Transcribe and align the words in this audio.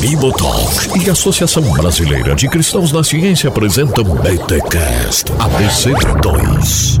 Bibotalk 0.00 1.04
e 1.04 1.10
Associação 1.10 1.62
Brasileira 1.72 2.36
de 2.36 2.48
Cristãos 2.48 2.92
na 2.92 3.02
Ciência 3.02 3.48
apresentam 3.48 4.04
BTCast 4.04 5.32
ABC2. 5.32 7.00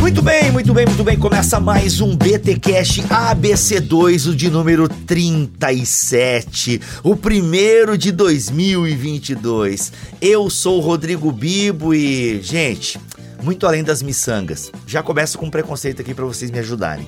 Muito 0.00 0.22
bem, 0.22 0.52
muito 0.52 0.72
bem, 0.72 0.86
muito 0.86 1.02
bem. 1.02 1.18
Começa 1.18 1.58
mais 1.58 2.00
um 2.00 2.16
BT 2.16 2.60
Cash 2.60 2.98
ABC2, 3.08 4.30
o 4.30 4.36
de 4.36 4.48
número 4.50 4.88
37, 4.88 6.80
o 7.02 7.16
primeiro 7.16 7.98
de 7.98 8.12
2022. 8.12 9.92
Eu 10.20 10.48
sou 10.48 10.78
o 10.78 10.80
Rodrigo 10.80 11.32
Bibo 11.32 11.92
e, 11.92 12.40
gente, 12.42 13.00
muito 13.42 13.66
além 13.66 13.82
das 13.82 14.02
miçangas. 14.02 14.70
Já 14.86 15.02
começo 15.02 15.38
com 15.38 15.46
um 15.46 15.50
preconceito 15.50 16.00
aqui 16.00 16.14
para 16.14 16.24
vocês 16.24 16.50
me 16.50 16.58
ajudarem. 16.58 17.06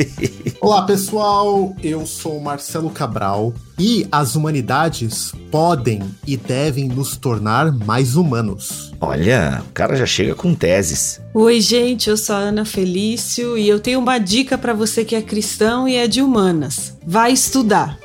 Olá, 0.60 0.82
pessoal. 0.82 1.74
Eu 1.82 2.06
sou 2.06 2.40
Marcelo 2.40 2.90
Cabral 2.90 3.54
e 3.80 4.06
as 4.12 4.36
humanidades 4.36 5.32
podem 5.50 6.02
e 6.26 6.36
devem 6.36 6.86
nos 6.86 7.16
tornar 7.16 7.72
mais 7.72 8.14
humanos. 8.14 8.92
Olha, 9.00 9.62
o 9.66 9.72
cara 9.72 9.96
já 9.96 10.04
chega 10.04 10.34
com 10.34 10.54
teses. 10.54 11.18
Oi, 11.32 11.60
gente, 11.60 12.10
eu 12.10 12.16
sou 12.16 12.36
a 12.36 12.40
Ana 12.40 12.66
Felício 12.66 13.56
e 13.56 13.66
eu 13.66 13.80
tenho 13.80 13.98
uma 13.98 14.18
dica 14.18 14.58
para 14.58 14.74
você 14.74 15.02
que 15.02 15.16
é 15.16 15.22
cristão 15.22 15.88
e 15.88 15.96
é 15.96 16.06
de 16.06 16.20
humanas. 16.20 16.98
Vai 17.06 17.32
estudar. 17.32 17.98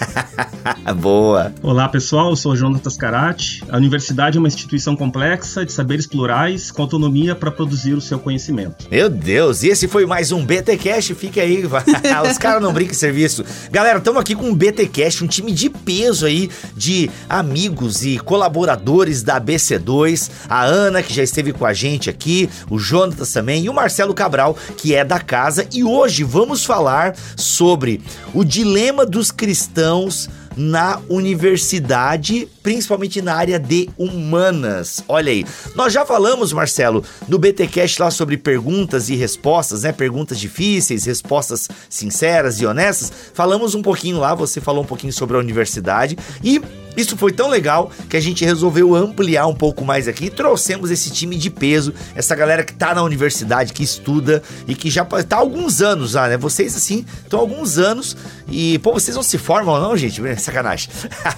Boa. 0.98 1.54
Olá, 1.62 1.90
pessoal, 1.90 2.30
eu 2.30 2.36
sou 2.36 2.56
Jonas 2.56 2.82
Tascarati. 2.82 3.62
A 3.70 3.76
universidade 3.76 4.38
é 4.38 4.40
uma 4.40 4.48
instituição 4.48 4.96
complexa 4.96 5.66
de 5.66 5.74
saberes 5.74 6.08
plurais 6.08 6.72
com 6.72 6.82
autonomia 6.82 7.36
para 7.36 7.52
produzir 7.52 7.94
o 7.94 8.02
seu 8.02 8.18
conhecimento. 8.18 8.88
Meu 8.90 9.10
Deus, 9.10 9.64
e 9.64 9.68
esse 9.68 9.88
foi 9.88 10.06
mais 10.06 10.32
um 10.32 10.46
BT 10.46 10.78
Cash, 10.78 11.08
fica 11.08 11.42
aí. 11.42 11.66
Os 12.32 12.38
caras 12.38 12.62
não 12.62 12.72
brincam 12.72 12.94
em 12.94 12.98
serviço. 12.98 13.44
Galera, 13.70 13.98
estamos 13.98 14.22
aqui 14.22 14.34
com 14.34 14.50
um 14.50 14.56
BT 14.56 14.88
Cash, 14.88 15.22
um 15.22 15.28
time 15.28 15.52
de 15.52 15.65
peso 15.70 16.26
aí 16.26 16.50
de 16.76 17.10
amigos 17.30 18.06
e 18.06 18.18
colaboradores 18.18 19.24
da 19.24 19.40
BC2. 19.40 20.30
A 20.50 20.64
Ana, 20.64 21.04
que 21.04 21.14
já 21.14 21.24
esteve 21.24 21.54
com 21.54 21.66
a 21.66 21.74
gente 21.74 22.10
aqui, 22.10 22.50
o 22.70 22.80
Jonatas 22.80 23.32
também 23.32 23.66
e 23.66 23.70
o 23.70 23.74
Marcelo 23.74 24.14
Cabral, 24.14 24.58
que 24.78 24.94
é 24.96 25.04
da 25.04 25.20
casa. 25.20 25.68
E 25.74 25.84
hoje 25.84 26.24
vamos 26.24 26.66
falar 26.66 27.16
sobre 27.36 28.02
o 28.34 28.44
dilema 28.44 29.06
dos 29.06 29.32
cristãos 29.32 30.30
na 30.56 31.00
universidade, 31.10 32.48
principalmente 32.66 33.22
na 33.22 33.36
área 33.36 33.60
de 33.60 33.88
humanas. 33.96 35.04
Olha 35.08 35.32
aí. 35.32 35.46
Nós 35.76 35.94
já 35.94 36.04
falamos, 36.04 36.52
Marcelo, 36.52 37.04
no 37.28 37.38
BTcast 37.38 38.02
lá 38.02 38.10
sobre 38.10 38.38
perguntas 38.38 39.08
e 39.08 39.16
respostas, 39.16 39.84
né? 39.84 39.92
Perguntas 39.92 40.40
difíceis, 40.40 41.06
respostas 41.06 41.70
sinceras 41.88 42.60
e 42.60 42.66
honestas. 42.66 43.12
Falamos 43.36 43.76
um 43.76 43.84
pouquinho 43.84 44.18
lá, 44.18 44.34
você 44.34 44.60
falou 44.60 44.84
um 44.84 44.88
pouquinho 44.88 45.14
sobre 45.14 45.38
a 45.38 45.40
universidade 45.40 46.18
e 46.44 46.60
isso 46.98 47.18
foi 47.18 47.32
tão 47.32 47.50
legal 47.50 47.92
que 48.10 48.16
a 48.16 48.22
gente 48.22 48.46
resolveu 48.46 48.96
ampliar 48.96 49.48
um 49.48 49.54
pouco 49.54 49.84
mais 49.84 50.08
aqui. 50.08 50.30
Trouxemos 50.30 50.90
esse 50.90 51.12
time 51.12 51.36
de 51.36 51.50
peso, 51.50 51.94
essa 52.16 52.36
galera 52.36 52.64
que 52.64 52.74
tá 52.74 52.96
na 52.96 53.04
universidade, 53.04 53.74
que 53.74 53.84
estuda 53.84 54.42
e 54.68 54.74
que 54.74 54.90
já 54.90 55.04
tá 55.04 55.36
há 55.36 55.40
alguns 55.40 55.82
anos 55.82 56.14
lá, 56.14 56.30
né? 56.30 56.38
Vocês, 56.38 56.76
assim, 56.76 57.06
estão 57.24 57.40
há 57.40 57.42
alguns 57.42 57.78
anos 57.78 58.16
e, 58.48 58.80
pô, 58.80 58.94
vocês 58.94 59.16
não 59.16 59.24
se 59.24 59.38
formam, 59.38 59.80
não, 59.80 59.98
gente? 59.98 60.22
Sacanagem. 60.40 60.90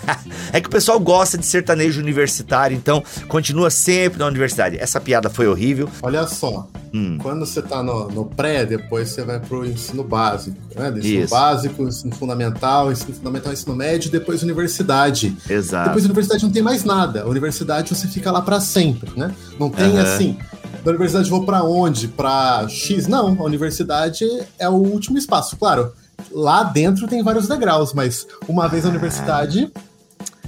é 0.54 0.62
que 0.62 0.68
o 0.68 0.72
pessoal 0.72 1.00
gosta 1.00 1.17
de 1.38 1.46
sertanejo 1.46 2.02
universitário, 2.02 2.76
então 2.76 3.04
continua 3.28 3.70
sempre 3.70 4.20
na 4.20 4.26
universidade. 4.26 4.78
Essa 4.80 5.00
piada 5.00 5.30
foi 5.30 5.48
horrível. 5.48 5.90
Olha 6.02 6.28
só, 6.28 6.68
hum. 6.94 7.18
quando 7.22 7.46
você 7.46 7.62
tá 7.62 7.82
no, 7.82 8.10
no, 8.10 8.26
pré, 8.26 8.66
depois 8.66 9.10
você 9.10 9.24
vai 9.24 9.40
pro 9.40 9.66
ensino 9.66 10.04
básico, 10.04 10.58
né? 10.76 10.90
ensino 10.98 11.24
Isso. 11.24 11.34
básico, 11.34 11.84
ensino 11.84 12.16
fundamental, 12.16 12.92
ensino 12.92 13.14
fundamental, 13.14 13.54
ensino 13.54 13.76
médio, 13.76 14.12
depois 14.12 14.44
universidade. 14.44 15.36
Exato. 15.50 15.90
Depois 15.90 16.04
da 16.04 16.08
universidade 16.08 16.44
não 16.44 16.52
tem 16.52 16.62
mais 16.62 16.84
nada. 16.84 17.24
A 17.24 17.28
universidade 17.28 17.94
você 17.94 18.08
fica 18.08 18.32
lá 18.32 18.42
para 18.42 18.60
sempre, 18.60 19.12
né? 19.16 19.34
Não 19.60 19.70
tem 19.70 19.92
uhum. 19.92 20.02
assim. 20.02 20.38
Da 20.84 20.92
universidade 20.92 21.30
vou 21.30 21.44
para 21.44 21.64
onde? 21.64 22.08
Para 22.08 22.68
X? 22.70 23.08
Não, 23.08 23.36
a 23.40 23.44
universidade 23.44 24.26
é 24.58 24.70
o 24.70 24.74
último 24.74 25.18
espaço. 25.18 25.58
Claro, 25.58 25.92
lá 26.32 26.64
dentro 26.64 27.08
tem 27.08 27.24
vários 27.24 27.48
degraus, 27.48 27.94
mas 27.94 28.28
uma 28.48 28.68
vez 28.68 28.84
na 28.84 28.90
universidade, 28.90 29.72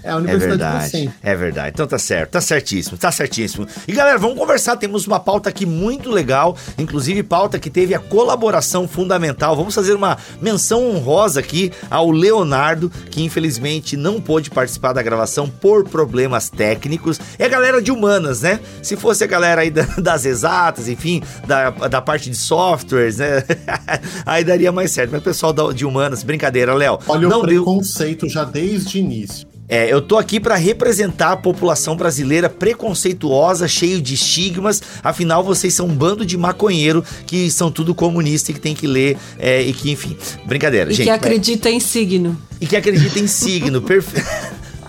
é 0.04 0.12
a 0.12 0.18
universidade 0.18 0.96
é 0.96 1.00
verdade, 1.00 1.14
É 1.22 1.36
verdade. 1.36 1.72
Então 1.74 1.88
tá 1.88 2.00
certo, 2.00 2.32
tá 2.32 2.42
certíssimo, 2.42 2.98
tá 2.98 3.12
certíssimo. 3.12 3.68
E 3.88 3.92
galera, 3.92 4.18
vamos 4.18 4.38
conversar. 4.38 4.78
Temos 4.78 5.06
uma 5.08 5.20
pauta 5.20 5.50
aqui 5.50 5.66
muito 5.66 6.10
legal, 6.10 6.56
inclusive 6.78 7.24
pauta 7.24 7.60
que 7.60 7.70
teve 7.70 7.94
a 7.94 8.00
colaboração 8.00 8.88
fundamental. 8.88 9.56
Vamos 9.56 9.76
fazer 9.76 9.94
uma 9.94 10.18
menção 10.42 10.90
honrosa 10.90 11.40
aqui 11.40 11.72
ao 11.90 12.12
Leonardo, 12.12 12.92
que 13.10 13.24
infelizmente 13.24 13.98
não 13.98 14.22
pôde 14.22 14.50
participar 14.50 14.94
da 14.94 15.02
gravação 15.02 15.50
por 15.50 15.88
problemas 15.88 16.50
técnicos. 16.50 17.20
É 17.38 17.46
a 17.46 17.50
galera 17.50 17.82
de 17.82 17.92
humanas, 17.92 18.42
né? 18.42 18.60
Se 18.82 18.96
fosse 18.96 19.24
a 19.24 19.28
galera 19.28 19.62
aí 19.62 19.72
das 20.02 20.26
exatas, 20.26 20.88
enfim, 20.88 21.22
da, 21.46 21.70
da 21.70 22.02
parte 22.02 22.30
de 22.30 22.36
softwares, 22.36 23.18
né? 23.18 23.44
aí 24.26 24.44
daria 24.44 24.72
mais 24.72 24.92
certo. 24.92 25.12
Mas 25.12 25.22
o 25.22 25.24
pessoal 25.24 25.74
de 25.74 25.86
humanas, 25.86 26.24
brincadeira, 26.24 26.74
Léo. 26.74 27.00
Olha 27.08 27.28
não 27.28 27.40
o 27.40 27.42
preconceito 27.42 28.22
deu... 28.22 28.30
já 28.30 28.44
desde 28.44 28.98
o 28.98 29.00
início. 29.00 29.49
É, 29.70 29.94
eu 29.94 30.02
tô 30.02 30.18
aqui 30.18 30.40
para 30.40 30.56
representar 30.56 31.34
a 31.34 31.38
população 31.38 31.96
brasileira 31.96 32.50
preconceituosa, 32.50 33.68
cheio 33.68 34.02
de 34.02 34.16
estigmas. 34.16 34.82
Afinal, 35.04 35.44
vocês 35.44 35.76
são 35.76 35.86
um 35.86 35.94
bando 35.94 36.26
de 36.26 36.36
maconheiro 36.36 37.06
que 37.28 37.52
são 37.52 37.72
tudo 37.72 37.94
comunista 37.94 38.50
e 38.50 38.54
que 38.56 38.60
tem 38.60 38.74
que 38.74 38.88
ler 38.88 39.16
é, 39.38 39.62
e 39.62 39.72
que, 39.72 39.92
enfim, 39.92 40.18
brincadeira, 40.46 40.90
e 40.90 40.94
gente. 40.96 41.06
E 41.06 41.10
que 41.10 41.12
acredita 41.12 41.70
em 41.70 41.80
signo. 41.80 42.36
E 42.60 42.66
que 42.66 42.76
acredita 42.76 43.20
em 43.20 43.28
signo, 43.28 43.80
perfeito. 43.84 44.28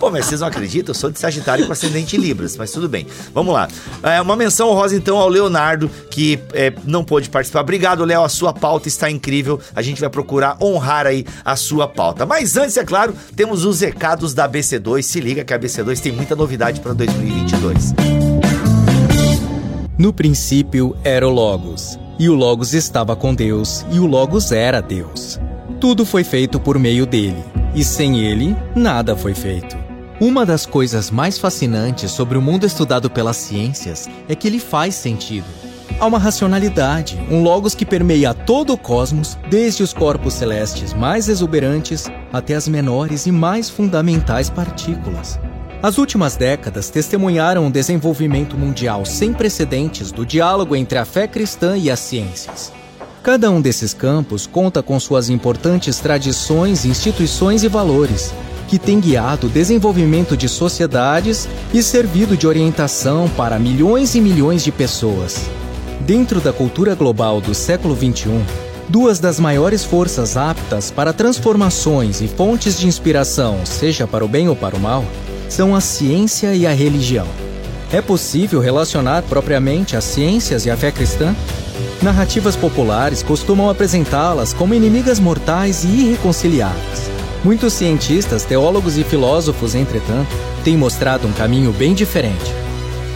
Pô, 0.01 0.11
mas 0.11 0.25
vocês 0.25 0.41
não 0.41 0.49
acreditam? 0.49 0.93
Eu 0.93 0.99
sou 0.99 1.11
de 1.11 1.19
Sagitário 1.19 1.67
com 1.67 1.73
ascendente 1.73 2.17
em 2.17 2.19
Libras, 2.19 2.57
mas 2.57 2.73
tudo 2.73 2.89
bem. 2.89 3.07
Vamos 3.35 3.53
lá. 3.53 3.69
É, 4.03 4.19
uma 4.23 4.35
menção 4.35 4.71
honrosa 4.71 4.97
então 4.97 5.19
ao 5.19 5.29
Leonardo, 5.29 5.91
que 6.11 6.41
é, 6.55 6.73
não 6.87 7.05
pôde 7.05 7.29
participar. 7.29 7.61
Obrigado, 7.61 8.03
Léo. 8.03 8.25
A 8.25 8.29
sua 8.31 8.55
pauta 8.55 8.89
está 8.89 9.11
incrível. 9.11 9.61
A 9.77 9.83
gente 9.83 10.01
vai 10.01 10.09
procurar 10.09 10.57
honrar 10.59 11.07
aí 11.07 11.27
a 11.45 11.55
sua 11.55 11.87
pauta. 11.87 12.25
Mas 12.25 12.57
antes, 12.57 12.79
é 12.79 12.85
claro, 12.85 13.15
temos 13.37 13.67
os 13.67 13.83
recados 13.83 14.33
da 14.33 14.49
BC2. 14.49 15.03
Se 15.03 15.21
liga 15.21 15.45
que 15.45 15.53
a 15.53 15.59
BC2 15.59 16.01
tem 16.01 16.13
muita 16.13 16.35
novidade 16.35 16.81
para 16.81 16.95
2022. 16.95 17.93
No 19.99 20.15
princípio 20.15 20.97
era 21.05 21.29
o 21.29 21.31
Logos, 21.31 21.99
e 22.19 22.31
o 22.31 22.35
Logos 22.35 22.73
estava 22.73 23.15
com 23.15 23.35
Deus, 23.35 23.85
e 23.93 23.99
o 23.99 24.07
Logos 24.07 24.51
era 24.51 24.81
Deus. 24.81 25.39
Tudo 25.79 26.07
foi 26.07 26.25
feito 26.25 26.59
por 26.59 26.79
meio 26.79 27.05
dele, 27.05 27.45
e 27.75 27.85
sem 27.85 28.19
ele, 28.19 28.57
nada 28.75 29.15
foi 29.15 29.35
feito. 29.35 29.80
Uma 30.21 30.45
das 30.45 30.67
coisas 30.67 31.11
mais 31.11 31.39
fascinantes 31.39 32.11
sobre 32.11 32.37
o 32.37 32.43
mundo 32.43 32.67
estudado 32.67 33.09
pelas 33.09 33.39
ciências 33.39 34.07
é 34.29 34.35
que 34.35 34.47
ele 34.47 34.59
faz 34.59 34.95
sentido. 34.95 35.47
Há 35.99 36.07
uma 36.07 36.19
racionalidade, 36.19 37.19
um 37.31 37.43
logos 37.43 37.75
que 37.75 37.87
permeia 37.87 38.35
todo 38.35 38.75
o 38.75 38.77
cosmos, 38.77 39.39
desde 39.49 39.83
os 39.83 39.95
corpos 39.95 40.35
celestes 40.35 40.93
mais 40.93 41.27
exuberantes 41.31 42.07
até 42.31 42.55
as 42.55 42.69
menores 42.69 43.25
e 43.25 43.33
mais 43.33 43.71
fundamentais 43.71 44.51
partículas. 44.51 45.41
As 45.83 45.97
últimas 45.97 46.37
décadas 46.37 46.91
testemunharam 46.91 47.65
um 47.65 47.71
desenvolvimento 47.71 48.59
mundial 48.59 49.07
sem 49.07 49.33
precedentes 49.33 50.13
do 50.13 50.27
diálogo 50.27 50.77
entre 50.77 50.99
a 50.99 51.07
fé 51.07 51.27
cristã 51.27 51.79
e 51.79 51.91
as 51.91 51.99
ciências. 51.99 52.71
Cada 53.23 53.51
um 53.51 53.59
desses 53.59 53.95
campos 53.95 54.47
conta 54.47 54.83
com 54.83 55.01
suas 55.01 55.31
importantes 55.31 55.99
tradições, 55.99 56.85
instituições 56.85 57.63
e 57.63 57.69
valores, 57.69 58.35
que 58.71 58.79
tem 58.79 59.01
guiado 59.01 59.49
o 59.49 59.51
desenvolvimento 59.51 60.37
de 60.37 60.49
sociedades 60.49 61.49
e 61.75 61.83
servido 61.83 62.37
de 62.37 62.47
orientação 62.47 63.29
para 63.37 63.59
milhões 63.59 64.15
e 64.15 64.21
milhões 64.21 64.63
de 64.63 64.71
pessoas. 64.71 65.51
Dentro 66.03 66.41
da 66.41 66.53
cultura 66.53 66.95
global 66.95 67.41
do 67.41 67.53
século 67.53 67.97
XXI, 67.97 68.41
duas 68.89 69.19
das 69.19 69.41
maiores 69.41 69.85
forças 69.85 70.37
aptas 70.37 70.89
para 70.89 71.13
transformações 71.13 72.21
e 72.21 72.29
fontes 72.29 72.79
de 72.79 72.87
inspiração, 72.87 73.59
seja 73.67 74.07
para 74.07 74.25
o 74.25 74.29
bem 74.29 74.49
ou 74.49 74.55
para 74.55 74.77
o 74.77 74.81
mal, 74.81 75.05
são 75.49 75.75
a 75.75 75.81
ciência 75.81 76.55
e 76.55 76.65
a 76.65 76.73
religião. 76.73 77.27
É 77.93 78.01
possível 78.01 78.61
relacionar 78.61 79.23
propriamente 79.23 79.97
as 79.97 80.05
ciências 80.05 80.65
e 80.65 80.71
a 80.71 80.77
fé 80.77 80.93
cristã? 80.93 81.35
Narrativas 82.01 82.55
populares 82.55 83.21
costumam 83.21 83.69
apresentá-las 83.69 84.53
como 84.53 84.75
inimigas 84.75 85.19
mortais 85.19 85.83
e 85.83 85.89
irreconciliáveis. 85.89 87.20
Muitos 87.43 87.73
cientistas, 87.73 88.45
teólogos 88.45 88.99
e 88.99 89.05
filósofos, 89.05 89.75
entretanto, 89.75 90.29
têm 90.63 90.77
mostrado 90.77 91.27
um 91.27 91.33
caminho 91.33 91.73
bem 91.73 91.95
diferente, 91.95 92.53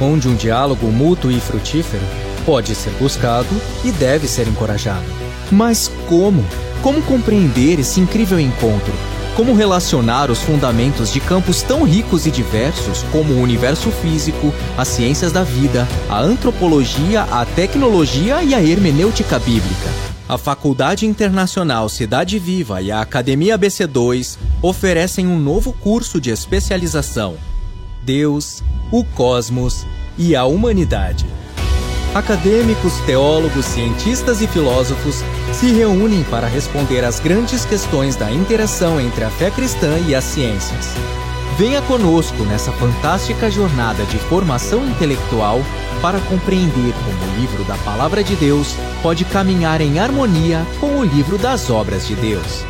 onde 0.00 0.28
um 0.28 0.34
diálogo 0.34 0.86
mútuo 0.86 1.30
e 1.30 1.38
frutífero 1.38 2.02
pode 2.46 2.74
ser 2.74 2.90
buscado 2.92 3.54
e 3.84 3.90
deve 3.90 4.26
ser 4.26 4.48
encorajado. 4.48 5.04
Mas 5.52 5.90
como? 6.08 6.42
Como 6.82 7.02
compreender 7.02 7.78
esse 7.78 8.00
incrível 8.00 8.40
encontro? 8.40 8.92
como 9.36 9.52
relacionar 9.52 10.30
os 10.30 10.38
fundamentos 10.38 11.12
de 11.12 11.18
campos 11.18 11.60
tão 11.60 11.82
ricos 11.82 12.24
e 12.24 12.30
diversos 12.30 13.02
como 13.10 13.34
o 13.34 13.42
universo 13.42 13.90
físico, 13.90 14.54
as 14.78 14.86
ciências 14.86 15.32
da 15.32 15.42
vida, 15.42 15.88
a 16.08 16.20
antropologia, 16.20 17.22
a 17.22 17.44
tecnologia 17.44 18.44
e 18.44 18.54
a 18.54 18.62
hermenêutica 18.62 19.38
bíblica. 19.40 20.13
A 20.26 20.38
Faculdade 20.38 21.04
Internacional 21.04 21.86
Cidade 21.86 22.38
Viva 22.38 22.80
e 22.80 22.90
a 22.90 23.02
Academia 23.02 23.58
ABC2 23.58 24.38
oferecem 24.62 25.26
um 25.26 25.38
novo 25.38 25.70
curso 25.74 26.18
de 26.18 26.30
especialização: 26.30 27.36
Deus, 28.02 28.62
o 28.90 29.04
Cosmos 29.04 29.86
e 30.16 30.34
a 30.34 30.46
Humanidade. 30.46 31.26
Acadêmicos, 32.14 32.94
teólogos, 33.00 33.66
cientistas 33.66 34.40
e 34.40 34.46
filósofos 34.46 35.16
se 35.52 35.66
reúnem 35.72 36.22
para 36.24 36.46
responder 36.46 37.04
às 37.04 37.20
grandes 37.20 37.66
questões 37.66 38.16
da 38.16 38.32
interação 38.32 38.98
entre 38.98 39.24
a 39.24 39.30
fé 39.30 39.50
cristã 39.50 39.98
e 40.08 40.14
as 40.14 40.24
ciências. 40.24 40.86
Venha 41.56 41.80
conosco 41.82 42.42
nessa 42.42 42.72
fantástica 42.72 43.48
jornada 43.48 44.04
de 44.06 44.18
formação 44.18 44.84
intelectual 44.88 45.60
para 46.02 46.18
compreender 46.22 46.92
como 47.04 47.32
o 47.32 47.40
livro 47.40 47.62
da 47.62 47.76
Palavra 47.78 48.24
de 48.24 48.34
Deus 48.34 48.74
pode 49.00 49.24
caminhar 49.24 49.80
em 49.80 50.00
harmonia 50.00 50.66
com 50.80 50.98
o 50.98 51.04
livro 51.04 51.38
das 51.38 51.70
obras 51.70 52.08
de 52.08 52.16
Deus. 52.16 52.64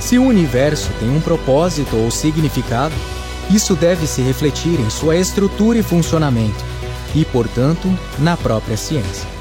Se 0.00 0.18
o 0.18 0.24
universo 0.24 0.88
tem 0.98 1.14
um 1.14 1.20
propósito 1.20 1.94
ou 1.96 2.10
significado, 2.10 2.94
isso 3.50 3.74
deve 3.74 4.06
se 4.06 4.22
refletir 4.22 4.80
em 4.80 4.88
sua 4.88 5.16
estrutura 5.16 5.78
e 5.78 5.82
funcionamento 5.82 6.64
e, 7.14 7.22
portanto, 7.26 7.86
na 8.18 8.34
própria 8.34 8.78
ciência. 8.78 9.33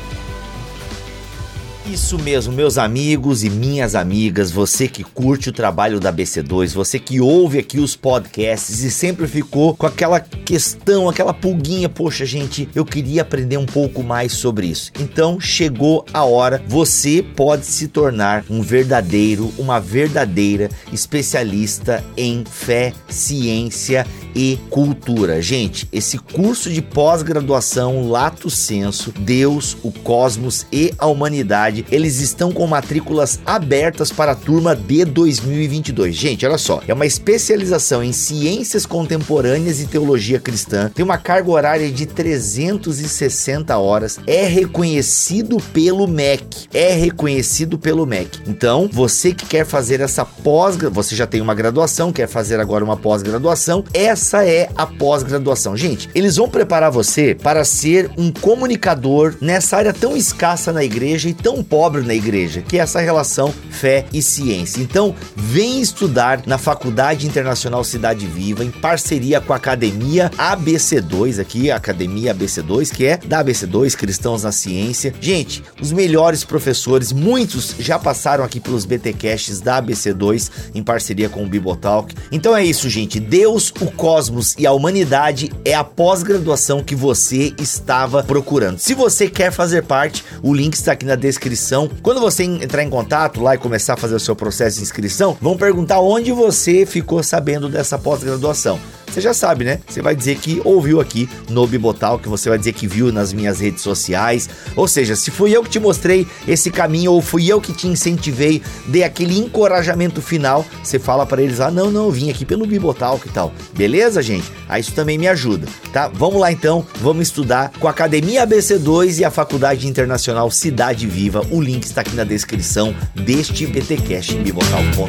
Isso 1.85 2.17
mesmo, 2.17 2.53
meus 2.53 2.77
amigos 2.77 3.43
e 3.43 3.49
minhas 3.49 3.93
amigas, 3.93 4.49
você 4.49 4.87
que 4.87 5.03
curte 5.03 5.49
o 5.49 5.53
trabalho 5.53 5.99
da 5.99 6.13
BC2, 6.13 6.73
você 6.73 6.97
que 6.97 7.19
ouve 7.19 7.59
aqui 7.59 7.77
os 7.77 7.93
podcasts 7.93 8.79
e 8.83 8.89
sempre 8.89 9.27
ficou 9.27 9.75
com 9.75 9.85
aquela 9.85 10.21
questão, 10.21 11.09
aquela 11.09 11.33
pulguinha, 11.33 11.89
poxa, 11.89 12.25
gente, 12.25 12.69
eu 12.73 12.85
queria 12.85 13.21
aprender 13.21 13.57
um 13.57 13.65
pouco 13.65 14.01
mais 14.01 14.31
sobre 14.31 14.67
isso. 14.67 14.93
Então, 14.97 15.41
chegou 15.41 16.05
a 16.13 16.23
hora, 16.23 16.63
você 16.67 17.21
pode 17.35 17.65
se 17.65 17.89
tornar 17.89 18.45
um 18.49 18.61
verdadeiro, 18.61 19.51
uma 19.57 19.79
verdadeira 19.79 20.69
especialista 20.91 22.01
em 22.15 22.45
fé, 22.45 22.93
ciência 23.09 24.07
e 24.35 24.57
cultura. 24.69 25.41
Gente, 25.41 25.87
esse 25.91 26.17
curso 26.17 26.69
de 26.69 26.81
pós-graduação 26.81 28.09
Lato 28.09 28.49
Senso, 28.49 29.11
Deus, 29.11 29.77
o 29.83 29.91
Cosmos 29.91 30.65
e 30.71 30.93
a 30.97 31.07
Humanidade, 31.07 31.72
eles 31.91 32.19
estão 32.19 32.51
com 32.51 32.65
matrículas 32.67 33.39
abertas 33.45 34.11
para 34.11 34.33
a 34.33 34.35
turma 34.35 34.75
de 34.75 35.05
2022. 35.05 36.15
Gente, 36.15 36.45
olha 36.45 36.57
só, 36.57 36.81
é 36.87 36.93
uma 36.93 37.05
especialização 37.05 38.03
em 38.03 38.11
ciências 38.11 38.85
contemporâneas 38.85 39.79
e 39.79 39.87
teologia 39.87 40.39
cristã, 40.39 40.91
tem 40.93 41.05
uma 41.05 41.17
carga 41.17 41.49
horária 41.49 41.91
de 41.91 42.05
360 42.05 43.77
horas, 43.77 44.19
é 44.27 44.45
reconhecido 44.45 45.57
pelo 45.71 46.07
MEC, 46.07 46.67
é 46.73 46.93
reconhecido 46.93 47.77
pelo 47.77 48.05
MEC. 48.05 48.39
Então, 48.47 48.89
você 48.91 49.33
que 49.33 49.45
quer 49.45 49.65
fazer 49.65 50.01
essa 50.01 50.25
pós, 50.25 50.75
você 50.91 51.15
já 51.15 51.25
tem 51.25 51.41
uma 51.41 51.53
graduação, 51.53 52.11
quer 52.11 52.27
fazer 52.27 52.59
agora 52.59 52.83
uma 52.83 52.97
pós-graduação, 52.97 53.83
essa 53.93 54.33
essa 54.33 54.45
é 54.45 54.69
a 54.75 54.85
pós-graduação. 54.85 55.77
Gente, 55.77 56.09
eles 56.15 56.35
vão 56.37 56.49
preparar 56.49 56.91
você 56.91 57.35
para 57.35 57.63
ser 57.63 58.09
um 58.17 58.31
comunicador 58.31 59.35
nessa 59.39 59.77
área 59.77 59.93
tão 59.93 60.17
escassa 60.17 60.71
na 60.73 60.83
igreja 60.83 61.29
e 61.29 61.33
tão 61.33 61.62
pobre 61.63 62.01
na 62.01 62.13
igreja, 62.13 62.61
que 62.61 62.77
é 62.77 62.81
essa 62.81 62.99
relação 62.99 63.53
fé 63.69 64.05
e 64.13 64.21
ciência. 64.21 64.81
Então, 64.81 65.15
vem 65.35 65.81
estudar 65.81 66.43
na 66.45 66.57
Faculdade 66.57 67.25
Internacional 67.25 67.83
Cidade 67.83 68.25
Viva, 68.27 68.63
em 68.63 68.71
parceria 68.71 69.39
com 69.41 69.53
a 69.53 69.55
Academia 69.55 70.29
ABC2, 70.37 71.39
aqui, 71.39 71.71
a 71.71 71.77
Academia 71.77 72.33
ABC2, 72.35 72.93
que 72.93 73.05
é 73.05 73.17
da 73.17 73.43
ABC2, 73.43 73.95
Cristãos 73.95 74.43
na 74.43 74.51
Ciência. 74.51 75.13
Gente, 75.19 75.63
os 75.81 75.91
melhores 75.91 76.43
professores, 76.43 77.11
muitos 77.11 77.75
já 77.79 77.97
passaram 77.97 78.43
aqui 78.43 78.59
pelos 78.59 78.85
BTcasts 78.85 79.59
da 79.61 79.81
ABC2, 79.81 80.51
em 80.75 80.83
parceria 80.83 81.29
com 81.29 81.43
o 81.43 81.47
Bibotalk. 81.47 82.13
Então 82.31 82.55
é 82.55 82.63
isso, 82.63 82.89
gente. 82.89 83.19
Deus, 83.19 83.73
o 83.79 83.91
cosmos 83.91 84.55
e 84.57 84.67
a 84.67 84.71
humanidade 84.71 85.51
é 85.63 85.73
a 85.73 85.83
pós-graduação 85.83 86.83
que 86.83 86.95
você 86.95 87.53
estava 87.57 88.23
procurando. 88.23 88.79
Se 88.79 88.93
você 88.93 89.29
quer 89.29 89.51
fazer 89.51 89.83
parte, 89.83 90.23
o 90.41 90.53
link 90.53 90.73
está 90.73 90.91
aqui 90.93 91.05
na 91.05 91.15
descrição. 91.15 91.52
Quando 92.01 92.19
você 92.19 92.43
entrar 92.43 92.83
em 92.83 92.89
contato 92.89 93.41
lá 93.41 93.55
e 93.55 93.57
começar 93.57 93.93
a 93.93 93.97
fazer 93.97 94.15
o 94.15 94.19
seu 94.19 94.35
processo 94.35 94.77
de 94.77 94.83
inscrição, 94.83 95.37
vão 95.41 95.57
perguntar 95.57 95.99
onde 95.99 96.31
você 96.31 96.85
ficou 96.85 97.21
sabendo 97.23 97.69
dessa 97.69 97.97
pós-graduação 97.97 98.79
você 99.07 99.21
já 99.21 99.33
sabe, 99.33 99.63
né? 99.63 99.79
Você 99.87 100.01
vai 100.01 100.15
dizer 100.15 100.37
que 100.37 100.61
ouviu 100.63 100.99
aqui 100.99 101.29
no 101.49 101.67
Bibotal, 101.67 102.17
que 102.17 102.27
você 102.27 102.49
vai 102.49 102.57
dizer 102.57 102.73
que 102.73 102.87
viu 102.87 103.11
nas 103.11 103.31
minhas 103.31 103.59
redes 103.59 103.81
sociais. 103.83 104.49
Ou 104.75 104.87
seja, 104.87 105.15
se 105.15 105.29
fui 105.29 105.55
eu 105.55 105.63
que 105.63 105.69
te 105.69 105.79
mostrei 105.79 106.27
esse 106.47 106.71
caminho 106.71 107.11
ou 107.11 107.21
fui 107.21 107.47
eu 107.47 107.61
que 107.61 107.73
te 107.73 107.87
incentivei, 107.87 108.61
dei 108.87 109.03
aquele 109.03 109.37
encorajamento 109.37 110.21
final, 110.21 110.65
você 110.83 110.97
fala 110.97 111.25
para 111.25 111.41
eles: 111.41 111.59
"Ah, 111.59 111.69
não, 111.69 111.91
não, 111.91 112.09
vim 112.09 112.29
aqui 112.29 112.45
pelo 112.45 112.65
Bibotal 112.65 113.19
que 113.19 113.29
tal". 113.29 113.53
Beleza, 113.75 114.21
gente? 114.21 114.51
Aí 114.67 114.81
isso 114.81 114.93
também 114.93 115.17
me 115.17 115.27
ajuda, 115.27 115.67
tá? 115.91 116.07
Vamos 116.07 116.39
lá 116.39 116.51
então, 116.51 116.85
vamos 117.01 117.27
estudar 117.27 117.71
com 117.79 117.87
a 117.87 117.91
Academia 117.91 118.45
ABC2 118.45 119.19
e 119.19 119.25
a 119.25 119.31
Faculdade 119.31 119.87
Internacional 119.87 120.49
Cidade 120.49 121.05
Viva. 121.07 121.45
O 121.51 121.61
link 121.61 121.83
está 121.83 122.01
aqui 122.01 122.15
na 122.15 122.23
descrição 122.23 122.95
deste 123.15 123.67
BTcast 123.67 124.35
bibotal.com. 124.35 125.03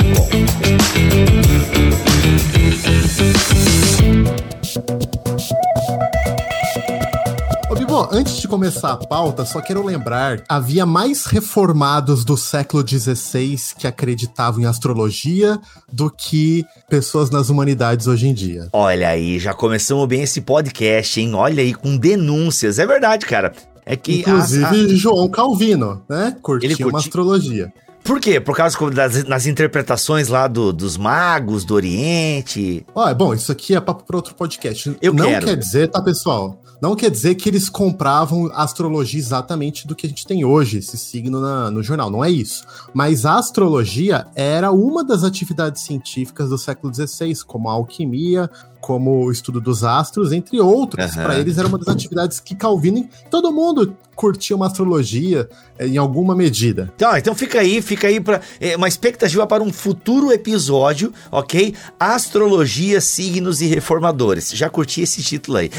Ô, 7.70 7.74
Bibo, 7.74 8.08
antes 8.12 8.36
de 8.36 8.46
começar 8.46 8.92
a 8.92 8.96
pauta, 8.96 9.44
só 9.44 9.60
quero 9.60 9.84
lembrar: 9.84 10.42
havia 10.48 10.86
mais 10.86 11.26
reformados 11.26 12.24
do 12.24 12.36
século 12.36 12.86
XVI 12.86 13.58
que 13.78 13.86
acreditavam 13.86 14.60
em 14.60 14.66
astrologia 14.66 15.58
do 15.92 16.10
que 16.10 16.64
pessoas 16.88 17.30
nas 17.30 17.48
humanidades 17.48 18.06
hoje 18.06 18.28
em 18.28 18.34
dia. 18.34 18.68
Olha 18.72 19.08
aí, 19.08 19.38
já 19.38 19.52
começamos 19.52 20.06
bem 20.06 20.22
esse 20.22 20.40
podcast, 20.40 21.20
hein? 21.20 21.34
Olha 21.34 21.62
aí, 21.62 21.74
com 21.74 21.96
denúncias. 21.96 22.78
É 22.78 22.86
verdade, 22.86 23.26
cara. 23.26 23.52
É 23.84 23.96
que. 23.96 24.20
Inclusive, 24.20 24.64
a, 24.64 24.70
a... 24.70 24.88
João 24.94 25.28
Calvino, 25.28 26.02
né? 26.08 26.36
Curtiu 26.40 26.70
curti... 26.70 26.84
uma 26.84 26.98
astrologia. 26.98 27.72
Por 28.04 28.20
quê? 28.20 28.38
Por 28.38 28.54
causa 28.54 28.78
das, 28.90 29.24
das 29.24 29.46
interpretações 29.46 30.28
lá 30.28 30.46
do, 30.46 30.74
dos 30.74 30.98
magos 30.98 31.64
do 31.64 31.74
Oriente? 31.74 32.84
Ah, 32.94 33.10
é 33.10 33.14
bom, 33.14 33.32
isso 33.32 33.50
aqui 33.50 33.74
é 33.74 33.80
papo 33.80 34.04
para 34.04 34.16
outro 34.16 34.34
podcast. 34.34 34.94
Eu 35.00 35.14
Não 35.14 35.24
quero. 35.24 35.46
quer 35.46 35.56
dizer, 35.56 35.88
tá, 35.88 36.02
pessoal? 36.02 36.60
Não 36.82 36.94
quer 36.94 37.10
dizer 37.10 37.34
que 37.36 37.48
eles 37.48 37.70
compravam 37.70 38.50
astrologia 38.52 39.18
exatamente 39.18 39.86
do 39.86 39.94
que 39.94 40.06
a 40.06 40.08
gente 40.08 40.26
tem 40.26 40.44
hoje, 40.44 40.78
esse 40.78 40.98
signo 40.98 41.40
na, 41.40 41.70
no 41.70 41.82
jornal. 41.82 42.10
Não 42.10 42.22
é 42.22 42.30
isso. 42.30 42.62
Mas 42.92 43.24
a 43.24 43.38
astrologia 43.38 44.26
era 44.34 44.70
uma 44.70 45.02
das 45.02 45.24
atividades 45.24 45.80
científicas 45.82 46.50
do 46.50 46.58
século 46.58 46.92
XVI, 46.92 47.34
como 47.46 47.70
a 47.70 47.72
alquimia, 47.72 48.50
como 48.84 49.24
o 49.24 49.32
estudo 49.32 49.62
dos 49.62 49.82
astros, 49.82 50.30
entre 50.30 50.60
outros. 50.60 51.16
Uhum. 51.16 51.22
Para 51.22 51.38
eles 51.38 51.56
era 51.56 51.66
uma 51.66 51.78
das 51.78 51.88
atividades 51.88 52.38
que 52.38 52.54
Calvino, 52.54 53.08
todo 53.30 53.50
mundo 53.50 53.96
curtia 54.14 54.54
uma 54.54 54.66
astrologia 54.66 55.48
eh, 55.78 55.86
em 55.86 55.96
alguma 55.96 56.36
medida. 56.36 56.92
Então, 56.94 57.16
então 57.16 57.34
fica 57.34 57.60
aí, 57.60 57.80
fica 57.80 58.08
aí 58.08 58.20
para 58.20 58.42
é, 58.60 58.76
uma 58.76 58.86
expectativa 58.86 59.46
para 59.46 59.62
um 59.62 59.72
futuro 59.72 60.30
episódio, 60.30 61.14
ok? 61.32 61.74
Astrologia, 61.98 63.00
signos 63.00 63.62
e 63.62 63.66
reformadores. 63.66 64.50
Já 64.50 64.68
curti 64.68 65.00
esse 65.00 65.22
título 65.22 65.56
aí. 65.56 65.70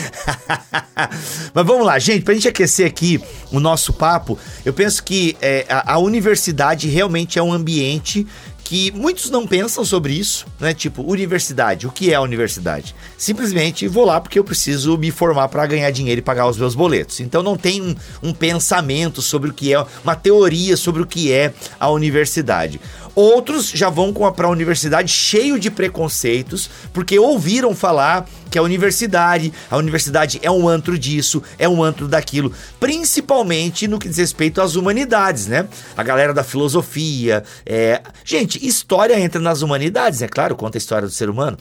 Mas 1.54 1.66
vamos 1.66 1.86
lá, 1.86 2.00
gente, 2.00 2.24
pra 2.24 2.34
gente 2.34 2.48
aquecer 2.48 2.88
aqui 2.88 3.22
o 3.52 3.60
nosso 3.60 3.94
papo, 3.94 4.38
eu 4.66 4.74
penso 4.74 5.04
que 5.04 5.38
é, 5.40 5.64
a, 5.70 5.94
a 5.94 5.98
universidade 6.00 6.88
realmente 6.88 7.38
é 7.38 7.44
um 7.44 7.54
ambiente 7.54 8.26
que 8.66 8.92
muitos 8.92 9.30
não 9.30 9.46
pensam 9.46 9.86
sobre 9.86 10.14
isso, 10.14 10.48
né? 10.60 10.74
Tipo, 10.74 11.04
universidade, 11.04 11.86
o 11.86 11.92
que 11.92 12.12
é 12.12 12.16
a 12.16 12.22
universidade? 12.22 12.96
Simplesmente 13.16 13.88
vou 13.88 14.04
lá 14.04 14.20
porque 14.20 14.40
eu 14.40 14.44
preciso 14.44 14.98
me 14.98 15.12
formar 15.12 15.50
para 15.50 15.68
ganhar 15.68 15.92
dinheiro 15.92 16.18
e 16.18 16.24
pagar 16.24 16.48
os 16.48 16.58
meus 16.58 16.74
boletos. 16.74 17.20
Então 17.20 17.44
não 17.44 17.56
tem 17.56 17.80
um, 17.80 17.96
um 18.24 18.34
pensamento 18.34 19.22
sobre 19.22 19.52
o 19.52 19.54
que 19.54 19.72
é, 19.72 19.86
uma 20.04 20.16
teoria 20.16 20.76
sobre 20.76 21.04
o 21.04 21.06
que 21.06 21.32
é 21.32 21.54
a 21.80 21.90
universidade. 21.92 22.82
Outros 23.16 23.70
já 23.70 23.90
vão 23.90 24.14
para 24.36 24.48
a 24.48 24.50
universidade 24.50 25.10
cheio 25.12 25.58
de 25.58 25.72
preconceitos, 25.72 26.70
porque 26.94 27.18
ouviram 27.18 27.74
falar 27.74 28.28
que 28.56 28.60
a 28.60 28.62
universidade, 28.62 29.52
a 29.70 29.76
universidade 29.76 30.40
é 30.42 30.50
um 30.50 30.68
antro 30.68 30.98
disso, 30.98 31.44
é 31.58 31.68
um 31.68 31.84
antro 31.84 32.08
daquilo, 32.08 32.54
principalmente 32.80 33.86
no 33.86 34.00
que 34.00 34.08
diz 34.08 34.18
respeito 34.18 34.62
às 34.62 34.76
humanidades, 34.76 35.48
né? 35.48 35.68
A 35.98 36.02
galera 36.02 36.34
da 36.34 36.42
filosofia, 36.42 37.44
é... 37.66 38.02
gente, 38.24 38.66
história 38.66 39.20
entra 39.20 39.42
nas 39.42 39.62
humanidades, 39.62 40.22
é 40.22 40.28
claro, 40.30 40.56
conta 40.56 40.78
a 40.78 40.80
história 40.80 41.06
do 41.06 41.14
ser 41.14 41.30
humano. 41.30 41.58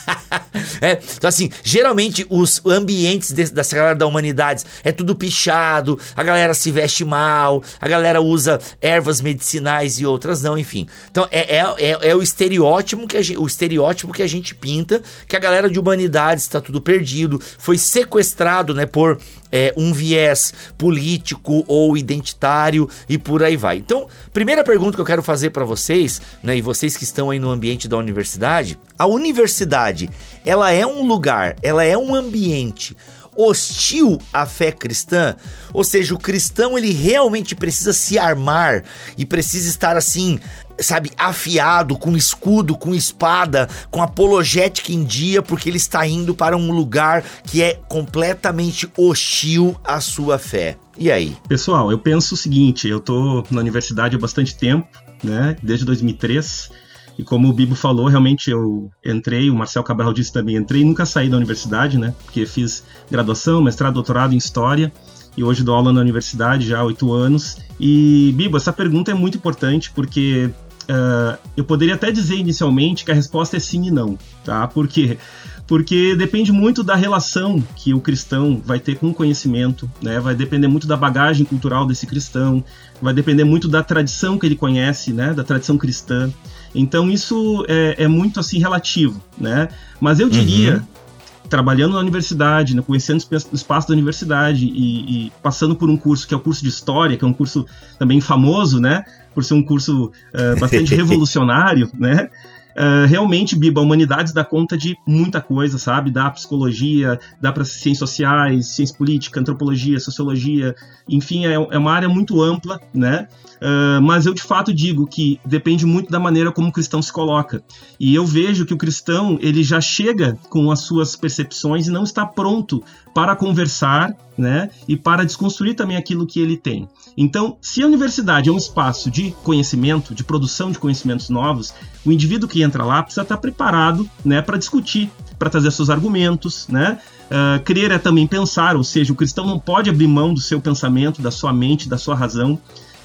é, 0.80 0.98
então 1.16 1.28
assim, 1.28 1.50
geralmente 1.62 2.26
os 2.30 2.62
ambientes 2.64 3.32
desse, 3.32 3.52
dessa 3.52 3.76
galera 3.76 3.94
da 3.94 4.06
humanidades 4.06 4.64
é 4.82 4.92
tudo 4.92 5.14
pichado, 5.14 5.98
a 6.16 6.22
galera 6.22 6.54
se 6.54 6.70
veste 6.70 7.04
mal, 7.04 7.62
a 7.78 7.86
galera 7.86 8.22
usa 8.22 8.58
ervas 8.80 9.20
medicinais 9.20 9.98
e 9.98 10.06
outras 10.06 10.42
não, 10.42 10.56
enfim. 10.66 10.86
Então 11.10 11.26
é, 11.30 11.56
é, 11.56 11.74
é, 11.78 12.10
é 12.10 12.14
o 12.14 12.22
estereótipo 12.22 13.06
que 13.06 13.16
a 13.16 13.22
gente, 13.22 13.38
o 13.38 13.46
estereótipo 13.46 14.12
que 14.12 14.22
a 14.22 14.26
gente 14.26 14.54
pinta, 14.54 15.00
que 15.28 15.36
a 15.36 15.38
galera 15.38 15.70
de 15.70 15.78
humanidades 15.78 16.44
está 16.44 16.60
tudo 16.60 16.80
perdido, 16.80 17.40
foi 17.58 17.78
sequestrado, 17.78 18.74
né, 18.74 18.84
por 18.84 19.18
é, 19.52 19.72
um 19.76 19.92
viés 19.92 20.52
político 20.76 21.64
ou 21.68 21.96
identitário 21.96 22.88
e 23.08 23.16
por 23.16 23.42
aí 23.42 23.56
vai. 23.56 23.76
Então, 23.76 24.08
primeira 24.32 24.64
pergunta 24.64 24.96
que 24.96 25.00
eu 25.00 25.06
quero 25.06 25.22
fazer 25.22 25.50
para 25.50 25.64
vocês, 25.64 26.20
né, 26.42 26.56
e 26.56 26.60
vocês 26.60 26.96
que 26.96 27.04
estão 27.04 27.30
aí 27.30 27.38
no 27.38 27.50
ambiente 27.50 27.86
da 27.86 27.96
universidade, 27.96 28.78
a 28.98 29.06
universidade, 29.06 30.10
ela 30.44 30.72
é 30.72 30.84
um 30.84 31.06
lugar, 31.06 31.56
ela 31.62 31.84
é 31.84 31.96
um 31.96 32.14
ambiente 32.14 32.96
hostil 33.36 34.18
à 34.32 34.46
fé 34.46 34.72
cristã, 34.72 35.34
ou 35.72 35.84
seja, 35.84 36.14
o 36.14 36.18
cristão 36.18 36.76
ele 36.76 36.92
realmente 36.92 37.54
precisa 37.54 37.92
se 37.92 38.18
armar 38.18 38.84
e 39.16 39.24
precisa 39.24 39.68
estar 39.68 39.96
assim, 39.96 40.38
sabe, 40.78 41.10
afiado, 41.16 41.96
com 41.96 42.16
escudo, 42.16 42.76
com 42.76 42.94
espada, 42.94 43.68
com 43.90 44.02
apologética 44.02 44.92
em 44.92 45.04
dia, 45.04 45.42
porque 45.42 45.68
ele 45.68 45.76
está 45.76 46.06
indo 46.06 46.34
para 46.34 46.56
um 46.56 46.72
lugar 46.72 47.22
que 47.44 47.62
é 47.62 47.80
completamente 47.88 48.90
hostil 48.96 49.76
à 49.84 50.00
sua 50.00 50.38
fé. 50.38 50.76
E 50.98 51.10
aí? 51.10 51.36
Pessoal, 51.48 51.90
eu 51.90 51.98
penso 51.98 52.34
o 52.34 52.36
seguinte, 52.36 52.88
eu 52.88 53.00
tô 53.00 53.44
na 53.50 53.60
universidade 53.60 54.16
há 54.16 54.18
bastante 54.18 54.56
tempo, 54.56 54.88
né, 55.22 55.56
desde 55.62 55.84
2003, 55.84 56.70
e 57.18 57.24
como 57.24 57.48
o 57.48 57.52
Bibo 57.52 57.74
falou, 57.74 58.08
realmente 58.08 58.50
eu 58.50 58.90
entrei, 59.04 59.50
o 59.50 59.54
Marcel 59.54 59.82
Cabral 59.82 60.12
disse 60.12 60.32
também, 60.32 60.56
entrei 60.56 60.82
e 60.82 60.84
nunca 60.84 61.06
saí 61.06 61.28
da 61.28 61.36
universidade, 61.36 61.98
né? 61.98 62.14
Porque 62.24 62.44
fiz 62.44 62.84
graduação, 63.10 63.62
mestrado, 63.62 63.94
doutorado 63.94 64.34
em 64.34 64.36
História 64.36 64.92
e 65.36 65.42
hoje 65.42 65.62
dou 65.62 65.74
aula 65.74 65.92
na 65.92 66.00
universidade 66.00 66.66
já 66.66 66.80
há 66.80 66.84
oito 66.84 67.12
anos. 67.12 67.58
E, 67.80 68.32
Bibo, 68.36 68.56
essa 68.56 68.72
pergunta 68.72 69.10
é 69.10 69.14
muito 69.14 69.38
importante 69.38 69.90
porque 69.94 70.50
uh, 70.90 71.38
eu 71.56 71.64
poderia 71.64 71.94
até 71.94 72.10
dizer 72.10 72.36
inicialmente 72.36 73.04
que 73.04 73.10
a 73.10 73.14
resposta 73.14 73.56
é 73.56 73.60
sim 73.60 73.86
e 73.86 73.90
não, 73.90 74.18
tá? 74.44 74.66
Por 74.66 74.88
quê? 74.88 75.18
Porque 75.66 76.14
depende 76.14 76.52
muito 76.52 76.84
da 76.84 76.94
relação 76.94 77.62
que 77.74 77.92
o 77.92 78.00
cristão 78.00 78.62
vai 78.64 78.78
ter 78.78 78.96
com 78.96 79.08
o 79.08 79.14
conhecimento, 79.14 79.90
né? 80.00 80.20
Vai 80.20 80.34
depender 80.34 80.68
muito 80.68 80.86
da 80.86 80.96
bagagem 80.96 81.44
cultural 81.44 81.86
desse 81.86 82.06
cristão, 82.06 82.62
vai 83.02 83.12
depender 83.12 83.44
muito 83.44 83.68
da 83.68 83.82
tradição 83.82 84.38
que 84.38 84.46
ele 84.46 84.54
conhece, 84.54 85.12
né? 85.12 85.34
Da 85.34 85.42
tradição 85.42 85.76
cristã. 85.76 86.30
Então 86.76 87.10
isso 87.10 87.64
é, 87.68 88.04
é 88.04 88.08
muito 88.08 88.38
assim 88.38 88.58
relativo, 88.58 89.20
né? 89.38 89.68
Mas 90.00 90.20
eu 90.20 90.28
diria, 90.28 90.76
uhum. 90.76 91.48
trabalhando 91.48 91.94
na 91.94 92.00
universidade, 92.00 92.76
né, 92.76 92.82
conhecendo 92.82 93.24
o 93.30 93.54
espaço 93.54 93.88
da 93.88 93.94
universidade 93.94 94.66
e, 94.66 95.26
e, 95.26 95.32
passando 95.42 95.74
por 95.74 95.88
um 95.88 95.96
curso 95.96 96.28
que 96.28 96.34
é 96.34 96.36
o 96.36 96.40
curso 96.40 96.62
de 96.62 96.68
história, 96.68 97.16
que 97.16 97.24
é 97.24 97.28
um 97.28 97.32
curso 97.32 97.66
também 97.98 98.20
famoso, 98.20 98.80
né? 98.80 99.04
Por 99.34 99.42
ser 99.42 99.54
um 99.54 99.62
curso 99.62 100.12
uh, 100.34 100.58
bastante 100.60 100.94
revolucionário, 100.94 101.90
né? 101.94 102.28
Uh, 102.76 103.06
realmente, 103.06 103.56
Biba, 103.56 103.80
a 103.80 103.84
humanidades 103.84 104.34
dá 104.34 104.44
conta 104.44 104.76
de 104.76 104.98
muita 105.06 105.40
coisa, 105.40 105.78
sabe? 105.78 106.10
Dá 106.10 106.30
psicologia, 106.30 107.18
dá 107.40 107.50
para 107.50 107.64
ciências 107.64 107.98
sociais, 108.10 108.66
ciência 108.66 108.94
política, 108.94 109.40
antropologia, 109.40 109.98
sociologia, 109.98 110.74
enfim, 111.08 111.46
é, 111.46 111.54
é 111.54 111.78
uma 111.78 111.90
área 111.90 112.08
muito 112.08 112.42
ampla, 112.42 112.78
né? 112.92 113.28
Uh, 113.56 114.00
mas 114.02 114.26
eu 114.26 114.34
de 114.34 114.42
fato 114.42 114.72
digo 114.72 115.06
que 115.06 115.40
depende 115.44 115.86
muito 115.86 116.10
da 116.10 116.20
maneira 116.20 116.52
como 116.52 116.68
o 116.68 116.72
cristão 116.72 117.00
se 117.00 117.12
coloca. 117.12 117.62
E 117.98 118.14
eu 118.14 118.24
vejo 118.24 118.66
que 118.66 118.74
o 118.74 118.78
cristão 118.78 119.38
ele 119.40 119.62
já 119.62 119.80
chega 119.80 120.38
com 120.50 120.70
as 120.70 120.80
suas 120.80 121.16
percepções 121.16 121.86
e 121.86 121.90
não 121.90 122.04
está 122.04 122.26
pronto 122.26 122.82
para 123.14 123.34
conversar, 123.34 124.14
né? 124.36 124.68
E 124.86 124.96
para 124.96 125.24
desconstruir 125.24 125.74
também 125.74 125.96
aquilo 125.96 126.26
que 126.26 126.38
ele 126.38 126.56
tem. 126.56 126.86
Então, 127.16 127.56
se 127.62 127.82
a 127.82 127.86
universidade 127.86 128.50
é 128.50 128.52
um 128.52 128.58
espaço 128.58 129.10
de 129.10 129.34
conhecimento, 129.42 130.14
de 130.14 130.22
produção 130.22 130.70
de 130.70 130.78
conhecimentos 130.78 131.30
novos, 131.30 131.72
o 132.04 132.12
indivíduo 132.12 132.46
que 132.46 132.62
entra 132.62 132.84
lá 132.84 133.02
precisa 133.02 133.22
estar 133.22 133.38
preparado, 133.38 134.08
né, 134.22 134.42
para 134.42 134.58
discutir, 134.58 135.10
para 135.38 135.48
trazer 135.48 135.70
seus 135.70 135.88
argumentos, 135.88 136.68
né? 136.68 136.98
Uh, 137.26 137.60
crer 137.64 137.90
é 137.90 137.98
também 137.98 138.26
pensar, 138.26 138.76
ou 138.76 138.84
seja, 138.84 139.12
o 139.12 139.16
cristão 139.16 139.46
não 139.46 139.58
pode 139.58 139.90
abrir 139.90 140.06
mão 140.06 140.32
do 140.32 140.40
seu 140.40 140.60
pensamento, 140.60 141.20
da 141.20 141.30
sua 141.30 141.52
mente, 141.52 141.88
da 141.88 141.98
sua 141.98 142.14
razão. 142.14 142.58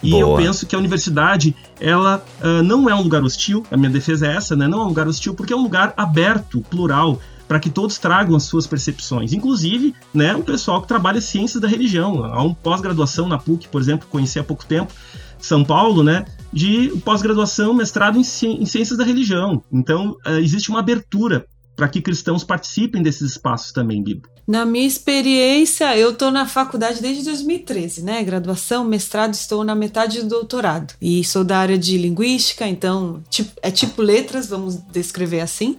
E 0.03 0.11
Boa. 0.11 0.21
eu 0.21 0.35
penso 0.35 0.65
que 0.65 0.75
a 0.75 0.79
universidade, 0.79 1.55
ela 1.79 2.23
uh, 2.43 2.63
não 2.63 2.89
é 2.89 2.95
um 2.95 3.01
lugar 3.01 3.23
hostil, 3.23 3.65
a 3.69 3.77
minha 3.77 3.89
defesa 3.89 4.27
é 4.27 4.35
essa, 4.35 4.55
né? 4.55 4.67
Não 4.67 4.81
é 4.81 4.83
um 4.83 4.87
lugar 4.87 5.07
hostil 5.07 5.33
porque 5.33 5.53
é 5.53 5.55
um 5.55 5.61
lugar 5.61 5.93
aberto, 5.95 6.61
plural, 6.69 7.19
para 7.47 7.59
que 7.59 7.69
todos 7.69 7.97
tragam 7.97 8.33
as 8.35 8.43
suas 8.43 8.65
percepções. 8.65 9.33
Inclusive, 9.33 9.93
né, 10.13 10.33
o 10.33 10.41
pessoal 10.41 10.81
que 10.81 10.87
trabalha 10.87 11.19
ciências 11.19 11.61
da 11.61 11.67
religião. 11.67 12.23
Há 12.23 12.41
um 12.41 12.53
pós-graduação 12.53 13.27
na 13.27 13.37
PUC, 13.37 13.67
por 13.67 13.81
exemplo, 13.81 14.07
conheci 14.09 14.39
há 14.39 14.43
pouco 14.43 14.65
tempo, 14.65 14.93
São 15.37 15.61
Paulo, 15.61 16.01
né, 16.01 16.23
de 16.53 16.93
pós-graduação, 17.03 17.73
mestrado 17.73 18.17
em, 18.17 18.23
ci 18.23 18.47
em, 18.47 18.65
ciências 18.65 18.97
da 18.97 19.03
religião. 19.03 19.61
Então, 19.69 20.15
uh, 20.25 20.39
existe 20.39 20.69
uma 20.69 20.79
abertura 20.79 21.45
para 21.81 21.89
que 21.89 21.99
cristãos 21.99 22.43
participem 22.43 23.01
desses 23.01 23.31
espaços 23.31 23.71
também, 23.71 24.03
Bibo. 24.03 24.29
Na 24.47 24.67
minha 24.67 24.85
experiência, 24.85 25.97
eu 25.97 26.11
estou 26.11 26.29
na 26.29 26.45
faculdade 26.45 27.01
desde 27.01 27.23
2013, 27.23 28.03
né? 28.03 28.23
Graduação, 28.23 28.85
mestrado, 28.85 29.33
estou 29.33 29.63
na 29.63 29.73
metade 29.73 30.21
do 30.21 30.27
doutorado. 30.27 30.93
E 31.01 31.23
sou 31.23 31.43
da 31.43 31.57
área 31.57 31.79
de 31.79 31.97
linguística, 31.97 32.67
então 32.67 33.23
é 33.63 33.71
tipo 33.71 33.99
letras, 34.03 34.45
vamos 34.45 34.75
descrever 34.91 35.39
assim. 35.39 35.75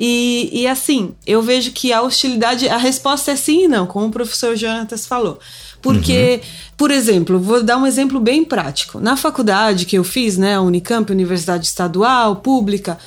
E, 0.00 0.48
e 0.50 0.66
assim, 0.66 1.14
eu 1.26 1.42
vejo 1.42 1.72
que 1.72 1.92
a 1.92 2.00
hostilidade, 2.00 2.66
a 2.66 2.78
resposta 2.78 3.32
é 3.32 3.36
sim 3.36 3.64
e 3.64 3.68
não, 3.68 3.86
como 3.86 4.06
o 4.06 4.10
professor 4.10 4.56
Jonatas 4.56 5.04
falou. 5.04 5.38
Porque, 5.82 6.40
uhum. 6.42 6.48
por 6.78 6.90
exemplo, 6.90 7.38
vou 7.38 7.62
dar 7.62 7.76
um 7.76 7.86
exemplo 7.86 8.18
bem 8.18 8.42
prático. 8.42 9.00
Na 9.00 9.18
faculdade 9.18 9.84
que 9.84 9.98
eu 9.98 10.04
fiz, 10.04 10.38
né, 10.38 10.58
Unicamp, 10.58 11.12
Universidade 11.12 11.66
Estadual, 11.66 12.36
Pública, 12.36 12.98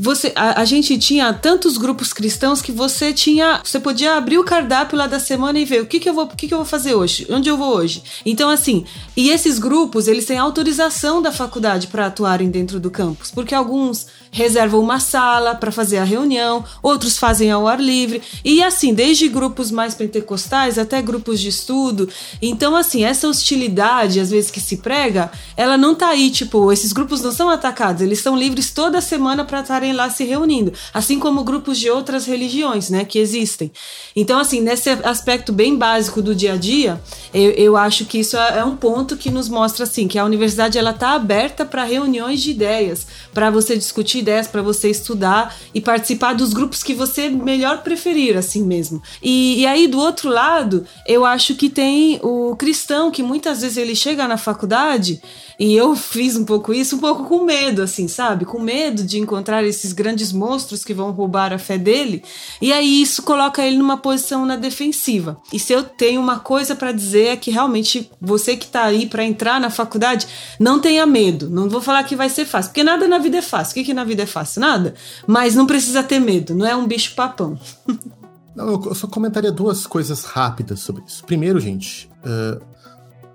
você, 0.00 0.32
a, 0.34 0.62
a, 0.62 0.64
gente 0.64 0.96
tinha 0.98 1.30
tantos 1.34 1.76
grupos 1.76 2.10
cristãos 2.10 2.62
que 2.62 2.72
você 2.72 3.12
tinha, 3.12 3.60
você 3.62 3.78
podia 3.78 4.14
abrir 4.14 4.38
o 4.38 4.44
cardápio 4.44 4.96
lá 4.96 5.06
da 5.06 5.20
semana 5.20 5.58
e 5.58 5.64
ver 5.66 5.82
o 5.82 5.86
que, 5.86 6.00
que 6.00 6.08
eu 6.08 6.14
vou, 6.14 6.24
o 6.24 6.28
que, 6.28 6.48
que 6.48 6.54
eu 6.54 6.58
vou 6.58 6.66
fazer 6.66 6.94
hoje, 6.94 7.26
onde 7.28 7.50
eu 7.50 7.56
vou 7.58 7.74
hoje. 7.74 8.02
Então 8.24 8.48
assim, 8.48 8.86
e 9.14 9.28
esses 9.28 9.58
grupos 9.58 10.08
eles 10.08 10.24
têm 10.24 10.38
autorização 10.38 11.20
da 11.20 11.30
faculdade 11.30 11.86
para 11.88 12.06
atuarem 12.06 12.50
dentro 12.50 12.80
do 12.80 12.90
campus, 12.90 13.30
porque 13.30 13.54
alguns 13.54 14.06
reservam 14.30 14.80
uma 14.80 15.00
sala 15.00 15.54
para 15.54 15.72
fazer 15.72 15.98
a 15.98 16.04
reunião, 16.04 16.64
outros 16.82 17.18
fazem 17.18 17.50
ao 17.50 17.66
ar 17.66 17.80
livre, 17.80 18.22
e 18.44 18.62
assim, 18.62 18.94
desde 18.94 19.28
grupos 19.28 19.70
mais 19.70 19.94
pentecostais 19.94 20.78
até 20.78 21.02
grupos 21.02 21.40
de 21.40 21.48
estudo. 21.48 22.08
Então, 22.40 22.76
assim, 22.76 23.04
essa 23.04 23.28
hostilidade, 23.28 24.20
às 24.20 24.30
vezes, 24.30 24.50
que 24.50 24.60
se 24.60 24.78
prega, 24.78 25.30
ela 25.56 25.76
não 25.76 25.94
tá 25.94 26.08
aí, 26.08 26.30
tipo, 26.30 26.72
esses 26.72 26.92
grupos 26.92 27.20
não 27.20 27.32
são 27.32 27.50
atacados, 27.50 28.02
eles 28.02 28.20
são 28.20 28.36
livres 28.36 28.70
toda 28.70 29.00
semana 29.00 29.44
para 29.44 29.60
estarem 29.60 29.89
lá 29.92 30.10
se 30.10 30.24
reunindo, 30.24 30.72
assim 30.92 31.18
como 31.18 31.44
grupos 31.44 31.78
de 31.78 31.90
outras 31.90 32.26
religiões, 32.26 32.90
né, 32.90 33.04
que 33.04 33.18
existem. 33.18 33.70
Então, 34.14 34.38
assim, 34.38 34.60
nesse 34.60 34.90
aspecto 34.90 35.52
bem 35.52 35.76
básico 35.76 36.20
do 36.20 36.34
dia 36.34 36.54
a 36.54 36.56
dia, 36.56 37.00
eu, 37.32 37.50
eu 37.52 37.76
acho 37.76 38.04
que 38.04 38.18
isso 38.18 38.36
é, 38.36 38.58
é 38.58 38.64
um 38.64 38.76
ponto 38.76 39.16
que 39.16 39.30
nos 39.30 39.48
mostra, 39.48 39.84
assim, 39.84 40.08
que 40.08 40.18
a 40.18 40.24
universidade 40.24 40.78
ela 40.78 40.92
tá 40.92 41.12
aberta 41.12 41.64
para 41.64 41.84
reuniões 41.84 42.42
de 42.42 42.50
ideias, 42.50 43.06
para 43.32 43.50
você 43.50 43.76
discutir 43.76 44.18
ideias 44.18 44.46
para 44.46 44.62
você 44.62 44.90
estudar 44.90 45.56
e 45.74 45.80
participar 45.80 46.34
dos 46.34 46.52
grupos 46.52 46.82
que 46.82 46.94
você 46.94 47.28
melhor 47.28 47.82
preferir, 47.82 48.36
assim 48.36 48.64
mesmo. 48.64 49.02
E, 49.22 49.60
e 49.60 49.66
aí, 49.66 49.86
do 49.86 49.98
outro 49.98 50.28
lado, 50.28 50.84
eu 51.06 51.24
acho 51.24 51.54
que 51.54 51.68
tem 51.68 52.18
o 52.22 52.54
cristão 52.56 53.10
que 53.10 53.22
muitas 53.22 53.62
vezes 53.62 53.76
ele 53.76 53.94
chega 53.94 54.26
na 54.26 54.36
faculdade 54.36 55.20
e 55.58 55.74
eu 55.76 55.94
fiz 55.96 56.36
um 56.36 56.44
pouco 56.44 56.72
isso, 56.72 56.96
um 56.96 56.98
pouco 56.98 57.24
com 57.24 57.44
medo, 57.44 57.82
assim, 57.82 58.08
sabe? 58.08 58.44
Com 58.44 58.60
medo 58.60 59.02
de 59.02 59.18
encontrar 59.18 59.64
esses 59.70 59.92
grandes 59.92 60.32
monstros 60.32 60.84
que 60.84 60.92
vão 60.92 61.10
roubar 61.10 61.52
a 61.52 61.58
fé 61.58 61.78
dele. 61.78 62.22
E 62.60 62.72
aí 62.72 63.00
isso 63.00 63.22
coloca 63.22 63.64
ele 63.64 63.78
numa 63.78 63.96
posição 63.96 64.44
na 64.44 64.56
defensiva. 64.56 65.40
E 65.52 65.58
se 65.58 65.72
eu 65.72 65.82
tenho 65.82 66.20
uma 66.20 66.38
coisa 66.38 66.74
para 66.74 66.92
dizer 66.92 67.28
é 67.28 67.36
que 67.36 67.50
realmente 67.50 68.10
você 68.20 68.56
que 68.56 68.66
tá 68.66 68.84
aí 68.84 69.06
para 69.06 69.24
entrar 69.24 69.60
na 69.60 69.70
faculdade, 69.70 70.26
não 70.58 70.78
tenha 70.78 71.06
medo. 71.06 71.48
Não 71.48 71.68
vou 71.68 71.80
falar 71.80 72.04
que 72.04 72.16
vai 72.16 72.28
ser 72.28 72.44
fácil, 72.44 72.70
porque 72.70 72.84
nada 72.84 73.08
na 73.08 73.18
vida 73.18 73.38
é 73.38 73.42
fácil. 73.42 73.72
O 73.72 73.74
que, 73.74 73.84
que 73.84 73.94
na 73.94 74.04
vida 74.04 74.22
é 74.22 74.26
fácil? 74.26 74.60
Nada. 74.60 74.94
Mas 75.26 75.54
não 75.54 75.66
precisa 75.66 76.02
ter 76.02 76.18
medo, 76.18 76.54
não 76.54 76.66
é 76.66 76.76
um 76.76 76.86
bicho 76.86 77.14
papão. 77.14 77.58
Não, 78.52 78.68
eu 78.68 78.94
só 78.96 79.06
comentaria 79.06 79.52
duas 79.52 79.86
coisas 79.86 80.24
rápidas 80.24 80.80
sobre 80.80 81.04
isso. 81.06 81.24
Primeiro, 81.24 81.60
gente, 81.60 82.10
uh, 82.24 82.60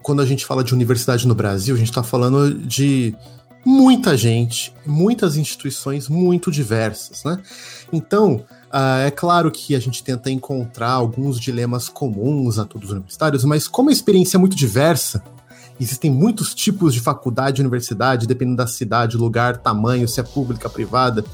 quando 0.04 0.22
a 0.22 0.26
gente 0.26 0.46
fala 0.46 0.64
de 0.64 0.74
universidade 0.74 1.28
no 1.28 1.34
Brasil, 1.34 1.74
a 1.74 1.78
gente 1.78 1.90
está 1.90 2.04
falando 2.04 2.54
de 2.54 3.16
muita 3.66 4.16
gente, 4.16 4.72
muitas 4.86 5.36
instituições 5.36 6.08
muito 6.08 6.52
diversas, 6.52 7.24
né? 7.24 7.42
Então, 7.92 8.46
uh, 8.72 9.06
é 9.06 9.12
claro 9.12 9.50
que 9.50 9.76
a 9.76 9.80
gente 9.80 10.04
tenta 10.04 10.30
encontrar 10.30 10.92
alguns 10.92 11.40
dilemas 11.40 11.90
comuns 11.90 12.60
a 12.60 12.66
todos 12.66 12.90
os 12.90 12.94
universitários, 12.94 13.44
mas 13.44 13.68
como 13.68 13.90
a 13.90 13.94
experiência 13.94 14.38
é 14.38 14.40
muito 14.40 14.56
diversa, 14.56 15.24
existem 15.80 16.12
muitos 16.12 16.54
tipos 16.54 16.94
de 16.94 17.00
faculdade 17.00 17.62
universidade, 17.62 18.28
dependendo 18.28 18.58
da 18.58 18.68
cidade, 18.68 19.18
lugar, 19.18 19.58
tamanho, 19.58 20.08
se 20.08 20.20
é 20.20 20.24
pública, 20.24 20.70
privada. 20.70 21.26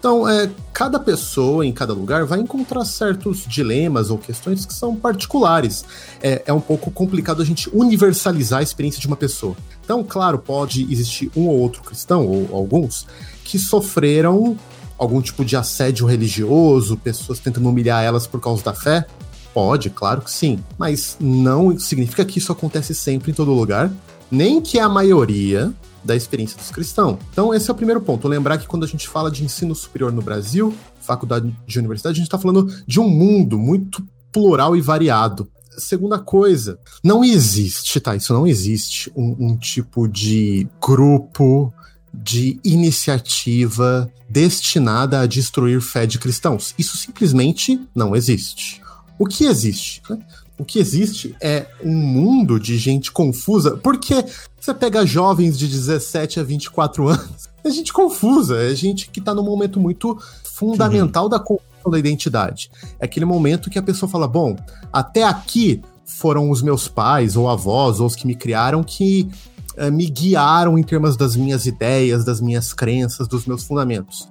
Então, 0.00 0.26
é, 0.26 0.50
cada 0.72 0.98
pessoa 0.98 1.64
em 1.64 1.72
cada 1.72 1.92
lugar 1.92 2.24
vai 2.24 2.40
encontrar 2.40 2.86
certos 2.86 3.44
dilemas 3.46 4.08
ou 4.08 4.16
questões 4.16 4.64
que 4.64 4.72
são 4.72 4.96
particulares. 4.96 5.84
É, 6.22 6.42
é 6.46 6.52
um 6.54 6.60
pouco 6.60 6.90
complicado 6.90 7.42
a 7.42 7.44
gente 7.44 7.68
universalizar 7.70 8.60
a 8.60 8.62
experiência 8.62 8.98
de 8.98 9.06
uma 9.06 9.16
pessoa. 9.16 9.54
Então, 9.84 10.02
claro, 10.02 10.38
pode 10.38 10.90
existir 10.90 11.30
um 11.36 11.48
ou 11.48 11.58
outro 11.58 11.82
cristão, 11.82 12.26
ou 12.26 12.48
alguns, 12.56 13.06
que 13.44 13.58
sofreram 13.58 14.56
algum 14.96 15.20
tipo 15.20 15.44
de 15.44 15.54
assédio 15.54 16.06
religioso, 16.06 16.96
pessoas 16.96 17.38
tentando 17.38 17.68
humilhar 17.68 18.02
elas 18.02 18.26
por 18.26 18.40
causa 18.40 18.64
da 18.64 18.72
fé. 18.72 19.06
Pode, 19.52 19.90
claro 19.90 20.22
que 20.22 20.30
sim. 20.30 20.60
Mas 20.78 21.18
não 21.20 21.78
significa 21.78 22.24
que 22.24 22.38
isso 22.38 22.50
acontece 22.50 22.94
sempre 22.94 23.32
em 23.32 23.34
todo 23.34 23.52
lugar, 23.52 23.92
nem 24.30 24.62
que 24.62 24.78
a 24.78 24.88
maioria 24.88 25.74
da 26.02 26.16
experiência 26.16 26.56
dos 26.56 26.70
cristãos. 26.70 27.18
Então, 27.32 27.52
esse 27.54 27.70
é 27.70 27.72
o 27.72 27.76
primeiro 27.76 28.00
ponto. 28.00 28.28
Lembrar 28.28 28.58
que 28.58 28.66
quando 28.66 28.84
a 28.84 28.88
gente 28.88 29.08
fala 29.08 29.30
de 29.30 29.44
ensino 29.44 29.74
superior 29.74 30.12
no 30.12 30.22
Brasil, 30.22 30.74
faculdade 31.00 31.54
de 31.66 31.78
universidade, 31.78 32.14
a 32.14 32.16
gente 32.16 32.26
está 32.26 32.38
falando 32.38 32.72
de 32.86 33.00
um 33.00 33.08
mundo 33.08 33.58
muito 33.58 34.04
plural 34.32 34.76
e 34.76 34.80
variado. 34.80 35.48
Segunda 35.76 36.18
coisa, 36.18 36.78
não 37.02 37.24
existe, 37.24 38.00
tá? 38.00 38.14
Isso 38.14 38.32
não 38.32 38.46
existe 38.46 39.10
um, 39.16 39.36
um 39.38 39.56
tipo 39.56 40.06
de 40.06 40.66
grupo 40.80 41.72
de 42.12 42.58
iniciativa 42.64 44.10
destinada 44.28 45.20
a 45.20 45.26
destruir 45.26 45.80
fé 45.80 46.06
de 46.06 46.18
cristãos. 46.18 46.74
Isso 46.78 46.96
simplesmente 46.96 47.80
não 47.94 48.14
existe. 48.14 48.82
O 49.18 49.26
que 49.26 49.44
existe? 49.44 50.02
Né? 50.08 50.18
O 50.58 50.64
que 50.64 50.78
existe 50.78 51.34
é 51.40 51.66
um 51.82 51.94
mundo 51.94 52.60
de 52.60 52.76
gente 52.76 53.10
confusa, 53.10 53.78
porque 53.78 54.24
você 54.60 54.74
pega 54.74 55.06
jovens 55.06 55.58
de 55.58 55.66
17 55.66 56.40
a 56.40 56.42
24 56.42 57.08
anos, 57.08 57.48
é 57.64 57.70
gente 57.70 57.92
confusa, 57.92 58.62
é 58.62 58.74
gente 58.74 59.10
que 59.10 59.20
tá 59.20 59.34
num 59.34 59.42
momento 59.42 59.80
muito 59.80 60.18
fundamental 60.44 61.24
uhum. 61.24 61.30
da 61.30 61.38
construção 61.38 61.90
da 61.90 61.98
identidade. 61.98 62.70
É 62.98 63.06
aquele 63.06 63.24
momento 63.24 63.70
que 63.70 63.78
a 63.78 63.82
pessoa 63.82 64.08
fala: 64.08 64.28
bom, 64.28 64.56
até 64.92 65.24
aqui 65.24 65.82
foram 66.04 66.50
os 66.50 66.60
meus 66.60 66.88
pais 66.88 67.36
ou 67.36 67.48
avós 67.48 68.00
ou 68.00 68.06
os 68.06 68.14
que 68.14 68.26
me 68.26 68.34
criaram 68.34 68.82
que 68.82 69.28
eh, 69.76 69.90
me 69.90 70.06
guiaram 70.06 70.78
em 70.78 70.82
termos 70.82 71.16
das 71.16 71.36
minhas 71.36 71.66
ideias, 71.66 72.24
das 72.24 72.40
minhas 72.40 72.72
crenças, 72.72 73.28
dos 73.28 73.46
meus 73.46 73.64
fundamentos 73.64 74.28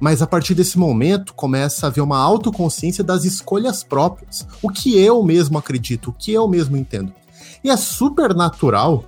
mas 0.00 0.22
a 0.22 0.26
partir 0.26 0.54
desse 0.54 0.78
momento 0.78 1.34
começa 1.34 1.86
a 1.86 1.88
haver 1.88 2.00
uma 2.00 2.18
autoconsciência 2.18 3.04
das 3.04 3.24
escolhas 3.24 3.84
próprias. 3.84 4.46
O 4.62 4.70
que 4.70 4.98
eu 4.98 5.22
mesmo 5.22 5.58
acredito, 5.58 6.08
o 6.08 6.12
que 6.12 6.32
eu 6.32 6.48
mesmo 6.48 6.76
entendo. 6.76 7.12
E 7.62 7.68
é 7.68 7.76
super 7.76 8.34
natural, 8.34 9.04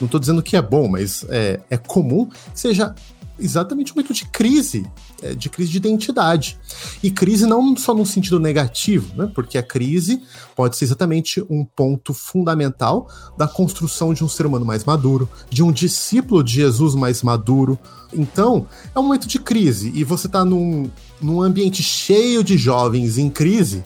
não 0.00 0.06
estou 0.06 0.20
dizendo 0.20 0.42
que 0.42 0.56
é 0.56 0.62
bom, 0.62 0.88
mas 0.88 1.24
é, 1.28 1.60
é 1.70 1.76
comum 1.76 2.28
seja 2.54 2.94
exatamente 3.38 3.92
um 3.92 3.96
momento 3.96 4.14
de 4.14 4.26
crise, 4.26 4.86
é, 5.22 5.34
de 5.34 5.48
crise 5.48 5.70
de 5.70 5.78
identidade. 5.78 6.58
E 7.02 7.10
crise 7.10 7.46
não 7.46 7.76
só 7.76 7.94
no 7.94 8.06
sentido 8.06 8.38
negativo, 8.38 9.14
né? 9.16 9.30
porque 9.34 9.58
a 9.58 9.62
crise 9.62 10.22
pode 10.54 10.76
ser 10.76 10.84
exatamente 10.84 11.44
um 11.50 11.64
ponto 11.64 12.14
fundamental 12.14 13.08
da 13.36 13.48
construção 13.48 14.14
de 14.14 14.22
um 14.22 14.28
ser 14.28 14.46
humano 14.46 14.64
mais 14.64 14.84
maduro, 14.84 15.28
de 15.50 15.62
um 15.62 15.72
discípulo 15.72 16.42
de 16.42 16.54
Jesus 16.54 16.94
mais 16.94 17.22
maduro. 17.22 17.78
Então, 18.12 18.66
é 18.94 18.98
um 18.98 19.02
momento 19.02 19.26
de 19.26 19.40
crise, 19.40 19.90
e 19.94 20.04
você 20.04 20.28
está 20.28 20.44
num, 20.44 20.88
num 21.20 21.42
ambiente 21.42 21.82
cheio 21.82 22.44
de 22.44 22.56
jovens 22.56 23.18
em 23.18 23.28
crise, 23.28 23.82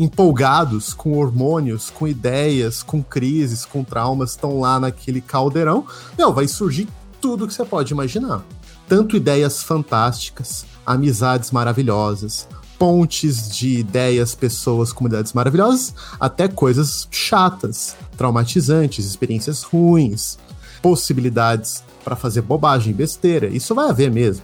empolgados 0.00 0.92
com 0.92 1.16
hormônios, 1.16 1.90
com 1.90 2.08
ideias, 2.08 2.82
com 2.82 3.02
crises, 3.02 3.64
com 3.64 3.84
traumas, 3.84 4.30
estão 4.30 4.58
lá 4.58 4.80
naquele 4.80 5.20
caldeirão, 5.20 5.84
não, 6.18 6.32
vai 6.34 6.48
surgir 6.48 6.88
tudo 7.20 7.46
que 7.46 7.54
você 7.54 7.64
pode 7.64 7.92
imaginar 7.92 8.42
tanto 8.90 9.16
ideias 9.16 9.62
fantásticas, 9.62 10.66
amizades 10.84 11.52
maravilhosas, 11.52 12.48
pontes 12.76 13.48
de 13.48 13.78
ideias, 13.78 14.34
pessoas, 14.34 14.92
comunidades 14.92 15.32
maravilhosas, 15.32 15.94
até 16.18 16.48
coisas 16.48 17.06
chatas, 17.08 17.94
traumatizantes, 18.16 19.06
experiências 19.06 19.62
ruins, 19.62 20.40
possibilidades 20.82 21.84
para 22.02 22.16
fazer 22.16 22.42
bobagem, 22.42 22.92
besteira. 22.92 23.46
Isso 23.46 23.76
vai 23.76 23.88
haver 23.88 24.10
mesmo. 24.10 24.42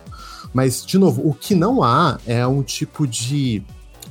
Mas, 0.55 0.87
de 0.87 0.97
novo, 0.97 1.29
o 1.29 1.35
que 1.35 1.57
não 1.57 1.83
há 1.83 2.21
é 2.25 2.47
um 2.47 2.63
tipo 2.63 3.05
de 3.05 3.65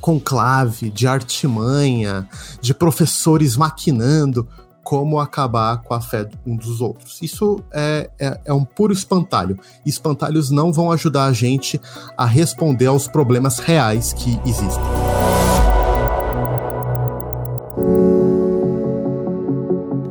conclave, 0.05 0.91
de 0.91 1.07
artimanha, 1.07 2.29
de 2.61 2.75
professores 2.75 3.57
maquinando 3.57 4.47
como 4.83 5.19
acabar 5.19 5.81
com 5.81 5.95
a 5.95 5.99
fé 5.99 6.29
um 6.45 6.55
dos 6.55 6.79
outros. 6.79 7.19
Isso 7.23 7.59
é, 7.73 8.07
é, 8.19 8.39
é, 8.45 8.53
um 8.53 8.63
puro 8.63 8.93
espantalho. 8.93 9.57
Espantalhos 9.83 10.51
não 10.51 10.71
vão 10.71 10.91
ajudar 10.91 11.25
a 11.25 11.33
gente 11.33 11.81
a 12.15 12.23
responder 12.23 12.85
aos 12.85 13.07
problemas 13.07 13.57
reais 13.57 14.13
que 14.13 14.39
existem. 14.45 14.83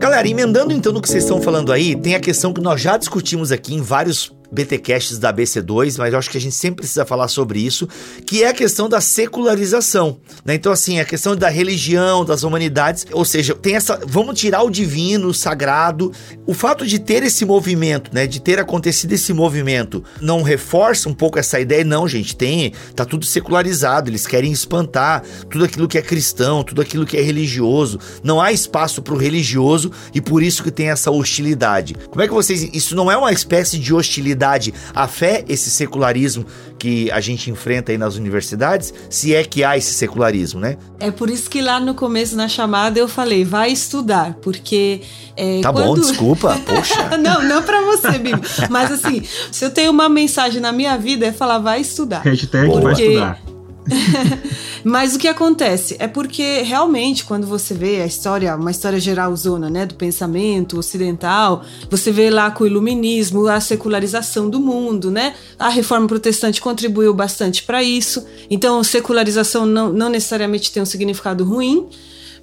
Galera, 0.01 0.29
emendando 0.29 0.73
então 0.73 0.93
no 0.93 1.01
que 1.01 1.09
vocês 1.09 1.23
estão 1.23 1.41
falando 1.41 1.71
aí, 1.73 1.95
tem 1.95 2.17
a 2.17 2.21
questão 2.21 2.53
que 2.53 2.61
nós 2.61 2.81
já 2.81 2.97
discutimos 2.97 3.53
aqui 3.53 3.77
em 3.77 3.81
vários 3.81 4.33
BTcasts 4.51 5.19
da 5.19 5.33
BC2, 5.33 5.97
mas 5.99 6.13
eu 6.13 6.19
acho 6.19 6.31
que 6.31 6.39
a 6.39 6.41
gente 6.41 6.55
sempre 6.55 6.77
precisa 6.77 7.05
falar 7.05 7.29
sobre 7.29 7.61
isso, 7.61 7.89
que 8.27 8.43
é 8.43 8.49
a 8.49 8.55
questão 8.55 8.89
da 8.89 9.01
secularização, 9.01 10.19
né? 10.45 10.55
Então 10.55 10.73
assim, 10.73 11.01
a 11.01 11.05
questão 11.05 11.35
da 11.35 11.49
religião, 11.49 12.25
das 12.25 12.43
humanidades, 12.43 13.07
ou 13.13 13.25
seja, 13.25 13.55
tem 13.55 13.75
essa, 13.77 14.01
vamos 14.07 14.39
tirar 14.39 14.63
o 14.63 14.71
divino, 14.71 15.29
o 15.29 15.35
sagrado. 15.35 16.13
O 16.47 16.55
fato 16.55 16.87
de 16.87 16.99
ter 16.99 17.23
esse 17.23 17.45
movimento, 17.45 18.11
né, 18.13 18.27
de 18.27 18.41
ter 18.41 18.59
acontecido 18.59 19.13
esse 19.13 19.33
movimento, 19.33 20.05
não 20.21 20.43
reforça 20.43 21.09
um 21.09 21.15
pouco 21.15 21.39
essa 21.39 21.59
ideia? 21.59 21.85
Não, 21.85 22.07
gente, 22.07 22.37
tem, 22.37 22.73
tá 22.95 23.05
tudo 23.05 23.25
secularizado, 23.25 24.11
eles 24.11 24.27
querem 24.27 24.53
espantar 24.53 25.23
tudo 25.51 25.65
aquilo 25.65 25.89
que 25.89 25.99
é 25.99 26.03
cristão, 26.03 26.63
tudo 26.63 26.83
aquilo 26.83 27.07
que 27.07 27.17
é 27.17 27.23
religioso. 27.23 27.99
Não 28.23 28.41
há 28.41 28.53
espaço 28.53 29.03
para 29.03 29.15
o 29.15 29.17
religioso 29.17 29.91
e 30.15 30.21
por 30.21 30.43
isso 30.43 30.63
que 30.63 30.71
tem 30.71 30.91
essa 30.91 31.11
hostilidade. 31.11 31.95
Como 32.11 32.23
é 32.23 32.29
que 32.29 32.35
vocês, 32.35 32.69
isso 32.73 32.95
não 32.95 33.11
é 33.11 33.17
uma 33.17 33.33
espécie 33.33 33.79
de 33.79 33.93
hostilidade 33.95 34.44
realidade 34.45 34.75
a 34.95 35.09
fé, 35.09 35.45
esse 35.49 35.71
secularismo 35.71 36.45
que 36.79 37.11
a 37.11 37.21
gente 37.21 37.51
enfrenta 37.51 37.93
aí 37.93 37.99
nas 37.99 38.17
universidades, 38.17 38.93
se 39.09 39.35
é 39.35 39.43
que 39.43 39.65
há 39.65 39.77
esse 39.77 39.95
secularismo, 39.95 40.61
né? 40.61 40.77
É 41.01 41.11
por 41.11 41.31
isso 41.31 41.49
que 41.49 41.63
lá 41.63 41.81
no 41.81 41.95
começo 41.95 42.37
na 42.37 42.49
chamada 42.49 42.99
eu 42.99 43.09
falei, 43.09 43.45
vai 43.45 43.73
estudar, 43.73 44.35
porque. 44.43 45.01
É, 45.37 45.61
tá 45.61 45.73
quando... 45.73 45.87
bom, 45.87 45.95
desculpa, 45.95 46.61
poxa. 46.67 47.17
não, 47.17 47.43
não 47.43 47.63
pra 47.63 47.81
você, 47.81 48.19
Bibi. 48.19 48.41
Mas 48.71 48.93
assim, 48.93 49.23
se 49.51 49.65
eu 49.65 49.71
tenho 49.71 49.91
uma 49.91 50.09
mensagem 50.09 50.61
na 50.61 50.73
minha 50.73 50.97
vida 50.97 51.27
é 51.27 51.33
falar, 51.33 51.59
vai 51.59 51.81
estudar. 51.81 52.21
Hashtag 52.21 52.69
porque... 52.69 52.85
vai 52.85 52.93
estudar. 52.93 53.54
Mas 54.83 55.15
o 55.15 55.19
que 55.19 55.29
acontece 55.29 55.97
é 55.99 56.07
porque 56.07 56.63
realmente 56.63 57.25
quando 57.25 57.47
você 57.47 57.75
vê 57.75 58.01
a 58.01 58.07
história, 58.07 58.55
uma 58.57 58.71
história 58.71 58.99
geralzona, 58.99 59.69
né, 59.71 59.87
do 59.87 59.95
pensamento 59.95 60.79
ocidental, 60.79 61.65
você 61.91 62.11
vê 62.11 62.31
lá 62.31 62.51
com 62.51 62.65
o 62.65 62.67
iluminismo, 62.67 63.47
a 63.47 63.61
secularização 63.61 64.49
do 64.49 64.61
mundo, 64.61 65.11
né? 65.11 65.35
A 65.59 65.69
reforma 65.69 66.07
protestante 66.07 66.61
contribuiu 66.61 67.15
bastante 67.15 67.63
para 67.63 67.83
isso. 67.83 68.25
Então, 68.51 68.83
secularização 68.83 69.67
não, 69.67 69.93
não 69.93 70.09
necessariamente 70.09 70.71
tem 70.71 70.83
um 70.83 70.87
significado 70.87 71.45
ruim, 71.45 71.89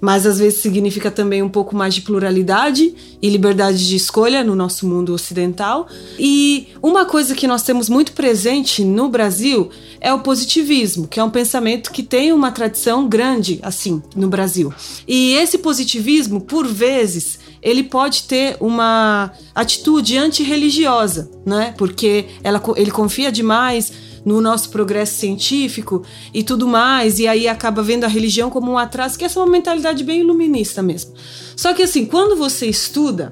mas 0.02 0.26
às 0.26 0.40
vezes 0.40 0.60
significa 0.60 1.12
também 1.12 1.44
um 1.44 1.50
pouco 1.50 1.76
mais 1.76 1.94
de 1.94 2.02
pluralidade 2.02 2.94
e 3.22 3.30
liberdade 3.30 3.88
de 3.88 3.96
escolha 3.96 4.44
no 4.44 4.56
nosso 4.56 4.88
mundo 4.88 5.14
ocidental. 5.14 5.88
E 6.18 6.70
uma 6.82 7.06
coisa 7.06 7.36
que 7.36 7.48
nós 7.48 7.62
temos 7.62 7.88
muito 7.88 8.14
presente 8.14 8.84
no 8.84 9.08
Brasil 9.08 9.70
é 10.02 10.12
o 10.12 10.20
positivismo, 10.20 11.08
que 11.08 11.20
é 11.20 11.24
um 11.24 11.30
pensamento 11.30 11.92
que 11.92 12.02
tem 12.02 12.34
uma 12.34 12.52
tradição 12.52 13.08
grande 13.08 13.60
assim 13.62 14.02
no 14.16 14.28
Brasil. 14.28 14.74
E 15.08 15.34
esse 15.34 15.60
positivismo, 15.60 16.42
por 16.42 16.66
vezes, 16.66 17.38
ele 17.62 17.84
pode 17.84 18.24
ter 18.24 18.58
uma 18.60 19.32
atitude 19.54 20.18
antirreligiosa, 20.18 21.30
né? 21.46 21.76
Porque 21.78 22.26
ela, 22.44 22.62
ele 22.76 22.90
confia 22.90 23.32
demais 23.32 23.94
no 24.26 24.42
nosso 24.42 24.70
progresso 24.70 25.20
científico 25.20 26.04
e 26.34 26.44
tudo 26.44 26.68
mais, 26.68 27.20
e 27.20 27.28
aí 27.28 27.48
acaba 27.48 27.82
vendo 27.82 28.04
a 28.04 28.08
religião 28.08 28.50
como 28.50 28.72
um 28.72 28.78
atraso, 28.78 29.18
que 29.18 29.26
essa 29.26 29.40
é 29.40 29.44
uma 29.44 29.52
mentalidade 29.52 30.04
bem 30.04 30.22
iluminista 30.22 30.82
mesmo. 30.82 31.14
Só 31.56 31.74
que 31.74 31.84
assim, 31.84 32.06
quando 32.06 32.36
você 32.36 32.68
estuda, 32.68 33.32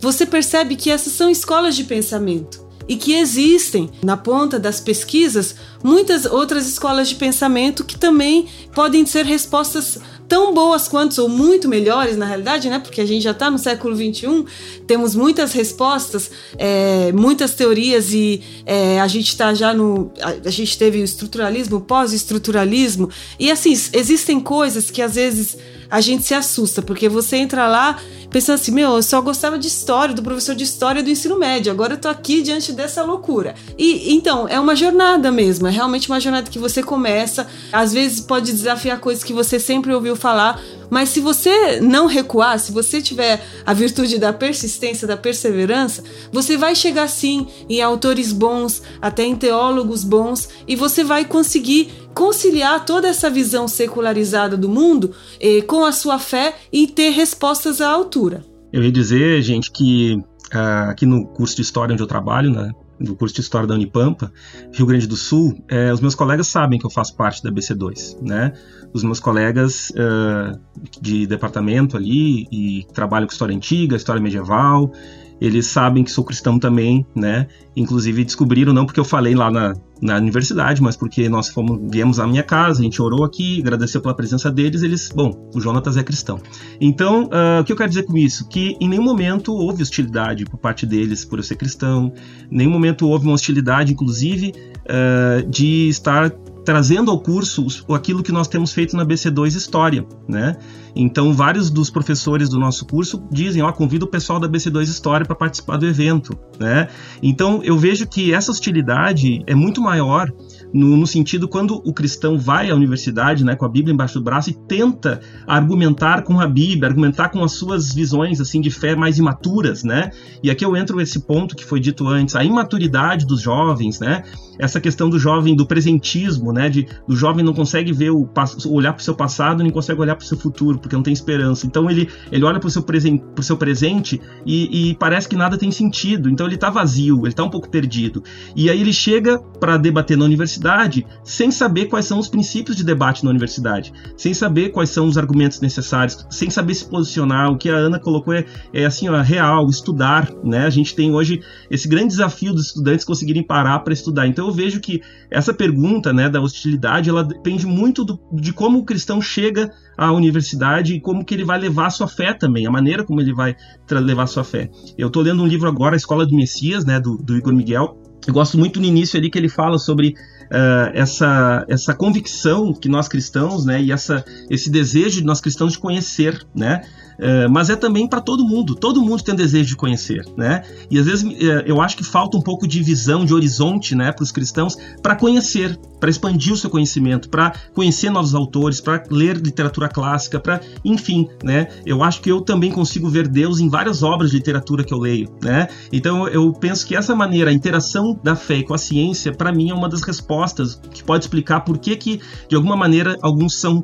você 0.00 0.26
percebe 0.26 0.76
que 0.76 0.90
essas 0.90 1.12
são 1.12 1.30
escolas 1.30 1.74
de 1.76 1.84
pensamento 1.84 2.66
e 2.88 2.96
que 2.96 3.14
existem 3.14 3.90
na 4.02 4.16
ponta 4.16 4.58
das 4.58 4.80
pesquisas 4.80 5.56
muitas 5.82 6.24
outras 6.24 6.66
escolas 6.66 7.08
de 7.08 7.16
pensamento 7.16 7.84
que 7.84 7.98
também 7.98 8.46
podem 8.74 9.04
ser 9.04 9.24
respostas 9.24 9.98
tão 10.28 10.52
boas 10.52 10.88
quanto, 10.88 11.20
ou 11.22 11.28
muito 11.28 11.68
melhores 11.68 12.16
na 12.16 12.26
realidade, 12.26 12.68
né? 12.68 12.78
Porque 12.78 13.00
a 13.00 13.06
gente 13.06 13.22
já 13.22 13.30
está 13.30 13.50
no 13.50 13.58
século 13.58 13.94
XXI, 13.94 14.44
temos 14.86 15.14
muitas 15.14 15.52
respostas, 15.52 16.30
é, 16.58 17.12
muitas 17.12 17.54
teorias 17.54 18.12
e 18.12 18.42
é, 18.64 19.00
a 19.00 19.08
gente 19.08 19.28
está 19.28 19.54
já 19.54 19.72
no. 19.72 20.10
A, 20.20 20.48
a, 20.48 20.50
gente 20.50 20.76
teve 20.76 21.00
o 21.00 21.04
estruturalismo, 21.04 21.80
pós-estruturalismo, 21.80 23.08
e 23.38 23.50
assim, 23.50 23.72
existem 23.92 24.40
coisas 24.40 24.90
que 24.90 25.02
às 25.02 25.14
vezes 25.14 25.56
a 25.90 26.00
gente 26.00 26.24
se 26.24 26.34
assusta, 26.34 26.82
porque 26.82 27.08
você 27.08 27.36
entra 27.36 27.66
lá 27.66 27.98
pensando 28.30 28.56
assim, 28.56 28.72
meu, 28.72 28.96
eu 28.96 29.02
só 29.02 29.20
gostava 29.20 29.58
de 29.58 29.66
história, 29.66 30.14
do 30.14 30.22
professor 30.22 30.54
de 30.54 30.64
história 30.64 31.02
do 31.02 31.08
ensino 31.08 31.38
médio, 31.38 31.72
agora 31.72 31.94
eu 31.94 31.98
tô 31.98 32.08
aqui 32.08 32.42
diante 32.42 32.72
dessa 32.72 33.02
loucura. 33.02 33.54
E 33.78 34.14
então, 34.14 34.46
é 34.48 34.58
uma 34.60 34.76
jornada 34.76 35.30
mesmo, 35.30 35.66
é 35.66 35.70
realmente 35.70 36.08
uma 36.08 36.20
jornada 36.20 36.50
que 36.50 36.58
você 36.58 36.82
começa, 36.82 37.46
às 37.72 37.92
vezes 37.92 38.20
pode 38.20 38.52
desafiar 38.52 38.98
coisas 38.98 39.24
que 39.24 39.32
você 39.32 39.58
sempre 39.58 39.92
ouviu 39.94 40.16
falar, 40.16 40.60
mas 40.90 41.08
se 41.08 41.20
você 41.20 41.80
não 41.80 42.06
recuar, 42.06 42.58
se 42.58 42.72
você 42.72 43.00
tiver 43.00 43.44
a 43.64 43.72
virtude 43.72 44.18
da 44.18 44.32
persistência, 44.32 45.06
da 45.06 45.16
perseverança, 45.16 46.02
você 46.32 46.56
vai 46.56 46.74
chegar 46.74 47.08
sim 47.08 47.46
em 47.68 47.80
autores 47.80 48.32
bons, 48.32 48.82
até 49.00 49.24
em 49.24 49.36
teólogos 49.36 50.04
bons, 50.04 50.48
e 50.66 50.76
você 50.76 51.02
vai 51.02 51.24
conseguir 51.24 51.90
conciliar 52.14 52.84
toda 52.84 53.08
essa 53.08 53.28
visão 53.28 53.68
secularizada 53.68 54.56
do 54.56 54.68
mundo 54.68 55.12
eh, 55.38 55.60
com 55.62 55.84
a 55.84 55.92
sua 55.92 56.18
fé 56.18 56.56
e 56.72 56.86
ter 56.86 57.10
respostas 57.10 57.80
à 57.80 57.90
altura. 57.90 58.44
Eu 58.72 58.82
ia 58.82 58.92
dizer, 58.92 59.42
gente, 59.42 59.70
que 59.70 60.16
uh, 60.54 60.90
aqui 60.90 61.04
no 61.04 61.26
curso 61.26 61.56
de 61.56 61.62
história 61.62 61.92
onde 61.92 62.02
eu 62.02 62.06
trabalho, 62.06 62.50
né, 62.50 62.72
curso 63.18 63.34
de 63.34 63.40
História 63.40 63.66
da 63.66 63.74
Unipampa, 63.74 64.32
Rio 64.72 64.86
Grande 64.86 65.06
do 65.06 65.16
Sul, 65.16 65.62
é, 65.68 65.92
os 65.92 66.00
meus 66.00 66.14
colegas 66.14 66.46
sabem 66.46 66.78
que 66.78 66.86
eu 66.86 66.90
faço 66.90 67.14
parte 67.14 67.42
da 67.42 67.50
BC2, 67.50 68.22
né? 68.22 68.52
Os 68.96 69.04
meus 69.04 69.20
colegas 69.20 69.90
uh, 69.90 70.58
de 71.02 71.26
departamento 71.26 71.98
ali 71.98 72.46
e 72.50 72.86
trabalham 72.94 73.26
com 73.26 73.32
história 73.34 73.54
antiga, 73.54 73.94
história 73.94 74.22
medieval, 74.22 74.90
eles 75.38 75.66
sabem 75.66 76.02
que 76.02 76.10
sou 76.10 76.24
cristão 76.24 76.58
também, 76.58 77.04
né? 77.14 77.46
Inclusive 77.76 78.24
descobriram 78.24 78.72
não 78.72 78.86
porque 78.86 78.98
eu 78.98 79.04
falei 79.04 79.34
lá 79.34 79.50
na, 79.50 79.74
na 80.00 80.16
universidade, 80.16 80.80
mas 80.80 80.96
porque 80.96 81.28
nós 81.28 81.50
fomos, 81.50 81.78
viemos 81.90 82.18
à 82.18 82.26
minha 82.26 82.42
casa, 82.42 82.80
a 82.80 82.82
gente 82.82 83.02
orou 83.02 83.22
aqui, 83.22 83.60
agradeceu 83.60 84.00
pela 84.00 84.14
presença 84.14 84.50
deles, 84.50 84.82
eles, 84.82 85.10
bom, 85.14 85.50
o 85.54 85.60
Jonatas 85.60 85.98
é 85.98 86.02
cristão. 86.02 86.40
Então, 86.80 87.24
uh, 87.24 87.60
o 87.60 87.64
que 87.64 87.72
eu 87.72 87.76
quero 87.76 87.90
dizer 87.90 88.04
com 88.04 88.16
isso? 88.16 88.48
Que 88.48 88.78
em 88.80 88.88
nenhum 88.88 89.04
momento 89.04 89.52
houve 89.52 89.82
hostilidade 89.82 90.46
por 90.46 90.56
parte 90.56 90.86
deles 90.86 91.22
por 91.22 91.38
eu 91.38 91.42
ser 91.42 91.56
cristão, 91.56 92.14
em 92.50 92.56
nenhum 92.56 92.70
momento 92.70 93.06
houve 93.06 93.26
uma 93.26 93.34
hostilidade, 93.34 93.92
inclusive, 93.92 94.54
uh, 94.86 95.46
de 95.50 95.88
estar 95.90 96.32
trazendo 96.66 97.12
ao 97.12 97.20
curso 97.20 97.64
aquilo 97.94 98.24
que 98.24 98.32
nós 98.32 98.48
temos 98.48 98.72
feito 98.72 98.96
na 98.96 99.06
BC2 99.06 99.54
História, 99.54 100.04
né? 100.28 100.56
Então, 100.96 101.32
vários 101.32 101.70
dos 101.70 101.90
professores 101.90 102.48
do 102.48 102.58
nosso 102.58 102.84
curso 102.86 103.22
dizem, 103.30 103.62
ó, 103.62 103.70
convido 103.70 104.04
o 104.04 104.08
pessoal 104.08 104.40
da 104.40 104.48
BC2 104.48 104.82
História 104.82 105.24
para 105.24 105.36
participar 105.36 105.76
do 105.76 105.86
evento, 105.86 106.36
né? 106.58 106.88
Então, 107.22 107.60
eu 107.62 107.78
vejo 107.78 108.06
que 108.08 108.34
essa 108.34 108.50
hostilidade 108.50 109.44
é 109.46 109.54
muito 109.54 109.80
maior 109.80 110.32
no, 110.74 110.96
no, 110.96 111.06
sentido 111.06 111.46
quando 111.46 111.80
o 111.84 111.92
cristão 111.92 112.36
vai 112.36 112.68
à 112.68 112.74
universidade, 112.74 113.44
né, 113.44 113.54
com 113.54 113.64
a 113.64 113.68
Bíblia 113.68 113.94
embaixo 113.94 114.14
do 114.14 114.24
braço 114.24 114.50
e 114.50 114.54
tenta 114.54 115.20
argumentar 115.46 116.22
com 116.22 116.40
a 116.40 116.48
Bíblia, 116.48 116.88
argumentar 116.88 117.28
com 117.28 117.44
as 117.44 117.52
suas 117.52 117.94
visões 117.94 118.40
assim 118.40 118.60
de 118.60 118.70
fé 118.70 118.96
mais 118.96 119.18
imaturas, 119.18 119.84
né? 119.84 120.10
E 120.42 120.50
aqui 120.50 120.64
eu 120.64 120.76
entro 120.76 120.96
nesse 120.96 121.20
ponto 121.20 121.54
que 121.54 121.64
foi 121.64 121.78
dito 121.78 122.08
antes, 122.08 122.34
a 122.34 122.42
imaturidade 122.42 123.24
dos 123.24 123.40
jovens, 123.40 124.00
né? 124.00 124.24
Essa 124.58 124.80
questão 124.80 125.08
do 125.10 125.18
jovem 125.18 125.54
do 125.54 125.66
presentismo, 125.66 126.52
né? 126.52 126.68
De 126.68 126.86
o 127.06 127.14
jovem 127.14 127.44
não 127.44 127.52
consegue 127.52 127.92
ver 127.92 128.10
o 128.10 128.28
olhar 128.68 128.92
para 128.92 129.00
o 129.00 129.04
seu 129.04 129.14
passado, 129.14 129.62
nem 129.62 129.72
consegue 129.72 130.00
olhar 130.00 130.14
para 130.14 130.24
o 130.24 130.26
seu 130.26 130.38
futuro, 130.38 130.78
porque 130.78 130.96
não 130.96 131.02
tem 131.02 131.12
esperança. 131.12 131.66
Então 131.66 131.90
ele 131.90 132.08
ele 132.30 132.44
olha 132.44 132.58
para 132.58 132.68
o 132.68 132.70
seu, 132.70 132.82
presen 132.82 133.22
seu 133.40 133.56
presente 133.56 134.20
e, 134.44 134.90
e 134.90 134.94
parece 134.94 135.28
que 135.28 135.36
nada 135.36 135.58
tem 135.58 135.70
sentido. 135.70 136.28
Então 136.28 136.46
ele 136.46 136.54
está 136.54 136.70
vazio, 136.70 137.20
ele 137.20 137.28
está 137.28 137.44
um 137.44 137.50
pouco 137.50 137.68
perdido. 137.68 138.22
E 138.54 138.70
aí 138.70 138.80
ele 138.80 138.92
chega 138.92 139.38
para 139.38 139.76
debater 139.76 140.16
na 140.16 140.24
universidade 140.24 140.46
universidade 140.46 141.06
sem 141.24 141.50
saber 141.50 141.86
quais 141.86 142.06
são 142.06 142.18
os 142.18 142.28
princípios 142.28 142.76
de 142.76 142.84
debate 142.84 143.24
na 143.24 143.30
universidade, 143.30 143.92
sem 144.16 144.32
saber 144.32 144.70
quais 144.70 144.90
são 144.90 145.06
os 145.06 145.18
argumentos 145.18 145.60
necessários, 145.60 146.26
sem 146.30 146.50
saber 146.50 146.74
se 146.74 146.84
posicionar. 146.84 147.50
O 147.50 147.56
que 147.56 147.68
a 147.68 147.74
Ana 147.74 147.98
colocou 147.98 148.34
é, 148.34 148.44
é 148.72 148.84
assim, 148.84 149.08
ó, 149.08 149.20
real, 149.20 149.68
estudar, 149.68 150.32
né? 150.44 150.66
A 150.66 150.70
gente 150.70 150.94
tem 150.94 151.12
hoje 151.12 151.40
esse 151.70 151.88
grande 151.88 152.08
desafio 152.08 152.52
dos 152.52 152.66
estudantes 152.66 153.04
conseguirem 153.04 153.42
parar 153.42 153.80
para 153.80 153.92
estudar. 153.92 154.26
Então 154.26 154.45
eu 154.46 154.52
vejo 154.52 154.80
que 154.80 155.02
essa 155.30 155.52
pergunta, 155.52 156.12
né, 156.12 156.28
da 156.28 156.40
hostilidade, 156.40 157.10
ela 157.10 157.24
depende 157.24 157.66
muito 157.66 158.04
do, 158.04 158.20
de 158.32 158.52
como 158.52 158.78
o 158.78 158.84
cristão 158.84 159.20
chega 159.20 159.70
à 159.96 160.12
universidade 160.12 160.94
e 160.94 161.00
como 161.00 161.24
que 161.24 161.34
ele 161.34 161.44
vai 161.44 161.58
levar 161.58 161.86
a 161.86 161.90
sua 161.90 162.08
fé 162.08 162.32
também, 162.32 162.66
a 162.66 162.70
maneira 162.70 163.04
como 163.04 163.20
ele 163.20 163.32
vai 163.32 163.56
levar 163.90 164.24
a 164.24 164.26
sua 164.26 164.44
fé. 164.44 164.70
Eu 164.96 165.08
estou 165.08 165.22
lendo 165.22 165.42
um 165.42 165.46
livro 165.46 165.68
agora, 165.68 165.94
A 165.94 165.96
Escola 165.96 166.26
do 166.26 166.34
Messias, 166.34 166.84
né, 166.84 167.00
do, 167.00 167.16
do 167.16 167.36
Igor 167.36 167.54
Miguel, 167.54 167.98
eu 168.26 168.34
gosto 168.34 168.58
muito 168.58 168.80
no 168.80 168.86
início 168.86 169.18
ali 169.18 169.30
que 169.30 169.38
ele 169.38 169.48
fala 169.48 169.78
sobre 169.78 170.08
uh, 170.08 170.90
essa, 170.92 171.64
essa 171.68 171.94
convicção 171.94 172.72
que 172.72 172.88
nós 172.88 173.06
cristãos, 173.06 173.64
né, 173.64 173.80
e 173.80 173.92
essa, 173.92 174.24
esse 174.50 174.68
desejo 174.68 175.20
de 175.20 175.24
nós 175.24 175.40
cristãos 175.40 175.72
de 175.72 175.78
conhecer, 175.78 176.44
né, 176.54 176.82
é, 177.18 177.48
mas 177.48 177.70
é 177.70 177.76
também 177.76 178.06
para 178.08 178.20
todo 178.20 178.44
mundo. 178.44 178.74
Todo 178.74 179.02
mundo 179.02 179.22
tem 179.22 179.34
desejo 179.34 179.70
de 179.70 179.76
conhecer, 179.76 180.24
né? 180.36 180.62
E 180.90 180.98
às 180.98 181.06
vezes 181.06 181.24
é, 181.40 181.64
eu 181.66 181.80
acho 181.80 181.96
que 181.96 182.04
falta 182.04 182.36
um 182.36 182.42
pouco 182.42 182.66
de 182.66 182.82
visão, 182.82 183.24
de 183.24 183.34
horizonte, 183.34 183.94
né, 183.94 184.12
para 184.12 184.22
os 184.22 184.32
cristãos, 184.32 184.76
para 185.02 185.14
conhecer, 185.14 185.78
para 186.00 186.10
expandir 186.10 186.52
o 186.52 186.56
seu 186.56 186.70
conhecimento, 186.70 187.28
para 187.28 187.52
conhecer 187.74 188.10
novos 188.10 188.34
autores, 188.34 188.80
para 188.80 189.02
ler 189.10 189.36
literatura 189.36 189.88
clássica, 189.88 190.38
para, 190.38 190.60
enfim, 190.84 191.28
né? 191.42 191.68
Eu 191.84 192.02
acho 192.02 192.20
que 192.20 192.30
eu 192.30 192.40
também 192.40 192.70
consigo 192.70 193.08
ver 193.08 193.28
Deus 193.28 193.60
em 193.60 193.68
várias 193.68 194.02
obras 194.02 194.30
de 194.30 194.36
literatura 194.36 194.84
que 194.84 194.92
eu 194.92 194.98
leio, 194.98 195.28
né? 195.42 195.68
Então 195.92 196.28
eu 196.28 196.52
penso 196.52 196.86
que 196.86 196.94
essa 196.94 197.14
maneira, 197.14 197.50
a 197.50 197.52
interação 197.52 198.18
da 198.22 198.36
fé 198.36 198.62
com 198.62 198.74
a 198.74 198.78
ciência, 198.78 199.32
para 199.32 199.52
mim 199.52 199.70
é 199.70 199.74
uma 199.74 199.88
das 199.88 200.02
respostas 200.02 200.80
que 200.92 201.02
pode 201.02 201.24
explicar 201.24 201.60
por 201.60 201.78
que 201.78 201.96
que 201.96 202.20
de 202.48 202.56
alguma 202.56 202.76
maneira 202.76 203.16
alguns 203.22 203.56
são 203.56 203.82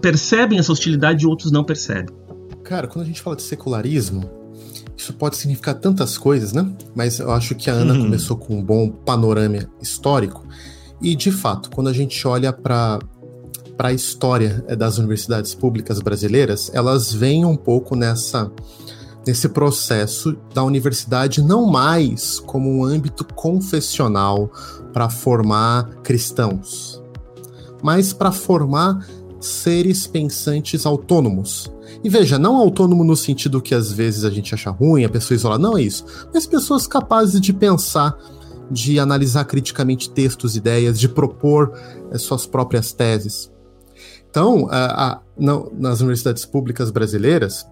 percebem 0.00 0.58
essa 0.58 0.72
hostilidade 0.72 1.24
e 1.24 1.26
outros 1.26 1.52
não 1.52 1.64
percebem. 1.64 2.14
Cara, 2.64 2.86
quando 2.86 3.04
a 3.04 3.06
gente 3.06 3.20
fala 3.20 3.36
de 3.36 3.42
secularismo, 3.42 4.30
isso 4.96 5.12
pode 5.14 5.36
significar 5.36 5.74
tantas 5.74 6.16
coisas, 6.16 6.52
né? 6.52 6.70
Mas 6.94 7.18
eu 7.18 7.30
acho 7.32 7.54
que 7.54 7.68
a 7.68 7.72
Ana 7.72 7.94
uhum. 7.94 8.02
começou 8.02 8.36
com 8.36 8.56
um 8.56 8.62
bom 8.62 8.88
panorama 8.88 9.68
histórico. 9.80 10.46
E, 11.00 11.16
de 11.16 11.32
fato, 11.32 11.70
quando 11.70 11.88
a 11.88 11.92
gente 11.92 12.26
olha 12.26 12.52
para 12.52 13.00
a 13.78 13.92
história 13.92 14.64
eh, 14.68 14.76
das 14.76 14.98
universidades 14.98 15.54
públicas 15.54 15.98
brasileiras, 15.98 16.70
elas 16.72 17.12
vêm 17.12 17.44
um 17.44 17.56
pouco 17.56 17.96
nessa 17.96 18.50
nesse 19.26 19.48
processo 19.48 20.36
da 20.52 20.64
universidade 20.64 21.42
não 21.42 21.64
mais 21.66 22.40
como 22.40 22.68
um 22.68 22.84
âmbito 22.84 23.24
confessional 23.24 24.50
para 24.92 25.08
formar 25.08 25.88
cristãos, 26.02 27.00
mas 27.82 28.12
para 28.12 28.32
formar 28.32 29.06
seres 29.40 30.06
pensantes 30.06 30.86
autônomos, 30.86 31.70
e 32.04 32.08
veja, 32.08 32.38
não 32.38 32.56
autônomo 32.56 33.04
no 33.04 33.16
sentido 33.16 33.62
que 33.62 33.74
às 33.74 33.92
vezes 33.92 34.24
a 34.24 34.30
gente 34.30 34.54
acha 34.54 34.70
ruim, 34.70 35.04
a 35.04 35.08
pessoa 35.08 35.36
isola, 35.36 35.58
não 35.58 35.76
é 35.76 35.82
isso. 35.82 36.04
Mas 36.34 36.46
pessoas 36.46 36.86
capazes 36.86 37.40
de 37.40 37.52
pensar, 37.52 38.16
de 38.70 38.98
analisar 38.98 39.44
criticamente 39.44 40.10
textos, 40.10 40.56
ideias, 40.56 40.98
de 40.98 41.08
propor 41.08 41.72
é, 42.10 42.18
suas 42.18 42.44
próprias 42.44 42.92
teses. 42.92 43.52
Então, 44.28 44.66
a, 44.70 45.12
a, 45.12 45.20
não, 45.38 45.70
nas 45.78 46.00
universidades 46.00 46.44
públicas 46.44 46.90
brasileiras, 46.90 47.66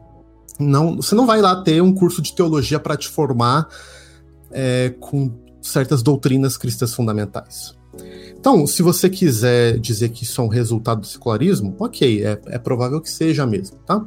não, 0.58 0.96
você 0.96 1.14
não 1.14 1.26
vai 1.26 1.40
lá 1.40 1.62
ter 1.62 1.82
um 1.82 1.92
curso 1.92 2.22
de 2.22 2.34
teologia 2.34 2.78
para 2.78 2.96
te 2.96 3.08
formar 3.08 3.66
é, 4.52 4.94
com 5.00 5.32
certas 5.62 6.02
doutrinas 6.02 6.56
cristãs 6.56 6.94
fundamentais. 6.94 7.79
Então, 8.38 8.66
se 8.66 8.82
você 8.82 9.10
quiser 9.10 9.78
dizer 9.78 10.10
que 10.10 10.24
isso 10.24 10.40
é 10.40 10.44
um 10.44 10.48
resultado 10.48 11.00
do 11.00 11.06
secularismo, 11.06 11.74
ok, 11.78 12.24
é, 12.24 12.40
é 12.46 12.58
provável 12.58 13.00
que 13.00 13.10
seja 13.10 13.46
mesmo, 13.46 13.76
tá? 13.86 14.04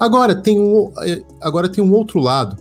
Agora 0.00 0.34
tem, 0.34 0.58
um, 0.58 0.92
é, 0.98 1.22
agora 1.40 1.68
tem 1.68 1.82
um 1.82 1.92
outro 1.92 2.18
lado, 2.18 2.56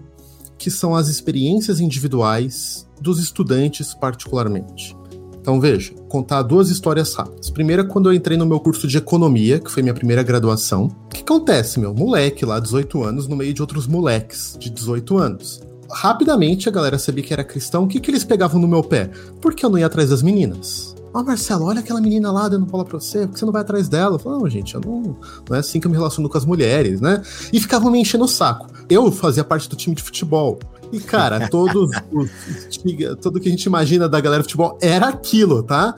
que 0.57 0.69
são 0.69 0.95
as 0.95 1.07
experiências 1.07 1.79
individuais 1.79 2.87
dos 3.01 3.19
estudantes, 3.19 3.95
particularmente. 3.95 4.95
Então, 5.39 5.59
veja, 5.59 5.91
contar 6.07 6.43
duas 6.43 6.69
histórias 6.69 7.15
rápidas. 7.15 7.49
Primeira, 7.49 7.83
quando 7.83 8.11
eu 8.11 8.13
entrei 8.13 8.37
no 8.37 8.45
meu 8.45 8.59
curso 8.59 8.87
de 8.87 8.95
economia, 8.99 9.59
que 9.59 9.71
foi 9.71 9.81
minha 9.81 9.95
primeira 9.95 10.21
graduação. 10.21 10.85
O 11.05 11.09
que 11.09 11.21
acontece, 11.21 11.79
meu? 11.79 11.95
Moleque 11.95 12.45
lá, 12.45 12.59
18 12.59 13.03
anos, 13.03 13.27
no 13.27 13.35
meio 13.35 13.51
de 13.51 13.59
outros 13.59 13.87
moleques 13.87 14.55
de 14.59 14.69
18 14.69 15.17
anos 15.17 15.70
rapidamente 15.93 16.67
a 16.67 16.71
galera 16.71 16.97
sabia 16.97 17.23
que 17.23 17.33
era 17.33 17.43
cristão. 17.43 17.83
O 17.83 17.87
que, 17.87 17.99
que 17.99 18.11
eles 18.11 18.23
pegavam 18.23 18.59
no 18.59 18.67
meu 18.67 18.83
pé? 18.83 19.09
Porque 19.41 19.65
eu 19.65 19.69
não 19.69 19.77
ia 19.77 19.85
atrás 19.85 20.09
das 20.09 20.21
meninas. 20.21 20.95
Ó, 21.13 21.19
oh, 21.19 21.23
Marcelo, 21.23 21.65
olha 21.65 21.81
aquela 21.81 21.99
menina 21.99 22.31
lá 22.31 22.47
dando 22.47 22.65
bola 22.65 22.85
pra 22.85 22.97
você, 22.97 23.27
por 23.27 23.33
que 23.33 23.39
você 23.39 23.45
não 23.45 23.51
vai 23.51 23.63
atrás 23.63 23.89
dela? 23.89 24.15
Eu 24.15 24.19
falei, 24.19 24.39
não, 24.39 24.49
gente, 24.49 24.75
eu 24.75 24.81
não, 24.81 25.17
não 25.49 25.55
é 25.55 25.59
assim 25.59 25.77
que 25.77 25.85
eu 25.85 25.91
me 25.91 25.97
relaciono 25.97 26.29
com 26.29 26.37
as 26.37 26.45
mulheres, 26.45 27.01
né? 27.01 27.21
E 27.51 27.59
ficavam 27.59 27.91
me 27.91 27.99
enchendo 27.99 28.23
o 28.23 28.29
saco. 28.29 28.67
Eu 28.89 29.11
fazia 29.11 29.43
parte 29.43 29.69
do 29.69 29.75
time 29.75 29.93
de 29.93 30.01
futebol. 30.01 30.57
E, 30.91 30.99
cara, 30.99 31.47
todos 31.51 31.89
os, 32.11 33.17
tudo 33.21 33.41
que 33.41 33.49
a 33.49 33.51
gente 33.51 33.63
imagina 33.65 34.07
da 34.07 34.21
galera 34.21 34.41
de 34.41 34.47
futebol 34.47 34.77
era 34.81 35.07
aquilo, 35.07 35.63
tá? 35.63 35.95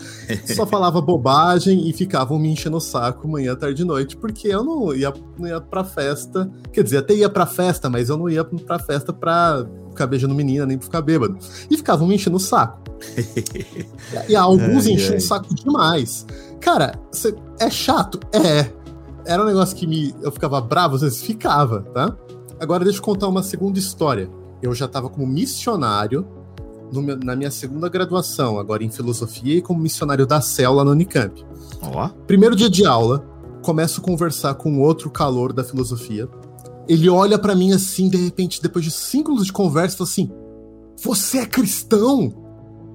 Só 0.56 0.66
falava 0.66 1.00
bobagem 1.00 1.88
e 1.88 1.94
ficavam 1.94 2.40
me 2.40 2.50
enchendo 2.50 2.78
o 2.78 2.82
saco 2.82 3.28
manhã, 3.28 3.56
tarde 3.56 3.84
e 3.84 3.86
noite, 3.86 4.18
porque 4.18 4.48
eu 4.48 4.64
não 4.64 4.96
ia, 4.96 5.14
não 5.38 5.48
ia 5.48 5.62
pra 5.62 5.84
festa. 5.84 6.50
Quer 6.72 6.84
dizer, 6.84 6.98
até 6.98 7.14
ia 7.14 7.30
pra 7.30 7.46
festa, 7.46 7.88
mas 7.88 8.10
eu 8.10 8.18
não 8.18 8.30
ia 8.30 8.44
pra 8.44 8.80
festa 8.80 9.14
pra 9.14 9.64
ficar 9.94 10.08
beijando 10.08 10.36
menina, 10.36 10.66
nem 10.66 10.78
pra 10.78 10.86
ficar 10.86 11.02
bêbado. 11.02 11.38
E 11.70 11.78
ficavam 11.78 12.08
me 12.08 12.16
enchendo 12.16 12.38
o 12.38 12.40
saco. 12.40 12.82
e 14.28 14.36
alguns 14.36 14.88
enchiam 14.88 15.18
o 15.18 15.22
saco 15.22 15.54
demais. 15.54 16.26
Cara, 16.60 17.00
cê, 17.12 17.36
é 17.60 17.70
chato? 17.70 18.20
É. 18.32 18.72
era 19.26 19.44
um 19.44 19.46
negócio 19.46 19.76
que 19.76 19.88
me, 19.88 20.14
eu 20.22 20.32
ficava 20.32 20.60
bravo, 20.62 20.96
às 20.96 21.02
vezes 21.02 21.22
ficava, 21.22 21.82
tá? 21.94 22.16
Agora 22.60 22.84
deixa 22.84 23.00
eu 23.00 23.04
contar 23.04 23.28
uma 23.28 23.44
segunda 23.44 23.78
história. 23.80 24.30
Eu 24.62 24.74
já 24.74 24.86
estava 24.86 25.10
como 25.10 25.28
missionário 25.28 26.26
meu, 27.02 27.18
na 27.18 27.36
minha 27.36 27.52
segunda 27.52 27.90
graduação, 27.90 28.60
agora 28.60 28.84
em 28.84 28.90
filosofia, 28.90 29.58
e 29.58 29.62
como 29.62 29.80
missionário 29.80 30.26
da 30.26 30.42
CEL 30.42 30.74
lá 30.74 30.84
no 30.84 30.92
Unicamp. 30.92 31.44
Ó. 31.82 32.10
Primeiro 32.28 32.56
dia 32.56 32.70
de 32.70 32.86
aula, 32.86 33.26
começo 33.62 34.02
a 34.02 34.04
conversar 34.04 34.54
com 34.56 34.80
outro 34.80 35.10
calor 35.10 35.54
da 35.54 35.64
filosofia. 35.64 36.28
Ele 36.88 37.10
olha 37.10 37.38
para 37.40 37.56
mim 37.56 37.72
assim, 37.72 38.10
de 38.10 38.18
repente, 38.18 38.62
depois 38.62 38.84
de 38.84 38.92
cinco 38.92 39.30
minutos 39.30 39.48
de 39.48 39.54
conversa, 39.54 39.98
fala 39.98 40.10
assim: 40.10 40.32
Você 41.02 41.40
é 41.40 41.46
cristão? 41.46 42.34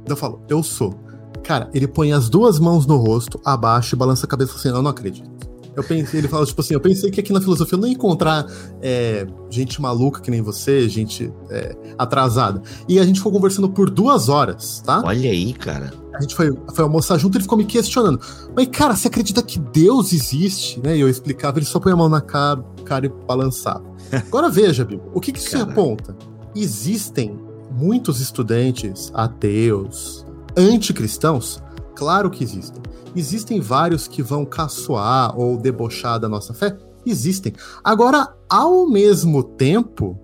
Eu 0.07 0.17
falo, 0.17 0.43
eu 0.49 0.63
sou. 0.63 0.95
Cara, 1.43 1.71
ele 1.73 1.87
põe 1.87 2.13
as 2.13 2.29
duas 2.29 2.59
mãos 2.59 2.87
no 2.87 2.97
rosto, 2.97 3.41
abaixa 3.45 3.95
e 3.95 3.99
balança 3.99 4.27
a 4.27 4.29
cabeça 4.29 4.55
assim, 4.55 4.69
eu 4.69 4.83
não 4.83 4.91
acredito. 4.91 5.29
Eu 5.75 5.85
pensei, 5.85 6.19
ele 6.19 6.27
fala, 6.27 6.45
tipo 6.45 6.61
assim, 6.61 6.75
eu 6.75 6.81
pensei 6.81 7.09
que 7.11 7.21
aqui 7.21 7.33
na 7.33 7.41
filosofia 7.41 7.77
eu 7.77 7.81
não 7.81 7.87
ia 7.87 7.95
encontrar 7.95 8.45
é, 8.83 9.25
gente 9.49 9.81
maluca 9.81 10.21
que 10.21 10.31
nem 10.31 10.43
você, 10.43 10.89
gente 10.89 11.33
é, 11.51 11.77
atrasada. 11.97 12.61
E 12.89 12.99
a 12.99 13.05
gente 13.05 13.19
ficou 13.21 13.31
conversando 13.31 13.69
por 13.69 13.89
duas 13.89 14.29
horas, 14.29 14.83
tá? 14.85 15.01
Olha 15.05 15.31
aí, 15.31 15.53
cara. 15.53 15.93
A 16.19 16.21
gente 16.21 16.35
foi, 16.35 16.53
foi 16.75 16.83
almoçar 16.83 17.17
junto 17.17 17.35
e 17.35 17.39
ele 17.39 17.45
ficou 17.45 17.57
me 17.57 17.65
questionando. 17.65 18.21
Mas, 18.57 18.67
cara, 18.73 18.97
você 18.97 19.07
acredita 19.07 19.41
que 19.41 19.59
Deus 19.59 20.13
existe? 20.13 20.81
Né? 20.81 20.97
E 20.97 21.01
eu 21.01 21.09
explicava, 21.09 21.61
ele 21.61 21.67
só 21.67 21.79
põe 21.79 21.93
a 21.93 21.97
mão 21.97 22.09
na 22.09 22.21
cara, 22.21 22.61
cara 22.85 23.07
e 23.07 23.09
balançava. 23.09 23.85
Agora 24.11 24.51
veja, 24.51 24.85
Bibo, 24.85 25.11
o 25.15 25.21
que, 25.21 25.31
que 25.31 25.39
isso 25.39 25.53
Caraca. 25.53 25.71
aponta? 25.71 26.17
Existem 26.57 27.39
muitos 27.71 28.21
estudantes 28.21 29.13
ateus, 29.15 30.27
anticristãos? 30.57 31.63
Claro 31.95 32.31
que 32.31 32.43
existem. 32.43 32.83
Existem 33.15 33.61
vários 33.61 34.09
que 34.09 34.23
vão 34.23 34.45
caçoar 34.45 35.39
ou 35.39 35.57
debochar 35.57 36.19
da 36.19 36.29
nossa 36.29 36.53
fé? 36.53 36.77
Existem. 37.07 37.53
Agora, 37.83 38.35
ao 38.49 38.89
mesmo 38.89 39.43
tempo, 39.43 40.19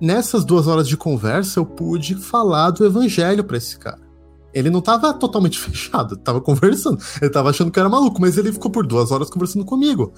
nessas 0.00 0.44
duas 0.44 0.66
horas 0.66 0.88
de 0.88 0.96
conversa, 0.96 1.60
eu 1.60 1.66
pude 1.66 2.16
falar 2.16 2.70
do 2.70 2.84
evangelho 2.84 3.44
para 3.44 3.56
esse 3.56 3.78
cara. 3.78 4.07
Ele 4.52 4.70
não 4.70 4.80
tava 4.80 5.12
totalmente 5.14 5.58
fechado, 5.60 6.16
tava 6.16 6.40
conversando. 6.40 6.98
Ele 7.20 7.30
tava 7.30 7.50
achando 7.50 7.70
que 7.70 7.78
era 7.78 7.88
maluco, 7.88 8.20
mas 8.20 8.36
ele 8.36 8.52
ficou 8.52 8.70
por 8.70 8.86
duas 8.86 9.10
horas 9.10 9.30
conversando 9.30 9.64
comigo. 9.64 10.12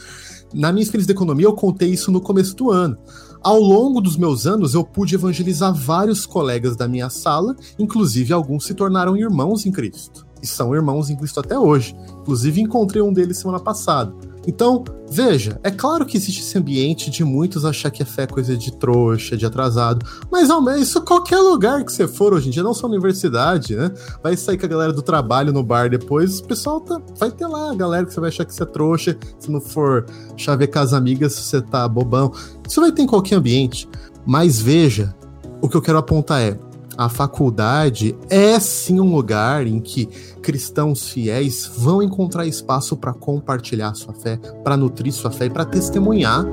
Na 0.52 0.72
minha 0.72 0.82
experiência 0.82 1.12
de 1.12 1.16
economia, 1.16 1.46
eu 1.46 1.52
contei 1.52 1.90
isso 1.90 2.10
no 2.10 2.20
começo 2.20 2.54
do 2.56 2.70
ano. 2.70 2.96
Ao 3.42 3.58
longo 3.58 4.00
dos 4.00 4.16
meus 4.16 4.46
anos, 4.46 4.74
eu 4.74 4.84
pude 4.84 5.14
evangelizar 5.14 5.74
vários 5.74 6.26
colegas 6.26 6.76
da 6.76 6.86
minha 6.86 7.08
sala, 7.08 7.56
inclusive 7.78 8.32
alguns 8.32 8.64
se 8.66 8.74
tornaram 8.74 9.16
irmãos 9.16 9.64
em 9.64 9.72
Cristo 9.72 10.26
e 10.42 10.46
são 10.46 10.74
irmãos 10.74 11.10
em 11.10 11.16
Cristo 11.16 11.40
até 11.40 11.58
hoje. 11.58 11.94
Inclusive, 12.20 12.60
encontrei 12.60 13.02
um 13.02 13.12
deles 13.12 13.38
semana 13.38 13.60
passada. 13.60 14.12
Então, 14.46 14.84
veja, 15.10 15.60
é 15.62 15.70
claro 15.70 16.06
que 16.06 16.16
existe 16.16 16.40
esse 16.40 16.56
ambiente 16.56 17.10
de 17.10 17.22
muitos 17.22 17.64
achar 17.64 17.90
que 17.90 18.02
a 18.02 18.06
fé 18.06 18.22
é 18.22 18.26
coisa 18.26 18.56
de 18.56 18.72
trouxa, 18.72 19.36
de 19.36 19.44
atrasado, 19.44 20.04
mas 20.30 20.48
ao 20.50 20.62
menos 20.62 20.82
isso 20.82 21.02
qualquer 21.02 21.38
lugar 21.38 21.84
que 21.84 21.92
você 21.92 22.08
for 22.08 22.32
hoje 22.32 22.48
em 22.48 22.50
dia, 22.50 22.62
não 22.62 22.72
só 22.72 22.86
universidade, 22.86 23.76
né? 23.76 23.90
Vai 24.22 24.36
sair 24.36 24.56
com 24.56 24.66
a 24.66 24.68
galera 24.68 24.92
do 24.92 25.02
trabalho 25.02 25.52
no 25.52 25.62
bar 25.62 25.90
depois, 25.90 26.38
o 26.38 26.44
pessoal 26.44 26.80
tá, 26.80 27.00
vai 27.18 27.30
ter 27.30 27.46
lá 27.46 27.70
a 27.70 27.74
galera 27.74 28.06
que 28.06 28.14
você 28.14 28.20
vai 28.20 28.30
achar 28.30 28.44
que 28.44 28.54
você 28.54 28.62
é 28.62 28.66
trouxa, 28.66 29.18
se 29.38 29.50
não 29.50 29.60
for 29.60 30.06
chavecar 30.36 30.84
as 30.84 30.92
amigas, 30.92 31.34
você 31.34 31.60
tá 31.60 31.86
bobão. 31.86 32.32
Isso 32.66 32.80
vai 32.80 32.92
ter 32.92 33.02
em 33.02 33.06
qualquer 33.06 33.36
ambiente. 33.36 33.88
Mas 34.26 34.60
veja, 34.60 35.14
o 35.60 35.68
que 35.68 35.76
eu 35.76 35.82
quero 35.82 35.98
apontar 35.98 36.40
é, 36.40 36.58
a 37.00 37.08
faculdade 37.08 38.14
é 38.28 38.60
sim 38.60 39.00
um 39.00 39.14
lugar 39.14 39.66
em 39.66 39.80
que 39.80 40.04
cristãos 40.42 41.08
fiéis 41.08 41.64
vão 41.74 42.02
encontrar 42.02 42.46
espaço 42.46 42.94
para 42.94 43.14
compartilhar 43.14 43.94
sua 43.94 44.12
fé, 44.12 44.36
para 44.62 44.76
nutrir 44.76 45.10
sua 45.10 45.30
fé 45.30 45.46
e 45.46 45.50
para 45.50 45.64
testemunhar 45.64 46.44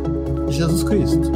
Jesus 0.48 0.86
Cristo. 0.86 1.30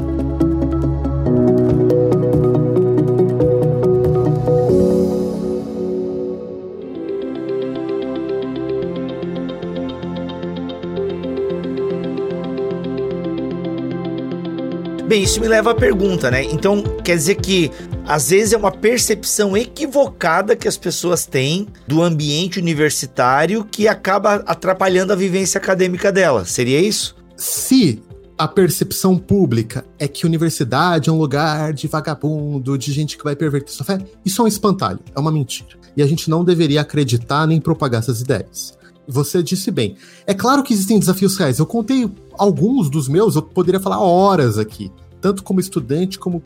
Bem, 15.06 15.24
isso 15.24 15.42
me 15.42 15.50
leva 15.50 15.72
à 15.72 15.76
pergunta, 15.76 16.32
né? 16.32 16.42
Então, 16.46 16.82
quer 17.04 17.18
dizer 17.18 17.36
que 17.36 17.70
às 18.12 18.30
vezes 18.30 18.52
é 18.52 18.58
uma 18.58 18.74
percepção 18.74 19.56
equivocada 19.56 20.54
que 20.54 20.68
as 20.68 20.76
pessoas 20.76 21.26
têm 21.26 21.68
do 21.88 22.02
ambiente 22.02 22.60
universitário 22.60 23.64
que 23.64 23.88
acaba 23.88 24.44
atrapalhando 24.46 25.14
a 25.14 25.16
vivência 25.16 25.58
acadêmica 25.58 26.12
dela. 26.12 26.44
Seria 26.44 26.82
isso? 26.82 27.16
Se 27.38 28.04
a 28.38 28.50
percepção 28.50 29.18
pública 29.18 29.86
é 29.98 30.10
que 30.10 30.26
universidade 30.26 31.10
é 31.10 31.14
um 31.14 31.18
lugar 31.18 31.72
de 31.72 31.88
vagabundo, 31.88 32.78
de 32.78 32.92
gente 32.92 33.18
que 33.18 33.24
vai 33.24 33.34
perverter 33.34 33.72
sua 33.72 33.86
fé, 33.86 33.98
isso 34.26 34.42
é 34.42 34.44
um 34.44 34.48
espantalho, 34.48 35.00
é 35.16 35.18
uma 35.18 35.32
mentira. 35.32 35.80
E 35.96 36.04
a 36.04 36.06
gente 36.06 36.30
não 36.30 36.44
deveria 36.44 36.82
acreditar 36.82 37.48
nem 37.48 37.62
propagar 37.62 38.02
essas 38.02 38.20
ideias. 38.20 38.78
Você 39.08 39.42
disse 39.42 39.72
bem. 39.72 39.96
É 40.28 40.34
claro 40.34 40.64
que 40.64 40.74
existem 40.74 41.00
desafios 41.00 41.38
reais. 41.38 41.60
Eu 41.60 41.66
contei 41.66 42.12
alguns 42.38 42.90
dos 42.90 43.08
meus, 43.08 43.38
eu 43.38 43.42
poderia 43.42 43.80
falar 43.80 44.02
horas 44.02 44.58
aqui 44.58 44.92
tanto 45.22 45.44
como 45.44 45.60
estudante 45.60 46.20
como 46.20 46.42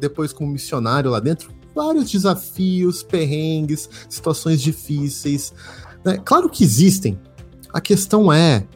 depois 0.00 0.32
como 0.32 0.50
missionário 0.50 1.10
lá 1.10 1.20
dentro, 1.20 1.50
vários 1.74 2.10
desafios, 2.10 3.02
perrengues, 3.02 3.88
situações 4.08 4.60
difíceis. 4.60 5.52
Né? 6.04 6.18
Claro 6.24 6.48
que 6.48 6.62
existem. 6.62 7.18
A 7.72 7.80
questão 7.80 8.32
é, 8.32 8.66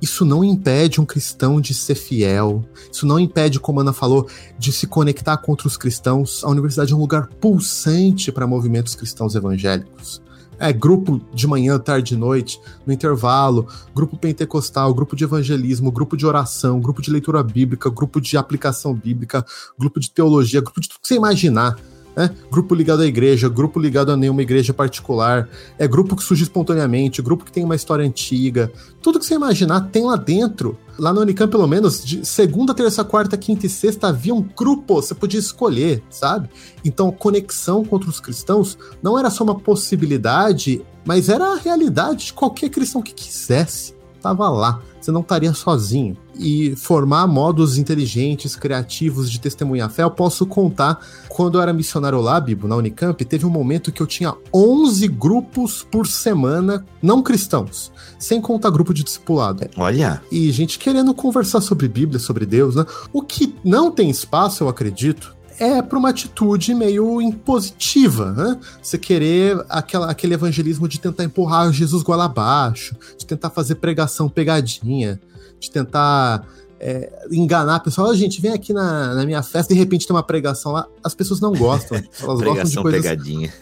isso 0.00 0.24
não 0.24 0.44
impede 0.44 1.00
um 1.00 1.06
cristão 1.06 1.60
de 1.60 1.74
ser 1.74 1.94
fiel. 1.94 2.64
Isso 2.92 3.06
não 3.06 3.18
impede, 3.18 3.60
como 3.60 3.80
a 3.80 3.82
Ana 3.82 3.92
falou, 3.92 4.28
de 4.58 4.72
se 4.72 4.86
conectar 4.86 5.36
com 5.38 5.52
outros 5.52 5.76
cristãos. 5.76 6.44
A 6.44 6.48
universidade 6.48 6.92
é 6.92 6.96
um 6.96 7.00
lugar 7.00 7.28
pulsante 7.40 8.30
para 8.30 8.46
movimentos 8.46 8.94
cristãos 8.94 9.34
evangélicos. 9.34 10.22
É, 10.58 10.72
grupo 10.72 11.20
de 11.34 11.46
manhã, 11.46 11.78
tarde 11.78 12.14
e 12.14 12.16
noite, 12.16 12.60
no 12.86 12.92
intervalo, 12.92 13.66
grupo 13.94 14.16
pentecostal, 14.16 14.94
grupo 14.94 15.14
de 15.14 15.24
evangelismo, 15.24 15.92
grupo 15.92 16.16
de 16.16 16.26
oração, 16.26 16.80
grupo 16.80 17.02
de 17.02 17.10
leitura 17.10 17.42
bíblica, 17.42 17.90
grupo 17.90 18.20
de 18.20 18.36
aplicação 18.36 18.94
bíblica, 18.94 19.44
grupo 19.78 20.00
de 20.00 20.10
teologia, 20.10 20.60
grupo 20.60 20.80
de 20.80 20.88
tudo 20.88 21.00
que 21.00 21.08
você 21.08 21.14
imaginar 21.14 21.76
né? 22.16 22.30
Grupo 22.50 22.74
ligado 22.74 23.02
à 23.02 23.06
igreja, 23.06 23.48
grupo 23.48 23.78
ligado 23.78 24.10
a 24.10 24.16
nenhuma 24.16 24.40
igreja 24.40 24.72
particular, 24.72 25.48
é 25.78 25.86
grupo 25.86 26.16
que 26.16 26.22
surge 26.22 26.44
espontaneamente, 26.44 27.20
grupo 27.20 27.44
que 27.44 27.52
tem 27.52 27.62
uma 27.62 27.76
história 27.76 28.04
antiga. 28.04 28.72
Tudo 29.02 29.18
que 29.18 29.26
você 29.26 29.34
imaginar 29.34 29.82
tem 29.92 30.04
lá 30.04 30.16
dentro. 30.16 30.78
Lá 30.98 31.12
no 31.12 31.20
Unicamp, 31.20 31.50
pelo 31.50 31.66
menos, 31.66 32.04
de 32.04 32.24
segunda, 32.24 32.72
terça, 32.74 33.04
quarta, 33.04 33.36
quinta 33.36 33.66
e 33.66 33.68
sexta 33.68 34.08
havia 34.08 34.34
um 34.34 34.42
grupo, 34.42 34.94
você 34.94 35.14
podia 35.14 35.40
escolher, 35.40 36.02
sabe? 36.08 36.48
Então, 36.84 37.10
conexão 37.10 37.84
com 37.84 37.96
outros 37.96 38.20
cristãos 38.20 38.78
não 39.02 39.18
era 39.18 39.30
só 39.30 39.44
uma 39.44 39.58
possibilidade, 39.58 40.84
mas 41.04 41.28
era 41.28 41.52
a 41.52 41.56
realidade 41.56 42.26
de 42.26 42.32
qualquer 42.32 42.70
cristão 42.70 43.02
que 43.02 43.12
quisesse. 43.12 43.95
Tava 44.26 44.48
lá 44.48 44.82
você 45.06 45.12
não 45.12 45.20
estaria 45.20 45.54
sozinho. 45.54 46.16
E 46.38 46.74
formar 46.76 47.26
modos 47.26 47.78
inteligentes, 47.78 48.56
criativos 48.56 49.30
de 49.30 49.40
testemunhar 49.40 49.88
fé, 49.88 50.02
eu 50.02 50.10
posso 50.10 50.44
contar. 50.44 51.00
Quando 51.28 51.56
eu 51.56 51.62
era 51.62 51.72
missionário 51.72 52.20
lá, 52.20 52.38
Bibo, 52.40 52.68
na 52.68 52.76
Unicamp, 52.76 53.24
teve 53.24 53.46
um 53.46 53.50
momento 53.50 53.92
que 53.92 54.02
eu 54.02 54.06
tinha 54.06 54.34
11 54.52 55.08
grupos 55.08 55.86
por 55.90 56.06
semana 56.06 56.84
não 57.00 57.22
cristãos, 57.22 57.92
sem 58.18 58.40
contar 58.40 58.70
grupo 58.70 58.92
de 58.92 59.04
discipulado. 59.04 59.68
Olha! 59.76 60.20
E 60.30 60.50
gente 60.50 60.78
querendo 60.78 61.14
conversar 61.14 61.60
sobre 61.60 61.88
Bíblia, 61.88 62.18
sobre 62.18 62.44
Deus, 62.44 62.74
né? 62.74 62.84
O 63.12 63.22
que 63.22 63.54
não 63.64 63.90
tem 63.90 64.10
espaço, 64.10 64.64
eu 64.64 64.68
acredito, 64.68 65.35
é 65.58 65.82
para 65.82 65.98
uma 65.98 66.10
atitude 66.10 66.74
meio 66.74 67.20
impositiva, 67.20 68.32
né? 68.32 68.58
Você 68.82 68.98
querer 68.98 69.64
aquela, 69.68 70.10
aquele 70.10 70.34
evangelismo 70.34 70.88
de 70.88 71.00
tentar 71.00 71.24
empurrar 71.24 71.72
Jesus 71.72 72.02
goela 72.02 72.24
abaixo, 72.24 72.96
de 73.18 73.26
tentar 73.26 73.50
fazer 73.50 73.76
pregação 73.76 74.28
pegadinha, 74.28 75.20
de 75.58 75.70
tentar 75.70 76.46
é, 76.78 77.26
enganar 77.30 77.76
a 77.76 77.80
pessoa. 77.80 78.08
Oh, 78.08 78.14
gente, 78.14 78.40
vem 78.40 78.52
aqui 78.52 78.72
na, 78.72 79.14
na, 79.14 79.24
minha 79.24 79.42
festa 79.42 79.72
e 79.72 79.76
de 79.76 79.80
repente 79.80 80.06
tem 80.06 80.14
uma 80.14 80.22
pregação 80.22 80.72
lá. 80.72 80.86
As 81.02 81.14
pessoas 81.14 81.40
não 81.40 81.52
gostam. 81.52 81.98
Elas 82.20 82.40
gostam 82.40 82.64
de 82.64 82.76
coisas. 82.76 83.02
pegadinha. 83.02 83.52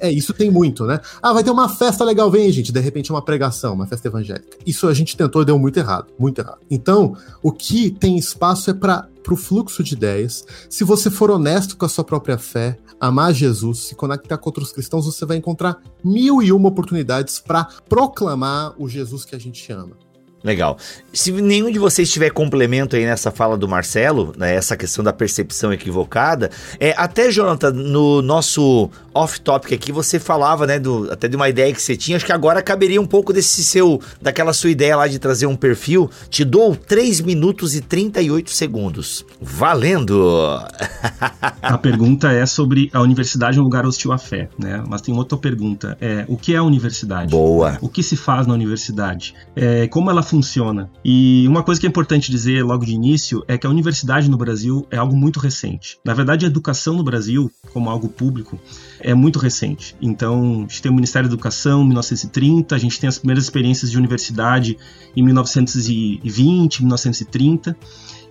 é, 0.00 0.10
isso 0.10 0.32
tem 0.32 0.50
muito, 0.50 0.86
né? 0.86 1.00
Ah, 1.22 1.32
vai 1.32 1.42
ter 1.42 1.50
uma 1.50 1.68
festa 1.68 2.04
legal, 2.04 2.30
vem, 2.30 2.50
gente. 2.52 2.72
De 2.72 2.80
repente 2.80 3.10
é 3.10 3.14
uma 3.14 3.22
pregação, 3.22 3.74
uma 3.74 3.86
festa 3.86 4.08
evangélica. 4.08 4.56
Isso 4.64 4.88
a 4.88 4.94
gente 4.94 5.16
tentou 5.16 5.42
e 5.42 5.44
deu 5.44 5.58
muito 5.58 5.78
errado. 5.78 6.06
Muito 6.18 6.40
errado. 6.40 6.58
Então, 6.70 7.16
o 7.42 7.52
que 7.52 7.90
tem 7.90 8.16
espaço 8.16 8.70
é 8.70 8.74
para 8.74 9.08
o 9.28 9.36
fluxo 9.36 9.82
de 9.82 9.94
ideias. 9.94 10.44
Se 10.68 10.84
você 10.84 11.10
for 11.10 11.30
honesto 11.30 11.76
com 11.76 11.84
a 11.84 11.88
sua 11.88 12.04
própria 12.04 12.38
fé, 12.38 12.78
amar 13.00 13.34
Jesus, 13.34 13.78
se 13.80 13.94
conectar 13.94 14.38
com 14.38 14.48
outros 14.48 14.70
cristãos, 14.72 15.06
você 15.06 15.26
vai 15.26 15.36
encontrar 15.36 15.80
mil 16.04 16.42
e 16.42 16.52
uma 16.52 16.68
oportunidades 16.68 17.40
para 17.40 17.64
proclamar 17.88 18.74
o 18.78 18.88
Jesus 18.88 19.24
que 19.24 19.34
a 19.34 19.38
gente 19.38 19.72
ama. 19.72 19.96
Legal. 20.44 20.76
Se 21.12 21.30
nenhum 21.30 21.70
de 21.70 21.78
vocês 21.78 22.10
tiver 22.10 22.30
complemento 22.30 22.96
aí 22.96 23.04
nessa 23.04 23.30
fala 23.30 23.56
do 23.56 23.68
Marcelo, 23.68 24.34
né, 24.36 24.54
essa 24.54 24.76
questão 24.76 25.04
da 25.04 25.12
percepção 25.12 25.72
equivocada, 25.72 26.50
é, 26.80 26.94
até, 26.96 27.30
Jonathan, 27.30 27.70
no 27.70 28.20
nosso 28.22 28.90
off-topic 29.14 29.72
aqui, 29.72 29.92
você 29.92 30.18
falava, 30.18 30.66
né, 30.66 30.78
do, 30.78 31.10
até 31.12 31.28
de 31.28 31.36
uma 31.36 31.48
ideia 31.48 31.72
que 31.72 31.80
você 31.80 31.96
tinha. 31.96 32.16
Acho 32.16 32.26
que 32.26 32.32
agora 32.32 32.62
caberia 32.62 33.00
um 33.00 33.06
pouco 33.06 33.32
desse 33.32 33.62
seu, 33.62 34.00
daquela 34.20 34.52
sua 34.52 34.70
ideia 34.70 34.96
lá 34.96 35.06
de 35.06 35.18
trazer 35.18 35.46
um 35.46 35.54
perfil. 35.54 36.10
Te 36.28 36.44
dou 36.44 36.74
3 36.74 37.20
minutos 37.20 37.74
e 37.74 37.80
38 37.80 38.50
segundos. 38.50 39.24
Valendo! 39.40 40.58
a 41.62 41.78
pergunta 41.78 42.32
é 42.32 42.46
sobre 42.46 42.90
a 42.92 43.00
universidade 43.00 43.58
é 43.58 43.60
um 43.60 43.64
lugar 43.64 43.86
hostil 43.86 44.12
à 44.12 44.18
fé, 44.18 44.48
né? 44.58 44.82
Mas 44.88 45.02
tem 45.02 45.14
outra 45.14 45.36
pergunta, 45.38 45.96
é 46.00 46.24
o 46.28 46.36
que 46.36 46.54
é 46.54 46.56
a 46.56 46.62
universidade? 46.62 47.30
Boa. 47.30 47.78
O 47.80 47.88
que 47.88 48.02
se 48.02 48.16
faz 48.16 48.46
na 48.46 48.54
universidade? 48.54 49.34
É, 49.54 49.86
como 49.88 50.10
ela 50.10 50.22
funciona? 50.32 50.90
E 51.04 51.46
uma 51.46 51.62
coisa 51.62 51.78
que 51.78 51.86
é 51.86 51.90
importante 51.90 52.30
dizer 52.30 52.64
logo 52.64 52.86
de 52.86 52.94
início 52.94 53.44
é 53.46 53.58
que 53.58 53.66
a 53.66 53.70
universidade 53.70 54.30
no 54.30 54.38
Brasil 54.38 54.86
é 54.90 54.96
algo 54.96 55.14
muito 55.14 55.38
recente. 55.38 55.98
Na 56.02 56.14
verdade, 56.14 56.46
a 56.46 56.48
educação 56.48 56.94
no 56.94 57.04
Brasil, 57.04 57.52
como 57.70 57.90
algo 57.90 58.08
público, 58.08 58.58
é 59.02 59.14
muito 59.14 59.38
recente. 59.38 59.94
Então, 60.00 60.58
a 60.58 60.60
gente 60.62 60.82
tem 60.82 60.90
o 60.90 60.94
Ministério 60.94 61.28
da 61.28 61.34
Educação 61.34 61.82
em 61.82 61.86
1930, 61.86 62.74
a 62.74 62.78
gente 62.78 62.98
tem 62.98 63.08
as 63.08 63.18
primeiras 63.18 63.44
experiências 63.44 63.90
de 63.90 63.98
universidade 63.98 64.78
em 65.16 65.22
1920, 65.22 66.80
1930. 66.80 67.76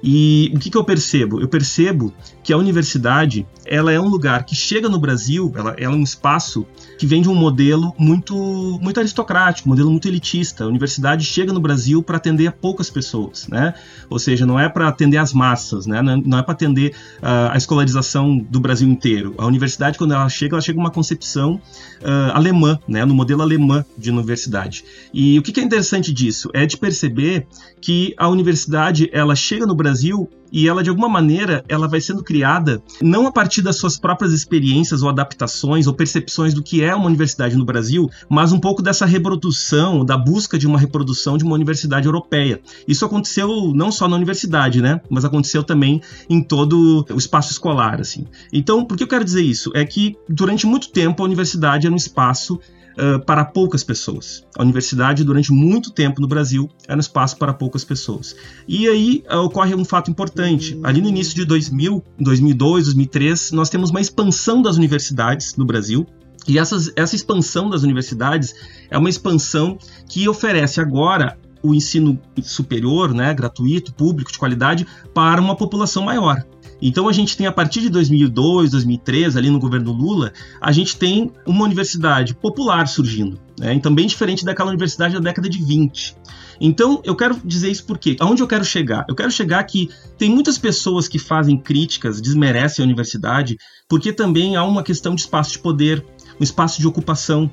E 0.04 0.52
o 0.56 0.60
que, 0.60 0.70
que, 0.70 0.78
eu 0.78 0.84
percebo? 0.84 1.40
Eu 1.40 1.48
percebo 1.48 2.12
que 2.44 2.52
a 2.52 2.58
universidade 2.58 3.46
ela 3.66 3.92
é 3.92 4.00
um 4.00 4.08
lugar 4.08 4.46
que 4.46 4.56
chega 4.56 4.90
no 4.90 5.00
Brasil, 5.00 5.52
ela, 5.56 5.76
ela 5.78 5.94
é 5.94 5.98
um 5.98 6.02
espaço 6.02 6.66
que 6.98 7.06
vem 7.06 7.22
de 7.22 7.30
um 7.30 7.36
modelo 7.36 7.94
muito, 7.98 8.36
muito 8.82 9.00
aristocrático, 9.00 9.70
modelo 9.70 9.92
muito 9.92 10.08
elitista. 10.08 10.64
A 10.64 10.68
universidade 10.68 11.24
chega 11.24 11.54
no 11.54 11.60
Brasil 11.60 12.02
para 12.02 12.18
atender 12.18 12.48
a 12.48 12.52
poucas 12.52 12.90
pessoas, 12.90 13.48
né? 13.48 13.76
Ou 14.10 14.18
seja, 14.18 14.46
não 14.46 14.60
é 14.60 14.68
para 14.68 14.88
atender 14.88 15.18
as 15.18 15.34
massas, 15.34 15.86
né? 15.86 16.02
Não 16.02 16.38
é, 16.38 16.42
é 16.42 16.44
para 16.44 16.54
atender 16.54 16.96
uh, 17.22 17.52
a 17.52 17.58
escolarização 17.58 18.38
do 18.40 18.60
Brasil 18.60 18.90
inteiro. 18.90 19.36
A 19.38 19.46
universidade, 19.46 20.00
quando 20.00 20.14
ela 20.14 20.28
chega, 20.30 20.58
ela 20.62 20.66
chega 20.66 20.76
com 20.76 20.82
uma 20.82 20.92
concepção 20.92 21.56
uh, 22.02 22.32
alemã, 22.34 22.80
né? 22.88 23.04
No 23.04 23.14
modelo 23.14 23.42
alemã 23.42 23.84
de 23.98 24.12
universidade. 24.12 24.86
E 25.14 25.38
o 25.40 25.42
que, 25.42 25.52
que 25.52 25.60
é 25.60 25.64
interessante 25.64 26.14
disso? 26.14 26.50
É 26.54 26.66
de 26.66 26.78
perceber 26.78 27.48
que 27.82 28.14
a 28.18 28.30
universidade 28.30 29.10
ela 29.12 29.36
chega 29.36 29.66
no 29.66 29.76
Brasil 29.76 30.30
e 30.52 30.68
ela 30.68 30.84
de 30.84 30.90
alguma 30.90 31.10
maneira 31.10 31.64
ela 31.68 31.88
vai 31.88 32.02
sendo 32.02 32.24
criada 32.24 32.82
não 33.02 33.28
a 33.28 33.32
partir 33.32 33.62
das 33.62 33.78
suas 33.78 33.98
próprias 33.98 34.34
experiências 34.34 35.02
ou 35.02 35.10
adaptações 35.10 35.88
ou 35.88 35.94
percepções 35.94 36.54
do 36.54 36.62
que 36.64 36.84
é 36.84 36.94
uma 36.94 37.06
universidade 37.06 37.56
no 37.56 37.66
Brasil, 37.66 38.10
mas 38.30 38.52
um 38.52 38.60
pouco 38.60 38.82
dessa 38.82 39.06
reprodução, 39.06 40.04
da 40.04 40.18
busca 40.18 40.58
de 40.58 40.68
uma 40.68 40.80
reprodução 40.80 41.38
de 41.38 41.44
uma 41.44 41.56
universidade 41.56 42.06
europeia. 42.06 42.62
Isso 42.88 43.06
aconteceu 43.06 43.72
não 43.74 43.92
só 43.92 44.08
na 44.08 44.16
universidade, 44.16 44.82
né, 44.82 45.02
mas 45.10 45.26
aconteceu 45.26 45.64
também 45.64 46.02
em 46.30 46.42
todo 46.42 47.06
o 47.10 47.18
espaço 47.18 47.52
escolar, 47.52 48.00
assim. 48.00 48.26
Então, 48.52 48.86
por 48.86 48.98
que 48.98 49.04
eu 49.04 49.08
quero 49.08 49.24
dizer 49.24 49.42
isso? 49.42 49.72
É 49.74 49.86
que 49.86 50.16
durante 50.28 50.66
muito 50.66 50.92
tempo 50.92 51.22
a 51.22 51.26
universidade 51.26 51.88
era 51.88 51.94
um 51.94 51.98
espaço 51.98 52.60
uh, 52.98 53.24
para 53.26 53.46
poucas 53.46 53.84
pessoas. 53.84 54.46
A 54.58 54.64
universidade, 54.64 55.24
durante 55.24 55.52
muito 55.52 55.92
tempo 55.92 56.22
no 56.22 56.28
Brasil, 56.28 56.70
era 56.88 56.98
um 56.98 57.00
espaço 57.00 57.38
para 57.38 57.54
poucas 57.54 57.84
pessoas. 57.84 58.36
E 58.68 58.88
aí 58.88 59.24
uh, 59.32 59.38
ocorre 59.38 59.76
um 59.76 59.86
fato 59.86 60.10
importante. 60.10 60.80
Ali 60.84 61.02
no 61.02 61.10
início 61.10 61.36
de 61.36 61.46
2000, 61.46 62.04
2002, 62.20 62.86
2003, 62.86 63.52
nós 63.52 63.70
temos 63.70 63.90
uma 63.90 64.02
expansão 64.02 64.62
das 64.62 64.78
universidades 64.78 65.56
no 65.56 65.66
Brasil. 65.66 66.06
E 66.48 66.58
essas, 66.58 66.92
essa 66.96 67.16
expansão 67.16 67.70
das 67.70 67.84
universidades 67.84 68.56
é 68.90 68.98
uma 68.98 69.10
expansão 69.10 69.78
que 70.08 70.28
oferece 70.28 70.82
agora 70.82 71.38
o 71.64 71.76
ensino 71.76 72.20
superior, 72.42 73.14
né, 73.14 73.34
gratuito, 73.34 73.94
público, 73.94 74.32
de 74.32 74.40
qualidade, 74.40 74.88
para 75.14 75.40
uma 75.40 75.56
população 75.56 76.04
maior. 76.04 76.44
Então 76.82 77.08
a 77.08 77.14
gente 77.14 77.38
tem 77.38 77.46
a 77.46 77.52
partir 77.52 77.82
de 77.82 77.90
2002, 77.90 78.72
2003, 78.72 79.38
ali 79.38 79.50
no 79.50 79.60
governo 79.60 79.92
Lula, 79.92 80.34
a 80.60 80.72
gente 80.72 80.98
tem 80.98 81.32
uma 81.46 81.64
universidade 81.64 82.34
popular 82.34 82.88
surgindo, 82.88 83.40
né? 83.60 83.74
Então 83.74 83.94
bem 83.94 84.08
diferente 84.08 84.44
daquela 84.44 84.70
universidade 84.70 85.14
da 85.14 85.20
década 85.20 85.48
de 85.48 85.64
20. 85.64 86.16
Então 86.60 87.02
eu 87.04 87.16
quero 87.16 87.40
dizer 87.44 87.72
isso 87.72 87.86
porque 87.86 88.16
aonde 88.20 88.42
eu 88.42 88.48
quero 88.48 88.64
chegar? 88.64 89.06
Eu 89.08 89.16
quero 89.16 89.32
chegar 89.32 89.64
que 89.64 89.90
tem 90.18 90.30
muitas 90.30 90.58
pessoas 90.58 91.08
que 91.08 91.18
fazem 91.18 91.58
críticas, 91.58 92.22
desmerecem 92.22 92.84
a 92.84 92.86
universidade, 92.86 93.58
porque 93.88 94.14
também 94.14 94.56
há 94.56 94.64
uma 94.64 94.84
questão 94.84 95.16
de 95.16 95.22
espaço 95.22 95.54
de 95.54 95.60
poder, 95.60 96.06
um 96.40 96.44
espaço 96.44 96.80
de 96.80 96.88
ocupação. 96.88 97.50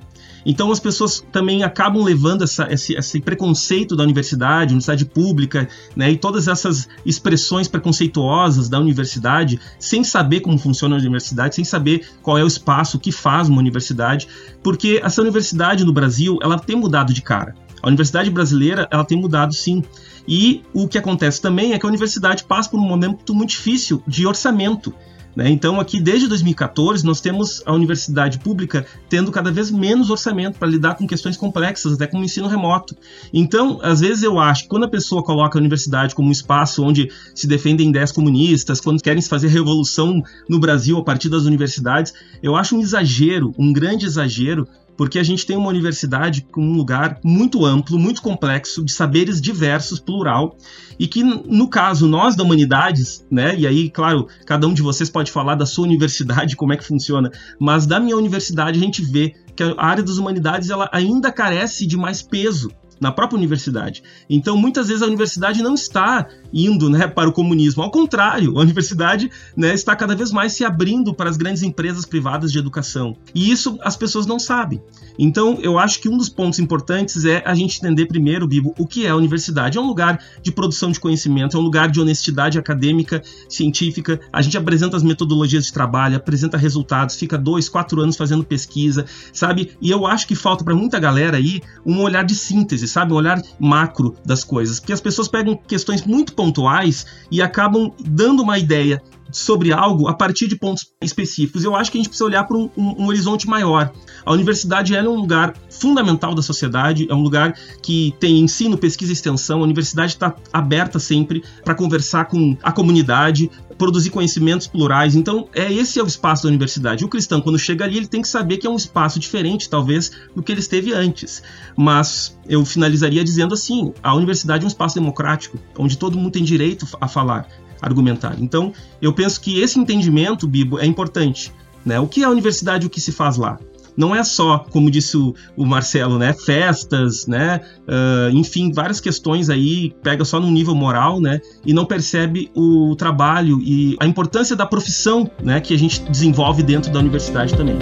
Então 0.49 0.73
as 0.73 0.81
pessoas 0.81 1.23
também 1.31 1.63
acabam 1.63 2.03
levando 2.03 2.43
essa, 2.43 2.73
esse, 2.73 2.95
esse, 2.95 3.21
preconceito 3.21 3.95
da 3.95 4.03
universidade, 4.03 4.73
universidade 4.73 5.05
pública, 5.05 5.69
né, 5.95 6.11
e 6.11 6.17
todas 6.17 6.49
essas 6.49 6.89
expressões 7.05 7.69
preconceituosas 7.69 8.67
da 8.67 8.81
universidade, 8.81 9.61
sem 9.79 10.03
saber 10.03 10.41
como 10.41 10.57
funciona 10.57 10.97
a 10.97 10.99
universidade, 10.99 11.55
sem 11.55 11.65
saber 11.65 12.09
qual 12.23 12.39
é 12.39 12.43
o 12.43 12.47
espaço 12.47 12.99
que 12.99 13.13
faz 13.13 13.51
uma 13.51 13.59
universidade, 13.59 14.27
porque 14.63 14.99
essa 15.05 15.21
universidade 15.21 15.85
no 15.85 15.93
Brasil 15.93 16.39
ela 16.43 16.59
tem 16.59 16.77
mudado 16.77 17.13
de 17.13 17.21
cara. 17.21 17.55
A 17.83 17.89
universidade 17.89 18.31
brasileira 18.31 18.89
ela 18.91 19.05
tem 19.05 19.21
mudado 19.21 19.55
sim. 19.55 19.85
E 20.27 20.63
o 20.73 20.89
que 20.89 20.97
acontece 20.97 21.43
também 21.43 21.75
é 21.75 21.79
que 21.79 21.85
a 21.85 21.89
universidade 21.89 22.45
passa 22.45 22.71
por 22.71 22.81
um 22.81 22.89
momento 22.89 23.35
muito 23.35 23.51
difícil 23.51 24.03
de 24.07 24.27
orçamento. 24.27 24.95
Né? 25.39 25.49
Então, 25.51 25.79
aqui 25.79 26.01
desde 26.01 26.27
2014, 26.27 27.07
nós 27.07 27.21
temos 27.21 27.63
a 27.65 27.73
universidade 27.73 28.41
pública 28.41 28.85
tendo 29.09 29.31
cada 29.31 29.53
vez 29.53 29.71
menos 29.71 30.11
orçamento 30.11 30.59
para 30.59 30.67
lidar 30.67 30.97
com 30.97 31.07
questões 31.07 31.37
complexas, 31.37 31.93
até 31.93 32.09
com 32.09 32.19
o 32.19 32.25
ensino 32.25 32.49
remoto. 32.49 32.97
Então, 33.33 33.79
às 33.81 34.01
vezes 34.01 34.25
eu 34.25 34.41
acho 34.41 34.65
que 34.65 34.69
quando 34.69 34.87
a 34.87 34.89
pessoa 34.89 35.23
coloca 35.23 35.57
a 35.57 35.61
universidade 35.61 36.13
como 36.13 36.29
um 36.29 36.33
espaço 36.33 36.83
onde 36.83 37.09
se 37.37 37.47
defendem 37.47 37.91
ideias 37.91 38.11
comunistas, 38.11 38.81
quando 38.81 39.01
querem 39.01 39.23
fazer 39.23 39.47
revolução 39.47 40.21
no 40.49 40.59
Brasil 40.59 40.99
a 40.99 41.05
partir 41.05 41.29
das 41.29 41.45
universidades, 41.45 42.13
eu 42.43 42.57
acho 42.57 42.77
um 42.77 42.81
exagero, 42.81 43.55
um 43.57 43.73
grande 43.73 44.07
exagero, 44.07 44.67
porque 44.99 45.21
a 45.21 45.23
gente 45.23 45.47
tem 45.47 45.57
uma 45.57 45.69
universidade 45.69 46.43
com 46.43 46.61
um 46.61 46.73
lugar 46.73 47.21
muito 47.23 47.65
amplo, 47.65 47.97
muito 47.97 48.21
complexo, 48.21 48.85
de 48.85 48.93
saberes 48.93 49.41
diversos, 49.41 50.01
plural, 50.01 50.57
e 50.99 51.07
que, 51.07 51.23
no 51.23 51.71
caso, 51.71 52.09
nós 52.09 52.35
da 52.35 52.43
humanidades, 52.43 53.25
né, 53.31 53.55
e 53.57 53.65
aí, 53.65 53.89
claro, 53.89 54.27
cada 54.45 54.67
um 54.67 54.75
de 54.75 54.83
vocês 54.83 55.09
pode 55.09 55.31
falar 55.31 55.55
da 55.55 55.65
sua 55.65 55.85
universidade, 55.85 56.57
como 56.59 56.73
é 56.73 56.77
que 56.77 56.85
funciona, 56.85 57.31
mas 57.61 57.87
da 57.87 58.01
minha 58.01 58.17
universidade 58.17 58.77
a 58.77 58.83
gente 58.83 59.01
vê 59.01 59.37
que 59.55 59.63
a 59.63 59.75
área 59.79 60.03
das 60.03 60.19
humanidades 60.19 60.69
ela 60.69 60.91
ainda 60.93 61.31
carece 61.31 61.87
de 61.87 61.97
mais 61.97 62.21
peso 62.21 62.69
na 63.01 63.13
própria 63.13 63.37
universidade. 63.37 64.03
Então, 64.29 64.57
muitas 64.57 64.89
vezes 64.89 65.03
a 65.03 65.07
universidade 65.07 65.63
não 65.63 65.75
está 65.75 66.27
indo 66.53 66.89
né, 66.89 67.07
para 67.07 67.29
o 67.29 67.33
comunismo, 67.33 67.83
ao 67.83 67.91
contrário, 67.91 68.59
a 68.59 68.63
universidade 68.63 69.31
né, 69.57 69.75
está 69.75 69.95
cada 69.95 70.15
vez 70.15 70.33
mais 70.33 70.53
se 70.53 70.65
abrindo 70.65 71.15
para 71.15 71.31
as 71.31 71.37
grandes 71.37 71.63
empresas 71.63 72.05
privadas 72.05 72.51
de 72.51 72.59
educação. 72.59 73.17
E 73.35 73.51
isso 73.51 73.79
as 73.83 73.97
pessoas 73.97 74.27
não 74.27 74.39
sabem. 74.39 74.81
Então, 75.19 75.59
eu 75.61 75.79
acho 75.79 76.01
que 76.01 76.09
um 76.09 76.17
dos 76.17 76.29
pontos 76.29 76.59
importantes 76.59 77.25
é 77.25 77.43
a 77.45 77.55
gente 77.55 77.79
entender 77.79 78.07
primeiro, 78.07 78.47
Bibo, 78.47 78.75
o 78.79 78.87
que 78.87 79.05
é 79.05 79.11
a 79.11 79.17
universidade. 79.17 79.77
É 79.77 79.81
um 79.81 79.87
lugar 79.87 80.23
de 80.43 80.53
produção 80.53 80.93
de 80.93 81.01
conhecimento, 81.01 81.57
é 81.57 81.61
um 81.61 81.63
lugar 81.63 81.91
de 81.91 82.01
honestidade 82.01 82.59
acadêmica, 82.59 83.23
científica. 83.49 84.21
A 84.33 84.41
gente 84.41 84.57
apresenta 84.57 84.97
as 84.97 85.03
metodologias 85.03 85.67
de 85.67 85.73
trabalho, 85.73 86.17
apresenta 86.17 86.57
resultados, 86.57 87.17
fica 87.17 87.37
dois, 87.37 87.69
quatro 87.69 88.01
anos 88.01 88.17
fazendo 88.17 88.45
pesquisa, 88.45 89.05
sabe? 89.33 89.73
E 89.81 89.91
eu 89.91 90.07
acho 90.07 90.27
que 90.27 90.35
falta 90.35 90.65
para 90.65 90.75
muita 90.75 90.99
galera 90.99 91.37
aí 91.37 91.61
um 91.85 92.01
olhar 92.01 92.25
de 92.25 92.35
síntese, 92.35 92.88
sabe? 92.89 93.13
Um 93.13 93.17
olhar 93.17 93.41
macro 93.59 94.15
das 94.25 94.45
coisas. 94.45 94.81
Porque 94.81 94.93
as 94.93 95.01
pessoas 95.01 95.29
pegam 95.29 95.57
questões 95.57 96.05
muito 96.05 96.35
pontuais 96.35 97.07
e 97.31 97.41
acabam 97.41 97.93
dando 98.01 98.43
uma 98.43 98.59
ideia 98.59 99.03
sobre 99.31 99.73
algo 99.73 100.09
a 100.09 100.15
partir 100.15 100.49
de 100.49 100.57
pontos 100.57 100.93
específicos. 101.03 101.65
Eu 101.65 101.77
acho 101.77 101.91
que 101.91 101.99
a 101.99 102.01
gente 102.01 102.09
precisa 102.09 102.25
olhar 102.25 102.45
para 102.45 102.57
um, 102.57 102.71
um, 102.77 103.03
um, 103.03 103.07
horizonte 103.07 103.47
maior. 103.47 103.93
A 104.25 104.33
universidade 104.33 104.95
é 104.95 105.03
um 105.03 105.17
lugar 105.17 105.55
fundamental 105.71 106.35
da 106.35 106.43
sociedade, 106.43 107.07
é 107.09 107.15
um 107.15 107.23
lugar 107.23 107.55
que 107.83 108.15
tem 108.19 108.41
ensino, 108.41 108.77
pesquisa 108.77 109.13
e 109.13 109.15
extensão. 109.15 109.61
A 109.61 109.65
universidade 109.65 110.13
está 110.13 110.35
aberta 110.53 110.99
sempre 110.99 111.43
para 111.65 111.75
conversar 111.75 112.27
com 112.27 112.57
a 112.63 112.73
comunidade, 112.73 113.51
produzir 113.79 114.11
conhecimentos 114.11 114.67
plurais. 114.67 115.15
Então, 115.15 115.49
é 115.55 115.73
esse 115.73 115.99
é 115.99 116.03
o 116.03 116.07
espaço 116.07 116.43
da 116.43 116.49
universidade. 116.49 117.05
O 117.05 117.09
cristão, 117.09 117.41
quando 117.41 117.59
chega 117.59 117.85
ali, 117.85 117.97
ele 117.97 118.09
tem 118.09 118.21
que 118.21 118.29
saber 118.29 118.59
que 118.59 118.67
é 118.67 118.71
um 118.71 118.77
espaço 118.77 119.19
diferente, 119.19 119.71
talvez, 119.71 120.11
do 120.35 120.43
que 120.43 120.53
ele 120.53 120.61
esteve 120.61 120.93
antes. 120.93 121.43
Mas 121.77 122.37
eu 122.49 122.65
finalizaria 122.65 123.25
dizendo 123.25 123.55
assim: 123.55 123.95
a 124.03 124.15
universidade 124.15 124.65
é 124.65 124.67
um 124.67 124.69
espaço 124.69 124.97
democrático, 124.97 125.59
onde 125.79 125.97
todo 125.97 126.19
mundo 126.19 126.33
tem 126.33 126.45
direito 126.45 126.87
a 127.01 127.07
falar 127.07 127.49
argumentar. 127.81 128.37
Então, 128.41 128.73
eu 129.01 129.13
penso 129.13 129.41
que 129.41 129.61
esse 129.61 129.79
entendimento, 129.79 130.49
Bibo, 130.49 130.79
é 130.79 130.85
importante. 130.85 131.53
Né? 131.85 131.99
O 132.01 132.09
que 132.09 132.23
é 132.23 132.27
a 132.27 132.31
universidade 132.31 132.87
o 132.87 132.91
que 132.91 133.01
se 133.01 133.13
faz 133.13 133.37
lá? 133.37 133.59
Não 133.99 134.15
é 134.15 134.23
só, 134.23 134.59
como 134.71 134.89
disse 134.93 135.17
o, 135.17 135.35
o 135.57 135.67
Marcelo, 135.67 136.21
né? 136.21 136.33
Festas, 136.33 137.27
né? 137.27 137.61
Uh, 137.81 138.31
enfim, 138.33 138.71
várias 138.73 139.01
questões 139.01 139.51
aí, 139.51 139.93
pega 140.05 140.25
só 140.25 140.39
no 140.39 140.49
nível 140.49 140.73
moral, 140.73 141.21
né? 141.21 141.41
E 141.67 141.75
não 141.75 141.85
percebe 141.85 142.49
o 142.55 142.95
trabalho 142.95 143.61
e 143.61 143.97
a 143.99 144.07
importância 144.07 144.55
da 144.55 144.65
profissão 144.65 145.29
né? 145.43 145.61
que 145.61 145.75
a 145.75 145.79
gente 145.79 146.01
desenvolve 146.03 146.63
dentro 146.63 146.93
da 146.93 147.01
universidade 147.01 147.57
também. 147.57 147.77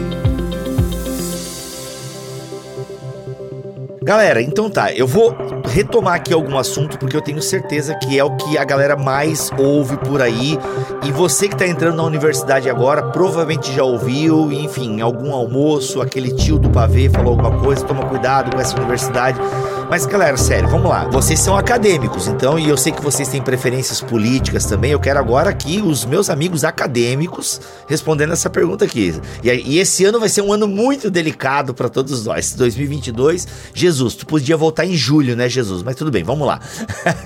Galera, 4.06 4.40
então 4.40 4.70
tá, 4.70 4.92
eu 4.92 5.04
vou 5.04 5.36
retomar 5.68 6.14
aqui 6.14 6.32
algum 6.32 6.56
assunto 6.56 6.96
porque 6.96 7.16
eu 7.16 7.20
tenho 7.20 7.42
certeza 7.42 7.92
que 7.96 8.16
é 8.16 8.22
o 8.22 8.36
que 8.36 8.56
a 8.56 8.62
galera 8.62 8.94
mais 8.94 9.50
ouve 9.58 9.96
por 9.96 10.22
aí. 10.22 10.56
E 11.02 11.10
você 11.10 11.48
que 11.48 11.56
tá 11.56 11.66
entrando 11.66 11.96
na 11.96 12.04
universidade 12.04 12.70
agora, 12.70 13.02
provavelmente 13.10 13.72
já 13.74 13.82
ouviu, 13.82 14.52
enfim, 14.52 15.00
algum 15.00 15.34
almoço, 15.34 16.00
aquele 16.00 16.30
tio 16.30 16.56
do 16.56 16.70
pavê 16.70 17.08
falou 17.08 17.30
alguma 17.32 17.58
coisa, 17.58 17.84
toma 17.84 18.06
cuidado 18.06 18.54
com 18.54 18.60
essa 18.60 18.76
universidade. 18.76 19.40
Mas 19.88 20.04
galera, 20.04 20.36
sério, 20.36 20.68
vamos 20.68 20.90
lá. 20.90 21.04
Vocês 21.08 21.38
são 21.38 21.56
acadêmicos, 21.56 22.26
então, 22.26 22.58
e 22.58 22.68
eu 22.68 22.76
sei 22.76 22.92
que 22.92 23.00
vocês 23.00 23.28
têm 23.28 23.40
preferências 23.40 24.00
políticas 24.00 24.66
também. 24.66 24.90
Eu 24.90 24.98
quero 24.98 25.18
agora 25.18 25.48
aqui 25.48 25.80
os 25.80 26.04
meus 26.04 26.28
amigos 26.28 26.64
acadêmicos 26.64 27.60
respondendo 27.88 28.32
essa 28.32 28.50
pergunta 28.50 28.84
aqui. 28.84 29.14
E, 29.44 29.48
e 29.48 29.78
esse 29.78 30.04
ano 30.04 30.18
vai 30.18 30.28
ser 30.28 30.42
um 30.42 30.52
ano 30.52 30.66
muito 30.66 31.08
delicado 31.08 31.72
para 31.72 31.88
todos 31.88 32.24
nós. 32.24 32.52
2022, 32.54 33.46
Jesus, 33.72 34.16
tu 34.16 34.26
podia 34.26 34.56
voltar 34.56 34.84
em 34.84 34.94
julho, 34.94 35.36
né, 35.36 35.48
Jesus? 35.48 35.84
Mas 35.84 35.94
tudo 35.94 36.10
bem, 36.10 36.24
vamos 36.24 36.48
lá. 36.48 36.60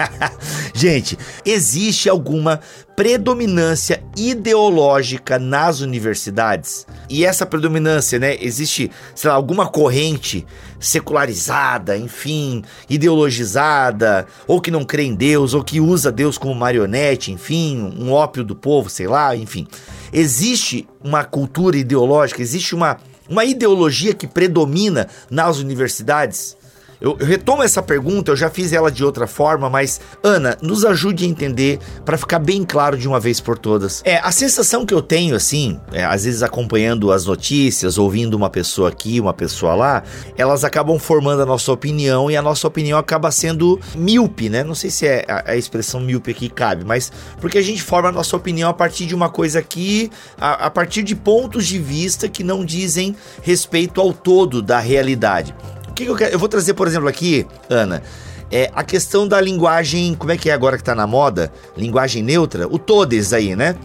Gente, 0.75 1.19
existe 1.47 2.11
alguma 2.11 2.61
predominância 2.97 4.03
ideológica 4.17 5.39
nas 5.39 5.81
universidades. 5.81 6.87
E 7.09 7.25
essa 7.25 7.47
predominância, 7.47 8.19
né, 8.19 8.37
existe, 8.41 8.91
sei 9.15 9.31
lá, 9.31 9.37
alguma 9.37 9.69
corrente 9.69 10.47
secularizada, 10.79 11.97
enfim, 11.97 12.63
ideologizada, 12.89 14.27
ou 14.47 14.61
que 14.61 14.71
não 14.71 14.85
crê 14.85 15.05
em 15.05 15.15
Deus, 15.15 15.55
ou 15.55 15.65
que 15.65 15.81
usa 15.81 16.13
Deus 16.13 16.39
como 16.39 16.55
marionete, 16.55 17.33
enfim, 17.33 17.93
um 17.99 18.13
ópio 18.13 18.45
do 18.45 18.55
povo, 18.55 18.89
sei 18.91 19.07
lá, 19.07 19.35
enfim. 19.35 19.67
Existe 20.13 20.89
uma 21.03 21.25
cultura 21.25 21.77
ideológica, 21.77 22.43
existe 22.43 22.75
uma, 22.75 22.99
uma 23.29 23.45
ideologia 23.45 24.15
que 24.15 24.27
predomina 24.27 25.09
nas 25.31 25.59
universidades? 25.59 26.57
Eu, 27.01 27.15
retomo 27.15 27.63
essa 27.63 27.83
pergunta, 27.83 28.31
eu 28.31 28.37
já 28.37 28.51
fiz 28.51 28.73
ela 28.73 28.91
de 28.91 29.03
outra 29.03 29.27
forma, 29.27 29.71
mas 29.71 30.01
Ana, 30.23 30.59
nos 30.61 30.85
ajude 30.85 31.25
a 31.25 31.29
entender 31.29 31.79
para 32.05 32.19
ficar 32.19 32.39
bem 32.39 32.63
claro 32.63 32.99
de 32.99 33.09
uma 33.09 33.19
vez 33.19 33.41
por 33.41 33.57
todas. 33.57 34.03
É, 34.05 34.19
a 34.19 34.31
sensação 34.31 34.85
que 34.85 34.93
eu 34.93 35.01
tenho, 35.01 35.35
assim, 35.35 35.81
é, 35.93 36.05
às 36.05 36.25
vezes 36.25 36.43
acompanhando 36.43 37.11
as 37.11 37.25
notícias, 37.25 37.97
ouvindo 37.97 38.35
uma 38.35 38.51
pessoa 38.51 38.91
aqui, 38.91 39.19
uma 39.19 39.33
pessoa 39.33 39.75
lá, 39.75 40.03
elas 40.37 40.63
acabam 40.63 40.99
formando 40.99 41.41
a 41.41 41.47
nossa 41.47 41.73
opinião 41.73 42.31
e 42.31 42.37
a 42.37 42.43
nossa 42.43 42.69
opinião 42.69 42.99
acaba 42.99 43.31
sendo 43.31 43.81
míope, 43.97 44.51
né? 44.51 44.63
Não 44.63 44.75
sei 44.75 44.91
se 44.91 45.07
é 45.07 45.25
a, 45.27 45.53
a 45.53 45.57
expressão 45.57 46.01
míope 46.01 46.31
aqui 46.31 46.51
cabe, 46.51 46.85
mas 46.85 47.11
porque 47.41 47.57
a 47.57 47.63
gente 47.63 47.83
forma 47.83 48.11
a 48.11 48.13
nossa 48.13 48.37
opinião 48.37 48.69
a 48.69 48.75
partir 48.75 49.07
de 49.07 49.15
uma 49.15 49.31
coisa 49.31 49.59
aqui, 49.59 50.11
a, 50.39 50.67
a 50.67 50.71
partir 50.71 51.03
de 51.03 51.15
pontos 51.15 51.67
de 51.67 51.79
vista 51.79 52.29
que 52.29 52.45
não 52.45 52.63
dizem 52.63 53.17
respeito 53.43 54.03
ao 54.03 54.13
todo 54.13 54.61
da 54.61 54.79
realidade 54.79 55.55
que, 56.01 56.05
que 56.07 56.11
eu 56.11 56.17
quero? 56.17 56.33
Eu 56.33 56.39
vou 56.39 56.49
trazer, 56.49 56.75
por 56.75 56.87
exemplo, 56.87 57.09
aqui, 57.09 57.47
Ana. 57.69 58.03
É 58.51 58.71
a 58.75 58.83
questão 58.83 59.29
da 59.29 59.41
linguagem, 59.41 60.15
como 60.15 60.33
é 60.33 60.37
que 60.37 60.51
é 60.51 60.53
agora 60.53 60.77
que 60.77 60.83
tá 60.83 60.95
na 60.95 61.07
moda? 61.07 61.53
Linguagem 61.77 62.23
neutra? 62.23 62.67
O 62.67 62.79
todes 62.79 63.33
aí, 63.33 63.55
né? 63.55 63.77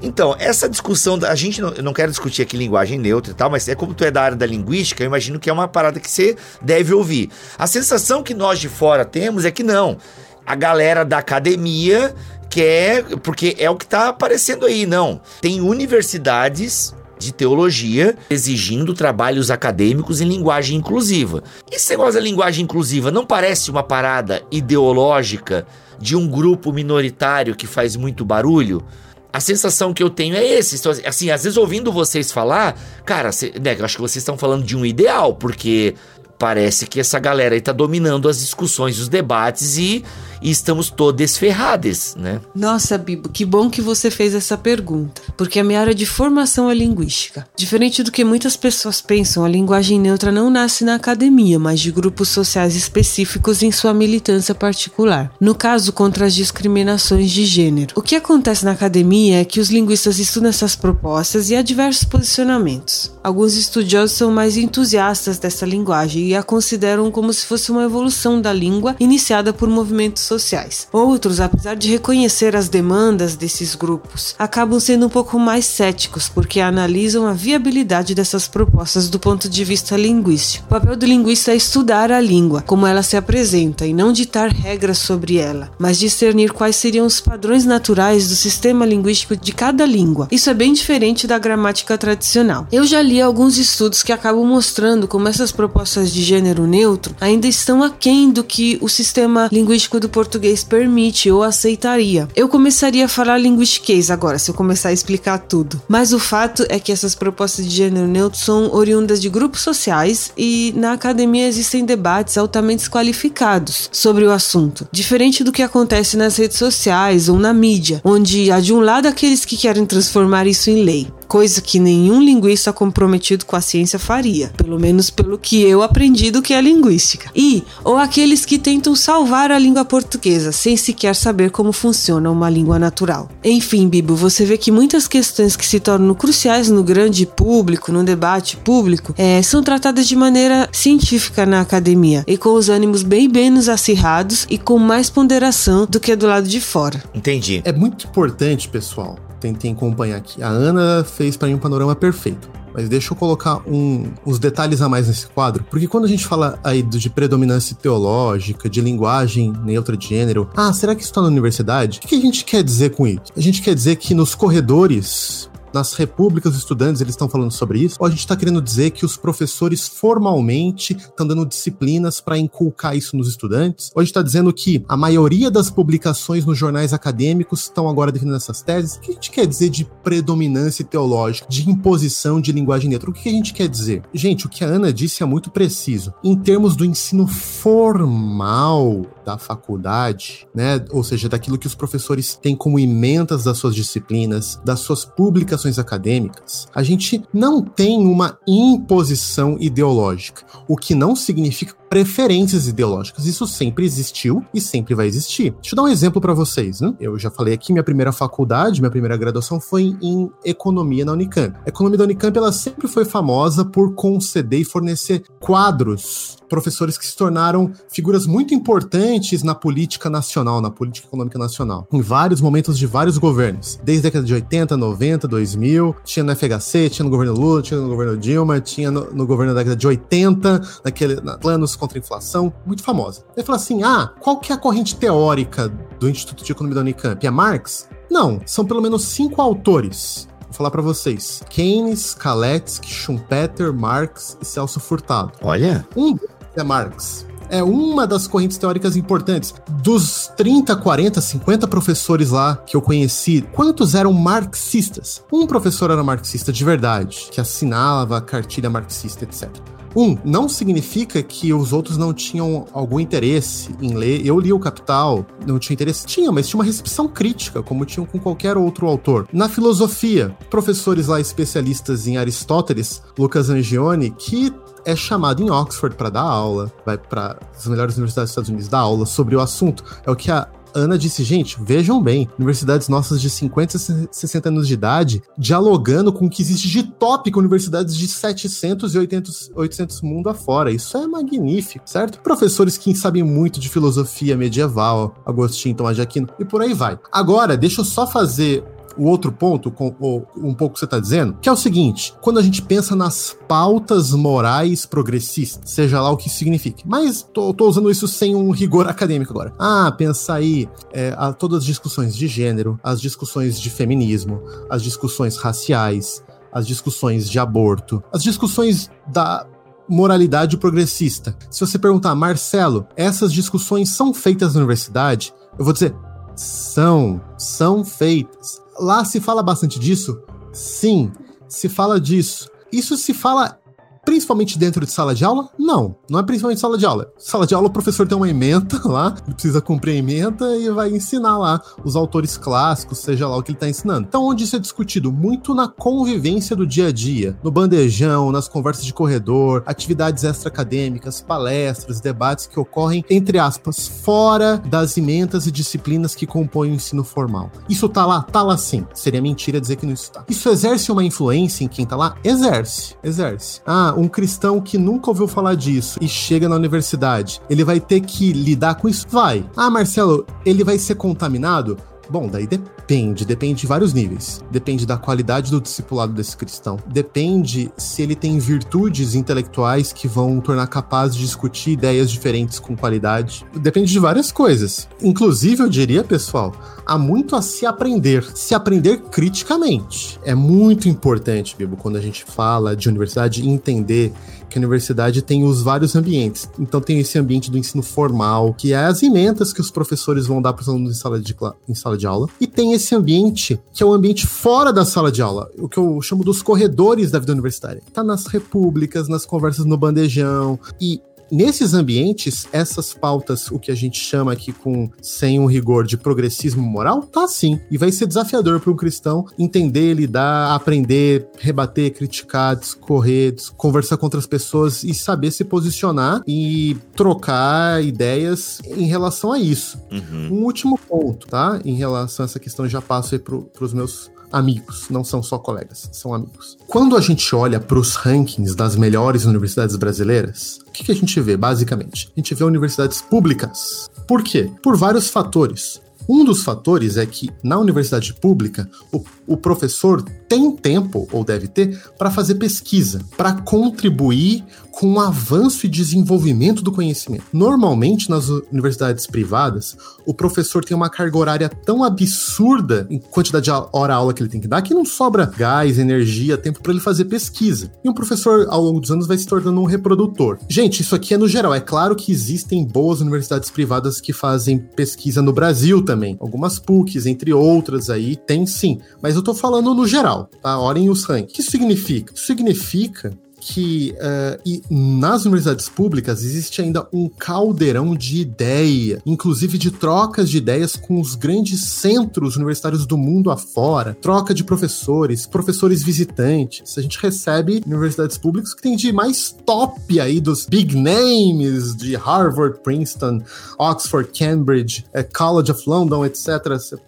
Então, 0.00 0.34
essa 0.38 0.68
discussão, 0.68 1.18
a 1.26 1.34
gente 1.34 1.60
não, 1.60 1.70
eu 1.70 1.82
não 1.82 1.92
discutir 1.92 2.42
aqui 2.42 2.56
linguagem 2.56 2.98
neutra 2.98 3.32
e 3.32 3.34
tal, 3.34 3.50
mas 3.50 3.68
é 3.68 3.74
como 3.74 3.92
tu 3.92 4.04
é 4.04 4.10
da 4.10 4.22
área 4.22 4.36
da 4.36 4.46
linguística, 4.46 5.02
eu 5.02 5.06
imagino 5.06 5.38
que 5.38 5.50
é 5.50 5.52
uma 5.52 5.68
parada 5.68 6.00
que 6.00 6.10
você 6.10 6.36
deve 6.62 6.94
ouvir. 6.94 7.30
A 7.58 7.66
sensação 7.66 8.22
que 8.22 8.32
nós 8.32 8.58
de 8.58 8.68
fora 8.68 9.04
temos 9.04 9.44
é 9.44 9.50
que 9.50 9.62
não. 9.62 9.98
A 10.46 10.54
galera 10.54 11.04
da 11.04 11.18
academia 11.18 12.14
quer, 12.48 13.04
porque 13.22 13.56
é 13.58 13.68
o 13.68 13.76
que 13.76 13.86
tá 13.86 14.08
aparecendo 14.08 14.64
aí, 14.64 14.86
não. 14.86 15.20
Tem 15.40 15.60
universidades 15.60 16.94
de 17.18 17.32
teologia 17.32 18.16
exigindo 18.28 18.94
trabalhos 18.94 19.50
acadêmicos 19.50 20.20
em 20.20 20.28
linguagem 20.28 20.76
inclusiva. 20.76 21.42
Esse 21.70 21.90
negócio 21.90 22.14
da 22.14 22.20
linguagem 22.20 22.64
inclusiva 22.64 23.10
não 23.10 23.24
parece 23.24 23.70
uma 23.70 23.82
parada 23.82 24.42
ideológica 24.50 25.66
de 25.98 26.14
um 26.16 26.28
grupo 26.28 26.72
minoritário 26.72 27.56
que 27.56 27.66
faz 27.66 27.96
muito 27.96 28.24
barulho? 28.24 28.84
A 29.32 29.40
sensação 29.40 29.92
que 29.92 30.02
eu 30.02 30.08
tenho 30.08 30.34
é 30.34 30.42
esse. 30.42 30.80
Assim, 31.04 31.30
às 31.30 31.44
vezes 31.44 31.58
ouvindo 31.58 31.92
vocês 31.92 32.32
falar, 32.32 32.78
cara, 33.04 33.30
cê, 33.32 33.52
né, 33.60 33.76
eu 33.78 33.84
acho 33.84 33.96
que 33.96 34.00
vocês 34.00 34.22
estão 34.22 34.38
falando 34.38 34.64
de 34.64 34.74
um 34.74 34.84
ideal, 34.84 35.34
porque 35.34 35.94
parece 36.38 36.86
que 36.86 37.00
essa 37.00 37.18
galera 37.18 37.54
aí 37.54 37.60
tá 37.60 37.72
dominando 37.72 38.28
as 38.28 38.40
discussões, 38.40 38.98
os 38.98 39.08
debates 39.08 39.76
e 39.78 40.04
e 40.40 40.50
estamos 40.50 40.90
todos 40.90 41.36
ferrados, 41.36 42.14
né? 42.16 42.40
Nossa, 42.54 42.98
Bibo, 42.98 43.28
que 43.28 43.44
bom 43.44 43.70
que 43.70 43.80
você 43.80 44.10
fez 44.10 44.34
essa 44.34 44.56
pergunta, 44.56 45.22
porque 45.36 45.58
a 45.58 45.64
minha 45.64 45.80
área 45.80 45.94
de 45.94 46.06
formação 46.06 46.70
é 46.70 46.74
linguística. 46.74 47.46
Diferente 47.56 48.02
do 48.02 48.12
que 48.12 48.24
muitas 48.24 48.56
pessoas 48.56 49.00
pensam, 49.00 49.44
a 49.44 49.48
linguagem 49.48 49.98
neutra 49.98 50.30
não 50.30 50.50
nasce 50.50 50.84
na 50.84 50.94
academia, 50.94 51.58
mas 51.58 51.80
de 51.80 51.90
grupos 51.90 52.28
sociais 52.28 52.76
específicos 52.76 53.62
em 53.62 53.72
sua 53.72 53.94
militância 53.94 54.54
particular. 54.54 55.32
No 55.40 55.54
caso, 55.54 55.92
contra 55.92 56.26
as 56.26 56.34
discriminações 56.34 57.30
de 57.30 57.44
gênero. 57.44 57.94
O 57.96 58.02
que 58.02 58.16
acontece 58.16 58.64
na 58.64 58.72
academia 58.72 59.40
é 59.40 59.44
que 59.44 59.60
os 59.60 59.70
linguistas 59.70 60.18
estudam 60.18 60.50
essas 60.50 60.76
propostas 60.76 61.50
e 61.50 61.56
há 61.56 61.62
diversos 61.62 62.04
posicionamentos. 62.04 63.12
Alguns 63.22 63.56
estudiosos 63.56 64.16
são 64.16 64.30
mais 64.30 64.56
entusiastas 64.56 65.38
dessa 65.38 65.66
linguagem 65.66 66.25
e 66.26 66.34
a 66.34 66.42
consideram 66.42 67.10
como 67.10 67.32
se 67.32 67.46
fosse 67.46 67.70
uma 67.70 67.84
evolução 67.84 68.40
da 68.40 68.52
língua 68.52 68.96
iniciada 68.98 69.52
por 69.52 69.68
movimentos 69.68 70.24
sociais. 70.24 70.88
Outros, 70.92 71.40
apesar 71.40 71.74
de 71.74 71.90
reconhecer 71.90 72.56
as 72.56 72.68
demandas 72.68 73.36
desses 73.36 73.74
grupos, 73.74 74.34
acabam 74.38 74.80
sendo 74.80 75.06
um 75.06 75.08
pouco 75.08 75.38
mais 75.38 75.64
céticos 75.64 76.28
porque 76.28 76.60
analisam 76.60 77.26
a 77.26 77.32
viabilidade 77.32 78.14
dessas 78.14 78.48
propostas 78.48 79.08
do 79.08 79.18
ponto 79.18 79.48
de 79.48 79.64
vista 79.64 79.96
linguístico. 79.96 80.66
O 80.66 80.68
papel 80.68 80.96
do 80.96 81.06
linguista 81.06 81.52
é 81.52 81.56
estudar 81.56 82.10
a 82.10 82.20
língua, 82.20 82.62
como 82.62 82.86
ela 82.86 83.02
se 83.02 83.16
apresenta, 83.16 83.86
e 83.86 83.94
não 83.94 84.12
ditar 84.12 84.50
regras 84.50 84.98
sobre 84.98 85.36
ela, 85.36 85.70
mas 85.78 85.98
discernir 85.98 86.52
quais 86.52 86.76
seriam 86.76 87.06
os 87.06 87.20
padrões 87.20 87.64
naturais 87.64 88.28
do 88.28 88.34
sistema 88.34 88.84
linguístico 88.84 89.36
de 89.36 89.52
cada 89.52 89.86
língua. 89.86 90.28
Isso 90.30 90.50
é 90.50 90.54
bem 90.54 90.72
diferente 90.72 91.26
da 91.26 91.38
gramática 91.38 91.96
tradicional. 91.96 92.66
Eu 92.72 92.84
já 92.84 93.00
li 93.00 93.20
alguns 93.20 93.58
estudos 93.58 94.02
que 94.02 94.12
acabam 94.12 94.44
mostrando 94.44 95.06
como 95.06 95.28
essas 95.28 95.52
propostas 95.52 96.12
de 96.16 96.22
gênero 96.22 96.66
neutro 96.66 97.14
ainda 97.20 97.46
estão 97.46 97.82
aquém 97.82 98.30
do 98.30 98.42
que 98.42 98.78
o 98.80 98.88
sistema 98.88 99.50
linguístico 99.52 100.00
do 100.00 100.08
português 100.08 100.64
permite 100.64 101.30
ou 101.30 101.42
aceitaria. 101.42 102.26
Eu 102.34 102.48
começaria 102.48 103.04
a 103.04 103.08
falar 103.08 103.36
linguistiquês 103.36 104.10
agora, 104.10 104.38
se 104.38 104.50
eu 104.50 104.54
começar 104.54 104.88
a 104.88 104.92
explicar 104.94 105.38
tudo. 105.40 105.80
Mas 105.86 106.14
o 106.14 106.18
fato 106.18 106.64
é 106.70 106.78
que 106.78 106.90
essas 106.90 107.14
propostas 107.14 107.66
de 107.66 107.76
gênero 107.76 108.06
neutro 108.06 108.38
são 108.38 108.74
oriundas 108.74 109.20
de 109.20 109.28
grupos 109.28 109.60
sociais 109.60 110.32
e 110.38 110.72
na 110.74 110.92
academia 110.92 111.46
existem 111.46 111.84
debates 111.84 112.38
altamente 112.38 112.88
qualificados 112.88 113.90
sobre 113.92 114.24
o 114.24 114.32
assunto, 114.32 114.88
diferente 114.90 115.44
do 115.44 115.52
que 115.52 115.62
acontece 115.62 116.16
nas 116.16 116.36
redes 116.36 116.56
sociais 116.56 117.28
ou 117.28 117.38
na 117.38 117.52
mídia, 117.52 118.00
onde 118.02 118.50
há 118.50 118.58
de 118.58 118.72
um 118.72 118.80
lado 118.80 119.06
aqueles 119.06 119.44
que 119.44 119.56
querem 119.56 119.84
transformar 119.84 120.46
isso 120.46 120.70
em 120.70 120.82
lei 120.82 121.06
coisa 121.26 121.60
que 121.60 121.78
nenhum 121.78 122.22
linguista 122.22 122.72
comprometido 122.72 123.44
com 123.44 123.56
a 123.56 123.60
ciência 123.60 123.98
faria, 123.98 124.52
pelo 124.56 124.78
menos 124.78 125.10
pelo 125.10 125.38
que 125.38 125.62
eu 125.62 125.82
aprendi 125.82 126.30
do 126.30 126.42
que 126.42 126.54
é 126.54 126.60
linguística. 126.60 127.30
E 127.34 127.64
ou 127.84 127.96
aqueles 127.96 128.44
que 128.44 128.58
tentam 128.58 128.94
salvar 128.94 129.50
a 129.50 129.58
língua 129.58 129.84
portuguesa 129.84 130.52
sem 130.52 130.76
sequer 130.76 131.14
saber 131.14 131.50
como 131.50 131.72
funciona 131.72 132.30
uma 132.30 132.48
língua 132.48 132.78
natural. 132.78 133.28
Enfim, 133.44 133.88
Bibo, 133.88 134.14
você 134.14 134.44
vê 134.44 134.56
que 134.56 134.70
muitas 134.70 135.08
questões 135.08 135.56
que 135.56 135.66
se 135.66 135.80
tornam 135.80 136.14
cruciais 136.14 136.68
no 136.68 136.82
grande 136.82 137.26
público, 137.26 137.92
no 137.92 138.04
debate 138.04 138.56
público, 138.56 139.14
é, 139.16 139.42
são 139.42 139.62
tratadas 139.62 140.06
de 140.06 140.16
maneira 140.16 140.68
científica 140.72 141.44
na 141.44 141.60
academia 141.60 142.24
e 142.26 142.36
com 142.36 142.50
os 142.50 142.68
ânimos 142.68 143.02
bem 143.02 143.28
menos 143.28 143.68
acirrados 143.68 144.46
e 144.48 144.58
com 144.58 144.78
mais 144.78 145.10
ponderação 145.10 145.86
do 145.88 146.00
que 146.00 146.14
do 146.16 146.26
lado 146.26 146.48
de 146.48 146.60
fora. 146.60 147.02
Entendi. 147.14 147.60
É 147.64 147.72
muito 147.72 148.06
importante, 148.06 148.68
pessoal, 148.68 149.18
tentem 149.40 149.72
acompanhar 149.72 150.16
aqui. 150.16 150.42
A 150.42 150.48
Ana 150.48 151.04
fez 151.04 151.36
para 151.36 151.48
mim 151.48 151.54
um 151.54 151.58
panorama 151.58 151.94
perfeito. 151.94 152.48
Mas 152.76 152.90
deixa 152.90 153.14
eu 153.14 153.16
colocar 153.16 153.62
um, 153.66 154.04
uns 154.26 154.38
detalhes 154.38 154.82
a 154.82 154.88
mais 154.88 155.08
nesse 155.08 155.26
quadro, 155.28 155.64
porque 155.70 155.88
quando 155.88 156.04
a 156.04 156.08
gente 156.08 156.26
fala 156.26 156.58
aí 156.62 156.82
de 156.82 157.08
predominância 157.08 157.74
teológica, 157.74 158.68
de 158.68 158.82
linguagem 158.82 159.50
neutra 159.64 159.96
de 159.96 160.08
gênero, 160.08 160.50
ah, 160.54 160.70
será 160.74 160.94
que 160.94 161.00
isso 161.00 161.10
está 161.10 161.22
na 161.22 161.28
universidade? 161.28 162.00
O 162.04 162.06
que 162.06 162.14
a 162.14 162.20
gente 162.20 162.44
quer 162.44 162.62
dizer 162.62 162.90
com 162.90 163.06
isso? 163.06 163.22
A 163.34 163.40
gente 163.40 163.62
quer 163.62 163.74
dizer 163.74 163.96
que 163.96 164.12
nos 164.12 164.34
corredores 164.34 165.48
nas 165.76 165.92
repúblicas 165.92 166.52
dos 166.52 166.62
estudantes 166.62 167.00
eles 167.00 167.12
estão 167.12 167.28
falando 167.28 167.52
sobre 167.52 167.80
isso? 167.80 167.96
Ou 168.00 168.06
a 168.06 168.10
gente 168.10 168.20
está 168.20 168.34
querendo 168.34 168.62
dizer 168.62 168.90
que 168.90 169.04
os 169.04 169.16
professores 169.16 169.86
formalmente 169.86 170.96
estão 170.96 171.26
dando 171.26 171.44
disciplinas 171.44 172.20
para 172.20 172.38
inculcar 172.38 172.96
isso 172.96 173.16
nos 173.16 173.28
estudantes? 173.28 173.90
Ou 173.94 174.00
a 174.00 174.02
gente 174.02 174.10
está 174.10 174.22
dizendo 174.22 174.52
que 174.52 174.84
a 174.88 174.96
maioria 174.96 175.50
das 175.50 175.70
publicações 175.70 176.44
nos 176.46 176.56
jornais 176.56 176.92
acadêmicos 176.92 177.62
estão 177.62 177.88
agora 177.88 178.10
definindo 178.10 178.36
essas 178.36 178.62
teses? 178.62 178.96
O 178.96 179.00
que 179.00 179.10
a 179.10 179.14
gente 179.14 179.30
quer 179.30 179.46
dizer 179.46 179.68
de 179.68 179.84
predominância 180.02 180.84
teológica, 180.84 181.46
de 181.48 181.68
imposição 181.68 182.40
de 182.40 182.52
linguagem 182.52 182.88
neutra? 182.88 183.10
O 183.10 183.12
que 183.12 183.28
a 183.28 183.32
gente 183.32 183.52
quer 183.52 183.68
dizer? 183.68 184.02
Gente, 184.14 184.46
o 184.46 184.48
que 184.48 184.64
a 184.64 184.68
Ana 184.68 184.92
disse 184.92 185.22
é 185.22 185.26
muito 185.26 185.50
preciso. 185.50 186.14
Em 186.24 186.34
termos 186.34 186.74
do 186.74 186.84
ensino 186.84 187.26
formal 187.26 189.04
da 189.26 189.36
faculdade, 189.36 190.46
né? 190.54 190.84
Ou 190.92 191.02
seja, 191.02 191.28
daquilo 191.28 191.58
que 191.58 191.66
os 191.66 191.74
professores 191.74 192.36
têm 192.36 192.54
como 192.54 192.78
ementas 192.78 193.42
das 193.42 193.58
suas 193.58 193.74
disciplinas, 193.74 194.60
das 194.64 194.78
suas 194.78 195.04
publicações 195.04 195.80
acadêmicas, 195.80 196.68
a 196.72 196.82
gente 196.84 197.20
não 197.34 197.60
tem 197.60 198.06
uma 198.06 198.38
imposição 198.46 199.56
ideológica, 199.58 200.44
o 200.68 200.76
que 200.76 200.94
não 200.94 201.16
significa 201.16 201.74
preferências 201.88 202.66
ideológicas. 202.66 203.26
Isso 203.26 203.46
sempre 203.46 203.84
existiu 203.84 204.44
e 204.52 204.60
sempre 204.60 204.94
vai 204.94 205.06
existir. 205.06 205.52
Deixa 205.52 205.74
eu 205.74 205.76
dar 205.76 205.82
um 205.82 205.88
exemplo 205.88 206.20
para 206.20 206.34
vocês, 206.34 206.80
né? 206.80 206.94
Eu 207.00 207.18
já 207.18 207.30
falei 207.30 207.54
aqui, 207.54 207.72
minha 207.72 207.84
primeira 207.84 208.12
faculdade, 208.12 208.80
minha 208.80 208.90
primeira 208.90 209.16
graduação 209.16 209.60
foi 209.60 209.96
em 210.02 210.30
economia 210.44 211.04
na 211.04 211.12
Unicamp. 211.12 211.56
A 211.64 211.68
economia 211.68 211.98
da 211.98 212.04
Unicamp 212.04 212.36
ela 212.36 212.52
sempre 212.52 212.88
foi 212.88 213.04
famosa 213.04 213.64
por 213.64 213.94
conceder 213.94 214.60
e 214.60 214.64
fornecer 214.64 215.22
quadros 215.40 216.36
professores 216.48 216.96
que 216.96 217.06
se 217.06 217.16
tornaram 217.16 217.72
figuras 217.88 218.26
muito 218.26 218.54
importantes 218.54 219.42
na 219.42 219.54
política 219.54 220.08
nacional, 220.08 220.60
na 220.60 220.70
política 220.70 221.06
econômica 221.08 221.38
nacional, 221.38 221.86
em 221.92 222.00
vários 222.00 222.40
momentos 222.40 222.78
de 222.78 222.86
vários 222.86 223.18
governos, 223.18 223.78
desde 223.82 224.06
a 224.06 224.10
década 224.10 224.24
de 224.24 224.34
80, 224.34 224.76
90, 224.76 225.28
2000, 225.28 225.96
tinha 226.04 226.24
no 226.24 226.34
FHC, 226.34 226.90
tinha 226.90 227.04
no 227.04 227.10
governo 227.10 227.34
Lula, 227.34 227.62
tinha 227.62 227.80
no 227.80 227.88
governo 227.88 228.16
Dilma, 228.16 228.60
tinha 228.60 228.90
no, 228.90 229.12
no 229.12 229.26
governo 229.26 229.54
da 229.54 229.60
década 229.60 229.76
de 229.76 229.86
80, 229.86 230.62
naquele 230.84 231.20
na, 231.20 231.36
planos 231.36 231.75
contra 231.76 231.98
a 231.98 232.00
inflação, 232.00 232.52
muito 232.64 232.82
famosa. 232.82 233.24
Ele 233.36 233.44
falou 233.44 233.56
assim: 233.56 233.82
"Ah, 233.82 234.12
qual 234.20 234.38
que 234.38 234.52
é 234.52 234.54
a 234.54 234.58
corrente 234.58 234.96
teórica 234.96 235.68
do 236.00 236.08
Instituto 236.08 236.44
de 236.44 236.52
Economia 236.52 236.76
da 236.76 236.80
Unicamp? 236.80 237.26
É 237.26 237.30
Marx?" 237.30 237.88
Não, 238.10 238.40
são 238.46 238.64
pelo 238.64 238.80
menos 238.80 239.02
cinco 239.02 239.42
autores 239.42 240.28
Vou 240.46 240.52
falar 240.52 240.70
para 240.70 240.82
vocês. 240.82 241.42
Keynes, 241.50 242.14
Kaletsky, 242.14 242.88
Schumpeter, 242.88 243.72
Marx 243.72 244.38
e 244.40 244.44
Celso 244.44 244.80
Furtado. 244.80 245.32
Olha. 245.42 245.86
Um 245.96 246.16
é 246.54 246.62
Marx. 246.62 247.26
É 247.48 247.62
uma 247.62 248.06
das 248.06 248.26
correntes 248.26 248.56
teóricas 248.56 248.96
importantes. 248.96 249.54
Dos 249.82 250.32
30, 250.36 250.74
40, 250.76 251.20
50 251.20 251.68
professores 251.68 252.30
lá 252.30 252.56
que 252.56 252.76
eu 252.76 252.82
conheci, 252.82 253.42
quantos 253.52 253.94
eram 253.94 254.12
marxistas? 254.12 255.22
Um 255.32 255.46
professor 255.46 255.90
era 255.90 256.02
marxista 256.02 256.52
de 256.52 256.64
verdade, 256.64 257.28
que 257.30 257.40
assinava 257.40 258.16
a 258.16 258.20
cartilha 258.20 258.70
marxista, 258.70 259.24
etc. 259.24 259.75
Um, 259.96 260.18
não 260.22 260.46
significa 260.46 261.22
que 261.22 261.54
os 261.54 261.72
outros 261.72 261.96
não 261.96 262.12
tinham 262.12 262.66
algum 262.72 263.00
interesse 263.00 263.74
em 263.80 263.94
ler. 263.94 264.26
Eu 264.26 264.38
li 264.38 264.52
o 264.52 264.58
Capital, 264.58 265.26
não 265.46 265.58
tinha 265.58 265.72
interesse? 265.72 266.04
Tinha, 266.04 266.30
mas 266.30 266.46
tinha 266.46 266.58
uma 266.58 266.64
recepção 266.64 267.08
crítica, 267.08 267.62
como 267.62 267.86
tinham 267.86 268.04
com 268.04 268.18
qualquer 268.18 268.58
outro 268.58 268.86
autor. 268.86 269.26
Na 269.32 269.48
filosofia, 269.48 270.36
professores 270.50 271.06
lá 271.06 271.18
especialistas 271.18 272.06
em 272.06 272.18
Aristóteles, 272.18 273.02
Lucas 273.18 273.48
Angione, 273.48 274.10
que 274.10 274.52
é 274.84 274.94
chamado 274.94 275.42
em 275.42 275.50
Oxford 275.50 275.96
para 275.96 276.10
dar 276.10 276.22
aula, 276.22 276.70
vai 276.84 276.98
para 276.98 277.38
as 277.56 277.66
melhores 277.66 277.96
universidades 277.96 278.28
dos 278.28 278.32
Estados 278.32 278.50
Unidos 278.50 278.68
dar 278.68 278.80
aula 278.80 279.06
sobre 279.06 279.34
o 279.34 279.40
assunto. 279.40 279.82
É 280.04 280.10
o 280.10 280.14
que 280.14 280.30
a 280.30 280.46
Ana 280.76 280.98
disse, 280.98 281.24
gente, 281.24 281.56
vejam 281.60 282.02
bem, 282.02 282.28
universidades 282.38 282.88
nossas 282.88 283.20
de 283.20 283.30
50 283.30 283.76
e 283.76 284.08
60 284.10 284.48
anos 284.48 284.68
de 284.68 284.74
idade 284.74 285.22
dialogando 285.38 286.12
com 286.12 286.26
o 286.26 286.30
que 286.30 286.42
existe 286.42 286.68
de 286.68 286.82
tópico 286.82 287.38
universidades 287.38 287.96
de 287.96 288.06
700 288.06 288.94
e 288.94 288.98
800, 288.98 289.50
800 289.54 290.02
mundo 290.02 290.28
afora. 290.28 290.70
Isso 290.70 290.96
é 290.96 291.06
magnífico, 291.06 291.88
certo? 291.88 292.20
Professores 292.20 292.76
que 292.76 292.94
sabem 292.94 293.22
muito 293.22 293.58
de 293.58 293.68
filosofia 293.68 294.36
medieval, 294.36 295.14
Agostinho, 295.24 295.74
Tomás 295.74 295.96
de 295.96 296.02
Aquino, 296.02 296.28
e 296.38 296.44
por 296.44 296.60
aí 296.60 296.74
vai. 296.74 296.98
Agora, 297.10 297.56
deixa 297.56 297.80
eu 297.80 297.84
só 297.84 298.06
fazer 298.06 298.62
o 298.96 299.04
outro 299.04 299.30
ponto, 299.32 299.70
com, 299.70 299.94
um 300.36 300.54
pouco 300.54 300.74
que 300.74 300.78
você 300.78 300.84
está 300.84 300.98
dizendo, 300.98 301.36
que 301.40 301.48
é 301.48 301.52
o 301.52 301.56
seguinte: 301.56 302.14
quando 302.20 302.38
a 302.38 302.42
gente 302.42 302.62
pensa 302.62 302.96
nas 302.96 303.36
pautas 303.48 304.12
morais 304.12 304.86
progressistas, 304.86 305.70
seja 305.70 306.00
lá 306.00 306.10
o 306.10 306.16
que 306.16 306.30
signifique, 306.30 306.84
mas 306.86 307.22
tô 307.22 307.54
usando 307.66 307.90
isso 307.90 308.08
sem 308.08 308.34
um 308.34 308.50
rigor 308.50 308.88
acadêmico 308.88 309.32
agora. 309.32 309.54
Ah, 309.58 309.92
pensa 309.96 310.34
aí 310.34 310.68
é, 310.92 311.14
a, 311.16 311.32
todas 311.32 311.58
as 311.58 311.64
discussões 311.64 312.16
de 312.16 312.26
gênero, 312.26 312.78
as 312.82 313.00
discussões 313.00 313.60
de 313.60 313.70
feminismo, 313.70 314.42
as 314.70 314.82
discussões 314.82 315.36
raciais, 315.36 316.22
as 316.52 316.66
discussões 316.66 317.28
de 317.28 317.38
aborto, 317.38 318.02
as 318.12 318.22
discussões 318.22 318.90
da 319.06 319.46
moralidade 319.88 320.56
progressista. 320.56 321.36
Se 321.50 321.60
você 321.60 321.78
perguntar, 321.78 322.14
Marcelo, 322.14 322.86
essas 322.96 323.32
discussões 323.32 323.90
são 323.90 324.12
feitas 324.12 324.54
na 324.54 324.60
universidade? 324.60 325.32
Eu 325.58 325.64
vou 325.64 325.72
dizer, 325.72 325.94
são, 326.34 327.20
são 327.38 327.84
feitas. 327.84 328.60
Lá 328.78 329.04
se 329.04 329.20
fala 329.20 329.42
bastante 329.42 329.78
disso? 329.78 330.20
Sim, 330.52 331.12
se 331.48 331.68
fala 331.68 332.00
disso. 332.00 332.50
Isso 332.72 332.96
se 332.96 333.14
fala 333.14 333.58
Principalmente 334.06 334.56
dentro 334.56 334.86
de 334.86 334.92
sala 334.92 335.12
de 335.16 335.24
aula? 335.24 335.48
Não, 335.58 335.96
não 336.08 336.20
é 336.20 336.22
principalmente 336.22 336.60
sala 336.60 336.78
de 336.78 336.86
aula. 336.86 337.12
Sala 337.18 337.44
de 337.44 337.56
aula 337.56 337.66
o 337.66 337.72
professor 337.72 338.06
tem 338.06 338.16
uma 338.16 338.30
ementa 338.30 338.80
lá, 338.88 339.16
ele 339.26 339.34
precisa 339.34 339.60
cumprir 339.60 339.90
a 339.90 339.96
ementa 339.96 340.56
e 340.56 340.70
vai 340.70 340.90
ensinar 340.90 341.36
lá 341.36 341.60
os 341.84 341.96
autores 341.96 342.36
clássicos, 342.36 342.98
seja 342.98 343.26
lá 343.26 343.36
o 343.36 343.42
que 343.42 343.50
ele 343.50 343.56
está 343.56 343.68
ensinando. 343.68 344.06
Então, 344.08 344.24
onde 344.24 344.44
isso 344.44 344.54
é 344.54 344.60
discutido? 344.60 345.10
Muito 345.10 345.52
na 345.54 345.66
convivência 345.66 346.54
do 346.54 346.64
dia 346.64 346.86
a 346.86 346.92
dia, 346.92 347.36
no 347.42 347.50
bandejão, 347.50 348.30
nas 348.30 348.46
conversas 348.46 348.84
de 348.84 348.94
corredor, 348.94 349.64
atividades 349.66 350.22
extra-acadêmicas, 350.22 351.20
palestras, 351.20 352.00
debates 352.00 352.46
que 352.46 352.60
ocorrem, 352.60 353.04
entre 353.10 353.40
aspas, 353.40 353.88
fora 353.88 354.58
das 354.58 354.96
ementas 354.96 355.48
e 355.48 355.50
disciplinas 355.50 356.14
que 356.14 356.28
compõem 356.28 356.70
o 356.70 356.74
ensino 356.74 357.02
formal. 357.02 357.50
Isso 357.68 357.88
tá 357.88 358.06
lá? 358.06 358.22
Tá 358.22 358.40
lá 358.42 358.56
sim. 358.56 358.86
Seria 358.94 359.20
mentira 359.20 359.60
dizer 359.60 359.74
que 359.74 359.84
não 359.84 359.94
está. 359.94 360.24
Isso 360.28 360.48
exerce 360.48 360.92
uma 360.92 361.02
influência 361.02 361.64
em 361.64 361.68
quem 361.68 361.84
tá 361.84 361.96
lá? 361.96 362.14
Exerce. 362.22 362.94
Exerce. 363.02 363.60
Ah, 363.66 363.95
um 363.96 364.08
cristão 364.08 364.60
que 364.60 364.78
nunca 364.78 365.10
ouviu 365.10 365.26
falar 365.26 365.54
disso 365.54 365.98
e 366.00 366.06
chega 366.06 366.48
na 366.48 366.56
universidade, 366.56 367.40
ele 367.48 367.64
vai 367.64 367.80
ter 367.80 368.00
que 368.00 368.32
lidar 368.32 368.76
com 368.76 368.88
isso? 368.88 369.06
Vai. 369.08 369.44
Ah, 369.56 369.70
Marcelo, 369.70 370.26
ele 370.44 370.62
vai 370.62 370.78
ser 370.78 370.94
contaminado? 370.96 371.78
Bom, 372.08 372.28
daí 372.28 372.46
depende, 372.46 372.70
depende 372.86 373.62
de 373.62 373.66
vários 373.66 373.92
níveis. 373.92 374.44
Depende 374.50 374.86
da 374.86 374.96
qualidade 374.96 375.50
do 375.50 375.60
discipulado 375.60 376.12
desse 376.12 376.36
cristão. 376.36 376.78
Depende 376.86 377.70
se 377.76 378.02
ele 378.02 378.14
tem 378.14 378.38
virtudes 378.38 379.14
intelectuais 379.14 379.92
que 379.92 380.06
vão 380.06 380.40
tornar 380.40 380.66
capaz 380.68 381.14
de 381.14 381.20
discutir 381.22 381.72
ideias 381.72 382.10
diferentes 382.10 382.58
com 382.58 382.76
qualidade. 382.76 383.44
Depende 383.54 383.90
de 383.92 383.98
várias 383.98 384.30
coisas. 384.30 384.88
Inclusive, 385.02 385.62
eu 385.62 385.68
diria, 385.68 386.04
pessoal, 386.04 386.54
há 386.86 386.96
muito 386.96 387.34
a 387.34 387.42
se 387.42 387.66
aprender. 387.66 388.24
Se 388.34 388.54
aprender 388.54 388.98
criticamente. 389.10 390.20
É 390.24 390.34
muito 390.34 390.88
importante, 390.88 391.56
Bibo, 391.56 391.76
quando 391.76 391.96
a 391.96 392.00
gente 392.00 392.24
fala 392.24 392.76
de 392.76 392.88
universidade, 392.88 393.46
entender 393.46 394.12
que 394.48 394.58
a 394.58 394.60
universidade 394.60 395.22
tem 395.22 395.44
os 395.44 395.62
vários 395.62 395.94
ambientes. 395.96 396.48
Então 396.58 396.80
tem 396.80 396.98
esse 396.98 397.18
ambiente 397.18 397.50
do 397.50 397.58
ensino 397.58 397.82
formal, 397.82 398.54
que 398.54 398.72
é 398.72 398.76
as 398.76 399.02
ementas 399.02 399.52
que 399.52 399.60
os 399.60 399.70
professores 399.70 400.26
vão 400.26 400.40
dar 400.40 400.52
para 400.52 400.62
os 400.62 400.68
alunos 400.68 400.96
em 400.96 401.00
sala, 401.00 401.20
de, 401.20 401.36
em 401.68 401.74
sala 401.74 401.96
de 401.96 402.06
aula, 402.06 402.28
e 402.40 402.46
tem 402.46 402.72
esse 402.72 402.94
ambiente 402.94 403.58
que 403.72 403.82
é 403.82 403.86
o 403.86 403.92
ambiente 403.92 404.26
fora 404.26 404.72
da 404.72 404.84
sala 404.84 405.10
de 405.10 405.22
aula, 405.22 405.50
o 405.58 405.68
que 405.68 405.78
eu 405.78 406.00
chamo 406.02 406.24
dos 406.24 406.42
corredores 406.42 407.10
da 407.10 407.18
vida 407.18 407.32
universitária. 407.32 407.82
Tá 407.92 408.02
nas 408.02 408.26
repúblicas, 408.26 409.08
nas 409.08 409.26
conversas 409.26 409.64
no 409.64 409.76
bandejão, 409.76 410.58
e 410.80 411.00
Nesses 411.30 411.74
ambientes, 411.74 412.46
essas 412.52 412.94
pautas, 412.94 413.50
o 413.50 413.58
que 413.58 413.70
a 413.70 413.74
gente 413.74 413.98
chama 413.98 414.32
aqui 414.32 414.52
com 414.52 414.90
sem 415.02 415.40
um 415.40 415.46
rigor 415.46 415.84
de 415.84 415.96
progressismo 415.96 416.62
moral, 416.62 417.02
tá 417.02 417.26
sim. 417.26 417.60
E 417.70 417.76
vai 417.76 417.90
ser 417.90 418.06
desafiador 418.06 418.60
para 418.60 418.70
um 418.70 418.76
cristão 418.76 419.26
entender, 419.38 419.94
lidar, 419.94 420.54
aprender, 420.54 421.28
rebater, 421.38 421.92
criticar, 421.92 422.56
discorrer, 422.56 423.34
conversar 423.56 423.96
com 423.96 424.06
outras 424.06 424.26
pessoas 424.26 424.84
e 424.84 424.94
saber 424.94 425.30
se 425.30 425.44
posicionar 425.44 426.22
e 426.26 426.76
trocar 426.94 427.82
ideias 427.82 428.60
em 428.64 428.86
relação 428.86 429.32
a 429.32 429.38
isso. 429.38 429.78
Uhum. 429.90 430.38
Um 430.38 430.44
último 430.44 430.78
ponto, 430.78 431.26
tá? 431.26 431.60
Em 431.64 431.74
relação 431.74 432.24
a 432.24 432.26
essa 432.26 432.38
questão, 432.38 432.68
já 432.68 432.80
passo 432.80 433.14
aí 433.14 433.18
para 433.18 433.36
os 433.60 433.72
meus 433.72 434.10
amigos, 434.36 434.86
não 434.90 435.02
são 435.02 435.22
só 435.22 435.38
colegas, 435.38 435.88
são 435.92 436.12
amigos. 436.12 436.56
Quando 436.66 436.96
a 436.96 437.00
gente 437.00 437.34
olha 437.34 437.58
para 437.58 437.78
os 437.78 437.94
rankings 437.94 438.54
das 438.54 438.76
melhores 438.76 439.24
universidades 439.24 439.76
brasileiras, 439.76 440.58
o 440.66 440.70
que, 440.70 440.84
que 440.84 440.92
a 440.92 440.94
gente 440.94 441.18
vê, 441.20 441.36
basicamente? 441.36 442.10
A 442.14 442.20
gente 442.20 442.34
vê 442.34 442.44
universidades 442.44 443.00
públicas. 443.00 443.88
Por 444.06 444.22
quê? 444.22 444.50
Por 444.62 444.76
vários 444.76 445.08
fatores. 445.08 445.80
Um 446.08 446.24
dos 446.24 446.44
fatores 446.44 446.96
é 446.96 447.04
que 447.04 447.30
na 447.42 447.58
universidade 447.58 448.14
pública 448.14 448.68
o, 448.92 449.02
o 449.26 449.36
professor 449.36 450.02
tem 450.28 450.50
tempo, 450.50 451.08
ou 451.12 451.24
deve 451.24 451.46
ter, 451.46 451.80
para 451.98 452.10
fazer 452.10 452.34
pesquisa, 452.36 453.00
para 453.16 453.32
contribuir 453.32 454.44
com 454.76 454.92
o 454.92 455.00
avanço 455.00 455.64
e 455.64 455.70
desenvolvimento 455.70 456.62
do 456.62 456.70
conhecimento. 456.70 457.24
Normalmente, 457.32 458.10
nas 458.10 458.28
universidades 458.28 459.06
privadas, 459.06 459.74
o 460.04 460.12
professor 460.12 460.62
tem 460.62 460.76
uma 460.76 460.90
carga 460.90 461.16
horária 461.16 461.48
tão 461.48 461.82
absurda 461.82 462.86
em 462.90 462.98
quantidade 462.98 463.46
de 463.46 463.50
hora-aula 463.72 464.12
que 464.12 464.22
ele 464.22 464.28
tem 464.28 464.40
que 464.40 464.46
dar 464.46 464.60
que 464.60 464.74
não 464.74 464.84
sobra 464.84 465.24
gás, 465.24 465.78
energia, 465.78 466.36
tempo 466.36 466.60
para 466.60 466.72
ele 466.72 466.80
fazer 466.80 467.06
pesquisa. 467.06 467.72
E 467.82 467.88
um 467.88 467.94
professor, 467.94 468.46
ao 468.50 468.62
longo 468.62 468.78
dos 468.78 468.90
anos, 468.90 469.06
vai 469.06 469.16
se 469.16 469.26
tornando 469.26 469.58
um 469.58 469.64
reprodutor. 469.64 470.38
Gente, 470.46 470.82
isso 470.82 470.94
aqui 470.94 471.14
é 471.14 471.18
no 471.18 471.26
geral. 471.26 471.54
É 471.54 471.60
claro 471.60 471.96
que 471.96 472.12
existem 472.12 472.62
boas 472.62 473.00
universidades 473.00 473.50
privadas 473.50 473.98
que 473.98 474.12
fazem 474.12 474.58
pesquisa 474.58 475.22
no 475.22 475.32
Brasil 475.32 475.82
também. 475.82 476.18
Algumas 476.20 476.58
PUCs, 476.58 477.06
entre 477.06 477.32
outras 477.32 477.88
aí, 477.88 478.14
tem 478.14 478.44
sim. 478.44 478.78
Mas 479.00 479.15
eu 479.16 479.22
tô 479.22 479.34
falando 479.34 479.74
no 479.74 479.86
geral, 479.86 480.28
tá? 480.42 480.58
Olhem 480.58 480.88
os 480.88 481.04
rankings. 481.04 481.32
O 481.32 481.36
que 481.36 481.42
significa? 481.42 482.12
Isso 482.14 482.26
significa 482.26 483.16
que 483.48 483.94
uh, 483.94 484.64
nas 484.68 485.24
universidades 485.24 485.68
públicas 485.68 486.24
existe 486.24 486.60
ainda 486.60 486.88
um 486.92 487.08
caldeirão 487.08 487.94
de 487.94 488.20
ideia, 488.20 489.00
inclusive 489.06 489.56
de 489.56 489.70
trocas 489.70 490.28
de 490.28 490.38
ideias 490.38 490.74
com 490.74 491.00
os 491.00 491.14
grandes 491.14 491.64
centros 491.64 492.34
universitários 492.34 492.84
do 492.84 492.98
mundo 492.98 493.30
afora, 493.30 493.96
troca 494.02 494.34
de 494.34 494.42
professores, 494.42 495.26
professores 495.26 495.80
visitantes. 495.84 496.76
A 496.76 496.82
gente 496.82 496.98
recebe 497.00 497.62
universidades 497.64 498.18
públicas 498.18 498.52
que 498.52 498.60
tem 498.60 498.74
de 498.74 498.92
mais 498.92 499.30
top 499.30 500.00
aí 500.00 500.20
dos 500.20 500.44
big 500.46 500.74
names 500.74 501.76
de 501.76 501.94
Harvard, 501.94 502.58
Princeton, 502.64 503.22
Oxford, 503.56 504.10
Cambridge, 504.12 504.84
eh, 504.92 505.04
College 505.04 505.52
of 505.52 505.70
London, 505.70 506.04
etc. 506.04 506.28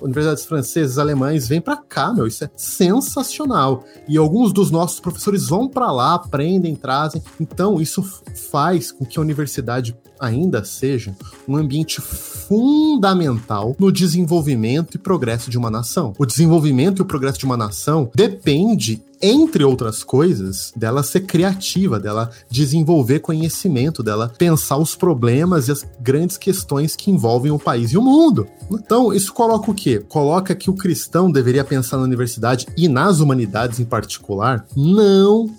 Universidades 0.01 0.45
francesas, 0.45 0.99
alemães, 0.99 1.47
vêm 1.47 1.61
para 1.61 1.77
cá, 1.77 2.13
meu. 2.13 2.27
Isso 2.27 2.43
é 2.43 2.51
sensacional. 2.57 3.85
E 4.09 4.19
alguns 4.19 4.53
dos 4.53 4.73
nossos 4.73 4.99
professores 4.99 5.49
vão 5.49 5.69
para 5.69 5.93
lá, 5.93 6.15
aprendem, 6.15 6.48
trazem. 6.81 7.23
Então, 7.41 7.81
isso 7.81 8.03
faz 8.51 8.91
com 8.91 9.05
que 9.05 9.19
a 9.19 9.23
universidade 9.23 9.97
ainda 10.21 10.65
seja 10.65 11.15
um 11.47 11.57
ambiente 11.57 12.01
fundamental 12.01 13.77
no 13.79 13.93
desenvolvimento 13.93 14.97
e 14.97 14.99
progresso 14.99 15.51
de 15.51 15.59
uma 15.59 15.71
nação. 15.71 16.13
O 16.19 16.27
desenvolvimento 16.27 16.99
e 16.99 17.03
o 17.03 17.07
progresso 17.07 17.39
de 17.39 17.45
uma 17.45 17.57
nação 17.57 18.11
depende 18.15 19.03
entre 19.21 19.65
outras 19.65 20.05
coisas, 20.05 20.73
dela 20.77 21.03
ser 21.03 21.23
criativa, 21.23 21.99
dela 21.99 22.31
desenvolver 22.49 23.19
conhecimento, 23.19 24.01
dela 24.01 24.33
pensar 24.39 24.77
os 24.77 24.95
problemas 24.95 25.67
e 25.67 25.73
as 25.73 25.85
grandes 26.01 26.37
questões 26.37 26.95
que 26.95 27.11
envolvem 27.11 27.51
o 27.51 27.59
país 27.59 27.91
e 27.93 27.99
o 27.99 28.03
mundo. 28.03 28.47
Então, 28.71 29.13
isso 29.13 29.33
coloca 29.33 29.71
o 29.71 29.75
quê? 29.75 29.99
Coloca 30.09 30.55
que 30.55 30.71
o 30.71 30.75
cristão 30.75 31.31
deveria 31.31 31.65
pensar 31.65 31.97
na 31.97 32.05
universidade 32.05 32.67
e 32.77 32.87
nas 32.89 33.19
humanidades 33.19 33.81
em 33.81 33.85
particular, 33.85 34.65
não 34.77 35.51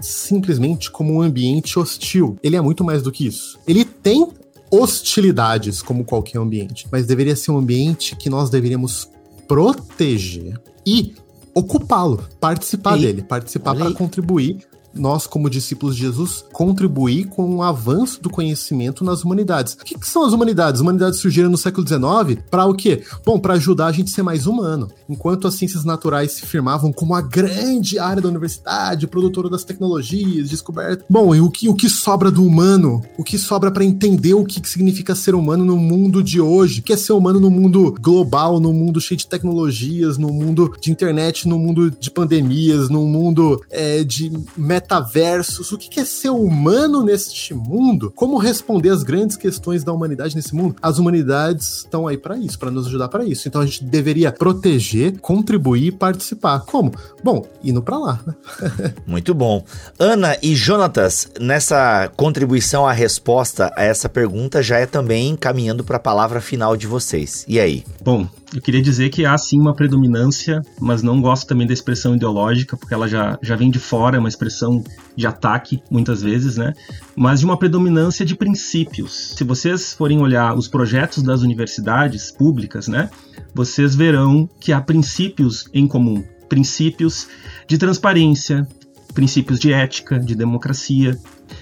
simplesmente 0.00 0.90
como 0.90 1.14
um 1.14 1.22
ambiente 1.22 1.78
hostil. 1.78 2.36
Ele 2.42 2.56
é 2.56 2.60
muito 2.60 2.84
mais 2.84 3.02
do 3.02 3.12
que 3.12 3.26
isso. 3.26 3.58
Ele 3.66 3.84
tem 3.84 4.28
hostilidades 4.70 5.82
como 5.82 6.04
qualquer 6.04 6.38
ambiente, 6.38 6.86
mas 6.90 7.06
deveria 7.06 7.34
ser 7.34 7.50
um 7.50 7.58
ambiente 7.58 8.14
que 8.16 8.28
nós 8.28 8.50
deveríamos 8.50 9.08
proteger 9.46 10.60
e 10.86 11.14
ocupá-lo, 11.54 12.22
participar 12.38 12.96
Ei, 12.96 13.02
dele, 13.02 13.22
participar 13.22 13.74
para 13.74 13.90
contribuir 13.92 14.58
nós, 14.94 15.26
como 15.26 15.50
discípulos 15.50 15.96
de 15.96 16.02
Jesus, 16.02 16.44
contribuir 16.52 17.26
com 17.26 17.56
o 17.56 17.62
avanço 17.62 18.20
do 18.22 18.30
conhecimento 18.30 19.04
nas 19.04 19.22
humanidades. 19.22 19.74
O 19.74 19.84
que, 19.84 19.98
que 19.98 20.08
são 20.08 20.24
as 20.24 20.32
humanidades? 20.32 20.74
As 20.74 20.80
humanidades 20.80 21.20
surgiram 21.20 21.50
no 21.50 21.58
século 21.58 21.86
XIX 21.86 22.42
para 22.50 22.66
o 22.66 22.74
quê? 22.74 23.02
Bom, 23.24 23.38
para 23.38 23.54
ajudar 23.54 23.86
a 23.86 23.92
gente 23.92 24.10
a 24.10 24.14
ser 24.14 24.22
mais 24.22 24.46
humano. 24.46 24.88
Enquanto 25.08 25.46
as 25.46 25.54
ciências 25.54 25.84
naturais 25.84 26.32
se 26.32 26.46
firmavam 26.46 26.92
como 26.92 27.14
a 27.14 27.20
grande 27.20 27.98
área 27.98 28.22
da 28.22 28.28
universidade, 28.28 29.06
produtora 29.06 29.48
das 29.48 29.64
tecnologias, 29.64 30.48
descoberta. 30.48 31.04
Bom, 31.08 31.34
e 31.34 31.40
o 31.40 31.50
que, 31.50 31.68
o 31.68 31.74
que 31.74 31.88
sobra 31.88 32.30
do 32.30 32.44
humano? 32.44 33.02
O 33.16 33.24
que 33.24 33.38
sobra 33.38 33.70
para 33.70 33.84
entender 33.84 34.34
o 34.34 34.44
que, 34.44 34.60
que 34.60 34.68
significa 34.68 35.14
ser 35.14 35.34
humano 35.34 35.64
no 35.64 35.76
mundo 35.76 36.22
de 36.22 36.40
hoje? 36.40 36.80
O 36.80 36.82
que 36.82 36.92
é 36.92 36.96
ser 36.96 37.12
humano 37.12 37.40
no 37.40 37.50
mundo 37.50 37.94
global, 38.00 38.60
no 38.60 38.72
mundo 38.72 39.00
cheio 39.00 39.18
de 39.18 39.26
tecnologias, 39.26 40.18
no 40.18 40.28
mundo 40.32 40.72
de 40.80 40.90
internet, 40.90 41.48
no 41.48 41.58
mundo 41.58 41.90
de 41.90 42.10
pandemias, 42.10 42.88
no 42.88 43.06
mundo 43.06 43.62
é, 43.70 44.02
de 44.04 44.30
metaversos, 44.78 45.72
o 45.72 45.78
que 45.78 45.98
é 45.98 46.04
ser 46.04 46.30
humano 46.30 47.02
neste 47.02 47.52
mundo, 47.52 48.12
como 48.14 48.38
responder 48.38 48.90
as 48.90 49.02
grandes 49.02 49.36
questões 49.36 49.82
da 49.82 49.92
humanidade 49.92 50.36
nesse 50.36 50.54
mundo. 50.54 50.76
As 50.80 50.98
humanidades 50.98 51.78
estão 51.78 52.06
aí 52.06 52.16
para 52.16 52.38
isso, 52.38 52.58
para 52.58 52.70
nos 52.70 52.86
ajudar 52.86 53.08
para 53.08 53.24
isso. 53.24 53.48
Então 53.48 53.60
a 53.60 53.66
gente 53.66 53.84
deveria 53.84 54.30
proteger, 54.30 55.18
contribuir, 55.18 55.92
participar. 55.92 56.60
Como? 56.60 56.92
Bom, 57.24 57.44
indo 57.62 57.82
para 57.82 57.98
lá. 57.98 58.20
Né? 58.24 58.34
Muito 59.06 59.34
bom. 59.34 59.64
Ana 59.98 60.36
e 60.40 60.54
Jonatas, 60.54 61.28
nessa 61.40 62.10
contribuição 62.16 62.86
à 62.86 62.92
resposta 62.92 63.72
a 63.76 63.82
essa 63.82 64.08
pergunta 64.08 64.62
já 64.62 64.78
é 64.78 64.86
também 64.86 65.34
caminhando 65.34 65.82
para 65.82 65.96
a 65.96 66.00
palavra 66.00 66.40
final 66.40 66.76
de 66.76 66.86
vocês. 66.86 67.44
E 67.48 67.58
aí? 67.58 67.84
Bom, 68.02 68.28
eu 68.54 68.62
queria 68.62 68.80
dizer 68.80 69.10
que 69.10 69.26
há 69.26 69.36
sim 69.36 69.60
uma 69.60 69.74
predominância, 69.74 70.62
mas 70.80 71.02
não 71.02 71.20
gosto 71.20 71.46
também 71.46 71.66
da 71.66 71.72
expressão 71.72 72.14
ideológica, 72.14 72.76
porque 72.76 72.94
ela 72.94 73.06
já, 73.06 73.38
já 73.42 73.54
vem 73.54 73.70
de 73.70 73.78
fora, 73.78 74.16
é 74.16 74.18
uma 74.18 74.28
expressão 74.28 74.67
de 75.16 75.26
ataque, 75.26 75.82
muitas 75.90 76.22
vezes, 76.22 76.56
né? 76.56 76.72
Mas 77.16 77.40
de 77.40 77.46
uma 77.46 77.58
predominância 77.58 78.24
de 78.24 78.36
princípios. 78.36 79.34
Se 79.36 79.44
vocês 79.44 79.92
forem 79.92 80.20
olhar 80.20 80.56
os 80.56 80.68
projetos 80.68 81.22
das 81.22 81.42
universidades 81.42 82.30
públicas, 82.30 82.88
né? 82.88 83.10
Vocês 83.54 83.94
verão 83.94 84.48
que 84.60 84.72
há 84.72 84.80
princípios 84.80 85.68
em 85.74 85.86
comum. 85.86 86.24
Princípios 86.48 87.28
de 87.66 87.76
transparência, 87.76 88.66
princípios 89.12 89.58
de 89.58 89.72
ética, 89.72 90.18
de 90.18 90.34
democracia. 90.34 91.18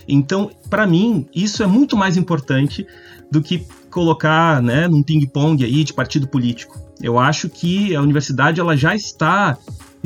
Então, 0.07 0.51
para 0.69 0.87
mim, 0.87 1.27
isso 1.35 1.63
é 1.63 1.67
muito 1.67 1.97
mais 1.97 2.17
importante 2.17 2.87
do 3.31 3.41
que 3.43 3.67
colocar 3.91 4.63
né, 4.63 4.87
num 4.87 5.03
ping-pong 5.03 5.65
aí 5.65 5.83
de 5.83 5.93
partido 5.95 6.29
político. 6.29 6.79
Eu 7.01 7.19
acho 7.19 7.49
que 7.49 7.95
a 7.95 8.03
universidade 8.03 8.61
ela 8.61 8.77
já 8.77 8.95
está 8.95 9.57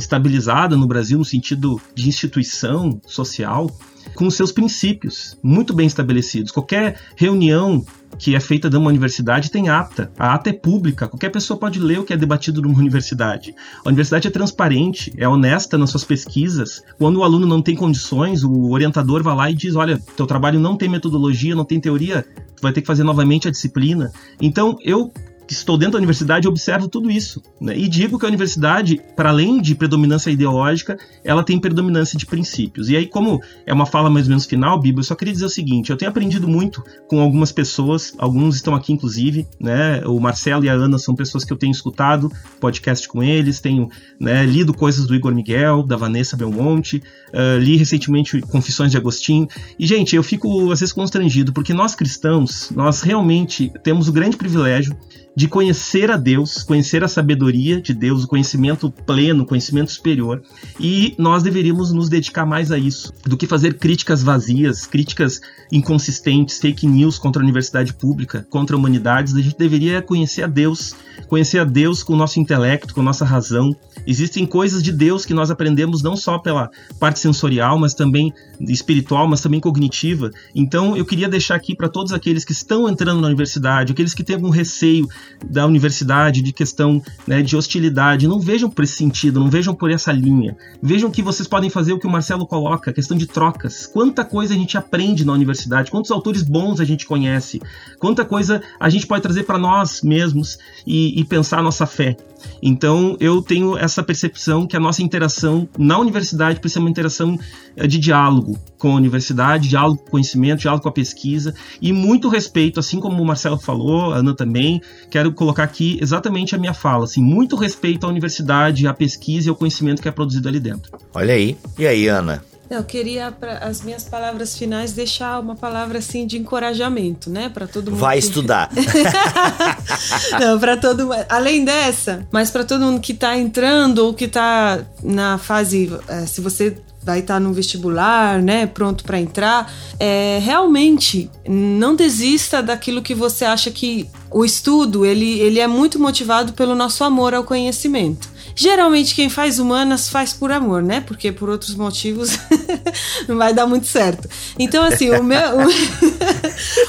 estabilizada 0.01 0.77
no 0.77 0.87
Brasil 0.87 1.19
no 1.19 1.25
sentido 1.25 1.81
de 1.95 2.09
instituição 2.09 3.01
social 3.07 3.71
com 4.15 4.31
seus 4.31 4.51
princípios 4.51 5.39
muito 5.43 5.75
bem 5.75 5.87
estabelecidos. 5.87 6.51
Qualquer 6.51 6.99
reunião 7.17 7.85
que 8.19 8.35
é 8.35 8.41
feita 8.41 8.69
numa 8.69 8.89
universidade 8.89 9.51
tem 9.51 9.69
ata. 9.69 10.13
A 10.19 10.35
ata 10.35 10.51
é 10.51 10.53
pública, 10.53 11.09
qualquer 11.09 11.31
pessoa 11.31 11.59
pode 11.59 11.79
ler 11.79 12.01
o 12.01 12.05
que 12.05 12.13
é 12.13 12.17
debatido 12.17 12.61
numa 12.61 12.79
universidade. 12.79 13.55
A 13.85 13.89
universidade 13.89 14.29
é 14.29 14.31
transparente, 14.31 15.13
é 15.17 15.29
honesta 15.29 15.79
nas 15.79 15.91
suas 15.91 16.05
pesquisas. 16.05 16.83
Quando 16.99 17.19
o 17.19 17.25
aluno 17.25 17.47
não 17.47 17.63
tem 17.63 17.77
condições, 17.77 18.43
o 18.43 18.71
orientador 18.71 19.23
vai 19.23 19.35
lá 19.35 19.51
e 19.51 19.55
diz: 19.55 19.75
olha, 19.75 19.99
teu 20.17 20.27
trabalho 20.27 20.59
não 20.59 20.77
tem 20.77 20.89
metodologia, 20.89 21.55
não 21.55 21.65
tem 21.65 21.81
teoria, 21.81 22.27
tu 22.57 22.63
vai 22.63 22.73
ter 22.73 22.81
que 22.81 22.87
fazer 22.87 23.05
novamente 23.05 23.49
a 23.49 23.51
disciplina. 23.51 24.13
Então, 24.41 24.77
eu 24.83 25.13
que 25.51 25.55
estou 25.55 25.77
dentro 25.77 25.95
da 25.95 25.99
universidade, 25.99 26.47
observo 26.47 26.87
tudo 26.87 27.11
isso. 27.11 27.43
Né? 27.61 27.77
E 27.77 27.89
digo 27.89 28.17
que 28.21 28.25
a 28.25 28.29
universidade, 28.29 29.01
para 29.17 29.31
além 29.31 29.61
de 29.61 29.75
predominância 29.75 30.31
ideológica, 30.31 30.97
ela 31.25 31.43
tem 31.43 31.59
predominância 31.59 32.17
de 32.17 32.25
princípios. 32.25 32.89
E 32.89 32.97
aí, 32.97 33.05
como 33.09 33.43
é 33.67 33.73
uma 33.73 33.85
fala 33.85 34.09
mais 34.09 34.27
ou 34.27 34.31
menos 34.31 34.47
final, 34.47 34.79
Bíblia, 34.79 35.01
eu 35.01 35.05
só 35.05 35.17
queria 35.17 35.35
dizer 35.35 35.47
o 35.47 35.51
seguinte: 35.51 35.91
eu 35.91 35.97
tenho 35.97 36.09
aprendido 36.09 36.47
muito 36.47 36.85
com 37.09 37.21
algumas 37.21 37.51
pessoas, 37.51 38.15
alguns 38.17 38.55
estão 38.55 38.77
aqui, 38.77 38.93
inclusive, 38.93 39.45
né? 39.59 40.03
O 40.07 40.21
Marcelo 40.21 40.65
e 40.65 40.69
a 40.69 40.73
Ana 40.73 40.99
são 40.99 41.17
pessoas 41.17 41.45
que 41.45 41.53
eu 41.53 41.57
tenho 41.57 41.73
escutado 41.73 42.31
podcast 42.61 43.09
com 43.09 43.21
eles, 43.21 43.61
tenho 43.61 43.89
né, 44.21 44.47
lido 44.47 44.73
coisas 44.73 45.05
do 45.05 45.17
Igor 45.17 45.35
Miguel, 45.35 45.83
da 45.83 45.97
Vanessa 45.97 46.37
Belmonte, 46.37 47.03
uh, 47.35 47.59
li 47.59 47.77
recentemente 47.77 48.41
Confissões 48.43 48.93
de 48.93 48.97
Agostinho. 48.97 49.49
E, 49.77 49.85
gente, 49.85 50.15
eu 50.15 50.23
fico 50.23 50.71
às 50.71 50.79
vezes 50.79 50.93
constrangido, 50.93 51.53
porque 51.53 51.75
nós 51.75 51.97
cristãos, 51.97 52.71
nós 52.71 53.03
realmente 53.03 53.73
temos 53.83 54.07
o 54.07 54.13
grande 54.13 54.37
privilégio 54.37 54.97
de 55.35 55.49
conhecer 55.49 56.11
a 56.11 56.17
Deus, 56.17 56.63
conhecer 56.63 57.05
a 57.05 57.09
sabedoria 57.09 57.81
de 57.81 57.95
Deus, 57.95 58.25
o 58.25 58.29
conhecimento 58.29 58.91
pleno, 58.91 59.45
o 59.45 59.47
conhecimento 59.47 59.93
superior, 59.93 60.43
e 60.79 61.15
nós 61.19 61.43
deveríamos 61.43 61.93
nos 61.93 62.09
dedicar 62.09 62.45
mais 62.45 62.73
a 62.73 62.79
isso 62.79 63.13
do 63.25 63.37
que 63.37 63.47
fazer 63.47 63.75
críticas 63.75 64.23
vazias, 64.23 64.87
críticas 64.87 65.41
inconsistentes, 65.71 66.59
fake 66.59 66.87
news 66.87 67.19
contra 67.19 67.41
a 67.41 67.45
universidade 67.45 67.95
pública, 67.95 68.47
contra 68.51 68.75
a 68.75 68.79
humanidades. 68.79 69.35
A 69.35 69.41
gente 69.41 69.57
deveria 69.57 70.03
conhecer 70.03 70.43
a 70.43 70.47
Deus, 70.47 70.95
conhecer 71.29 71.59
a 71.59 71.65
Deus 71.65 72.03
com 72.03 72.15
o 72.15 72.17
nosso 72.17 72.41
intelecto, 72.41 72.93
com 72.93 73.01
a 73.01 73.05
nossa 73.05 73.25
razão. 73.25 73.75
Existem 74.07 74.45
coisas 74.45 74.83
de 74.83 74.93
Deus 74.93 75.25
que 75.25 75.35
nós 75.35 75.51
aprendemos 75.51 76.03
não 76.03 76.17
só 76.17 76.39
pela 76.39 76.71
parte 76.99 77.21
sensorial, 77.21 77.79
mas 77.79 77.95
também 77.95 78.33
espiritual, 78.61 79.29
mas 79.29 79.41
também 79.41 79.61
cognitiva. 79.61 80.31
Então, 80.55 80.97
eu 80.97 81.05
queria 81.05 81.29
deixar 81.29 81.55
aqui 81.55 81.75
para 81.75 81.89
todos 81.89 82.13
aqueles 82.13 82.45
que 82.45 82.53
estão 82.53 82.89
entrando 82.89 83.21
na 83.21 83.29
universidade, 83.29 83.93
aqueles 83.93 84.15
que 84.15 84.25
têm 84.25 84.37
algum 84.37 84.51
receio 84.51 85.09
da 85.45 85.67
universidade, 85.67 86.43
de 86.43 86.53
questão 86.53 87.03
né, 87.27 87.43
de 87.43 87.57
hostilidade, 87.57 88.29
não 88.29 88.41
vejam 88.41 88.69
por 88.71 88.85
esse 88.85 88.97
sentido, 88.97 89.41
não 89.41 89.49
vejam 89.49 89.75
por 89.75 89.91
essa 89.91 90.13
linha. 90.13 90.57
Vejam 90.83 91.11
que 91.11 91.23
vocês 91.23 91.49
podem 91.49 91.71
fazer 91.71 91.93
o 91.93 91.99
que 91.99 92.07
o 92.07 92.11
Marcelo 92.11 92.47
coloca, 92.47 92.93
questão 92.93 93.17
de 93.17 93.27
trocas. 93.27 93.87
Quanta 93.87 94.25
coisa 94.25 94.55
a 94.55 94.57
gente 94.57 94.77
aprende 94.77 95.25
na 95.25 95.33
universidade, 95.33 95.91
quantos 95.91 96.11
autores 96.11 96.43
bons 96.43 96.81
a 96.81 96.85
gente 96.85 97.07
conhece, 97.07 97.61
quanta 97.99 98.25
coisa 98.25 98.63
a 98.79 98.89
gente 98.89 99.07
pode 99.07 99.23
trazer 99.23 99.45
para 99.45 99.59
nós 99.59 100.03
mesmos 100.03 100.59
e, 100.87 101.19
e 101.21 101.25
pensar 101.25 101.59
a 101.59 101.63
nossa 101.63 101.87
fé. 101.87 102.17
Então 102.63 103.17
eu 103.21 103.43
tenho 103.43 103.77
essa 103.77 104.03
percepção 104.03 104.67
que 104.67 104.77
a 104.77 104.81
nossa 104.81 105.03
interação 105.03 105.69
na 105.79 105.99
universidade 105.99 106.61
precisa 106.61 106.75
ser 106.75 106.81
uma 106.81 106.91
interação 106.91 107.39
eh, 107.77 107.87
de 107.87 107.99
diálogo 107.99 108.59
com 108.79 108.93
a 108.93 108.95
universidade, 108.95 109.69
diálogo 109.69 109.99
com 109.99 110.09
o 110.09 110.11
conhecimento, 110.13 110.61
diálogo 110.61 110.83
com 110.83 110.89
a 110.89 110.93
pesquisa 110.93 111.55
e 111.81 111.93
muito 111.93 112.29
respeito, 112.29 112.81
assim 112.81 113.01
como 113.01 113.23
o 113.23 113.27
Marcelo 113.27 113.59
falou, 113.59 114.13
a 114.13 114.17
Ana 114.17 114.35
também, 114.35 114.81
quero 115.11 115.33
colocar 115.33 115.65
aqui 115.65 115.99
exatamente 116.01 116.55
a 116.55 116.59
minha 116.59 116.75
fala, 116.75 117.05
assim, 117.05 117.23
muito 117.23 117.57
respeito 117.57 118.07
à 118.07 118.09
universidade, 118.09 118.87
à 118.87 118.95
pesquisa 118.95 119.49
e 119.49 119.51
ao 119.51 119.57
conhecimento 119.57 120.01
que 120.01 120.09
é 120.09 120.13
produzido 120.13 120.49
ali 120.49 120.61
dentro. 120.61 120.91
Olha 121.15 121.35
aí. 121.35 121.57
E 121.79 121.87
aí, 121.87 122.09
Ana? 122.09 122.43
Eu 122.71 122.85
queria, 122.85 123.33
para 123.33 123.59
as 123.59 123.83
minhas 123.83 124.05
palavras 124.05 124.57
finais, 124.57 124.93
deixar 124.93 125.41
uma 125.41 125.57
palavra 125.57 125.99
assim 125.99 126.25
de 126.25 126.39
encorajamento, 126.39 127.29
né? 127.29 127.49
Para 127.49 127.67
todo 127.67 127.91
mundo. 127.91 127.99
Vai 127.99 128.17
que... 128.17 128.25
estudar. 128.25 128.71
Não, 130.39 130.57
para 130.57 130.77
todo 130.77 131.11
Além 131.29 131.65
dessa, 131.65 132.25
mas 132.31 132.49
para 132.49 132.63
todo 132.63 132.85
mundo 132.85 133.01
que 133.01 133.11
está 133.11 133.37
entrando 133.37 134.07
ou 134.07 134.15
que 134.15 134.27
está 134.27 134.85
na 135.03 135.37
fase. 135.37 135.93
Eh, 136.07 136.27
se 136.27 136.41
você 136.41 136.79
vai 137.03 137.21
estar 137.21 137.35
tá 137.35 137.41
no 137.41 137.53
vestibular, 137.53 138.41
né, 138.41 138.67
pronto 138.67 139.03
para 139.03 139.19
entrar, 139.19 139.73
é, 139.99 140.39
realmente 140.41 141.31
não 141.49 141.97
desista 141.97 142.63
daquilo 142.63 143.03
que 143.03 143.15
você 143.15 143.45
acha 143.45 143.71
que 143.71 144.09
o 144.31 144.45
estudo 144.45 145.05
ele, 145.05 145.41
ele 145.41 145.59
é 145.59 145.67
muito 145.67 145.99
motivado 145.99 146.53
pelo 146.53 146.75
nosso 146.75 147.03
amor 147.03 147.35
ao 147.35 147.43
conhecimento. 147.43 148.30
Geralmente 148.55 149.15
quem 149.15 149.29
faz 149.29 149.59
humanas 149.59 150.09
faz 150.09 150.33
por 150.33 150.53
amor, 150.53 150.83
né? 150.83 151.01
Porque 151.01 151.33
por 151.33 151.49
outros 151.49 151.75
motivos 151.75 152.39
não 153.29 153.37
vai 153.37 153.53
dar 153.53 153.67
muito 153.67 153.87
certo. 153.87 154.29
Então, 154.59 154.85
assim, 154.85 155.11
o 155.11 155.23
meu. 155.23 155.41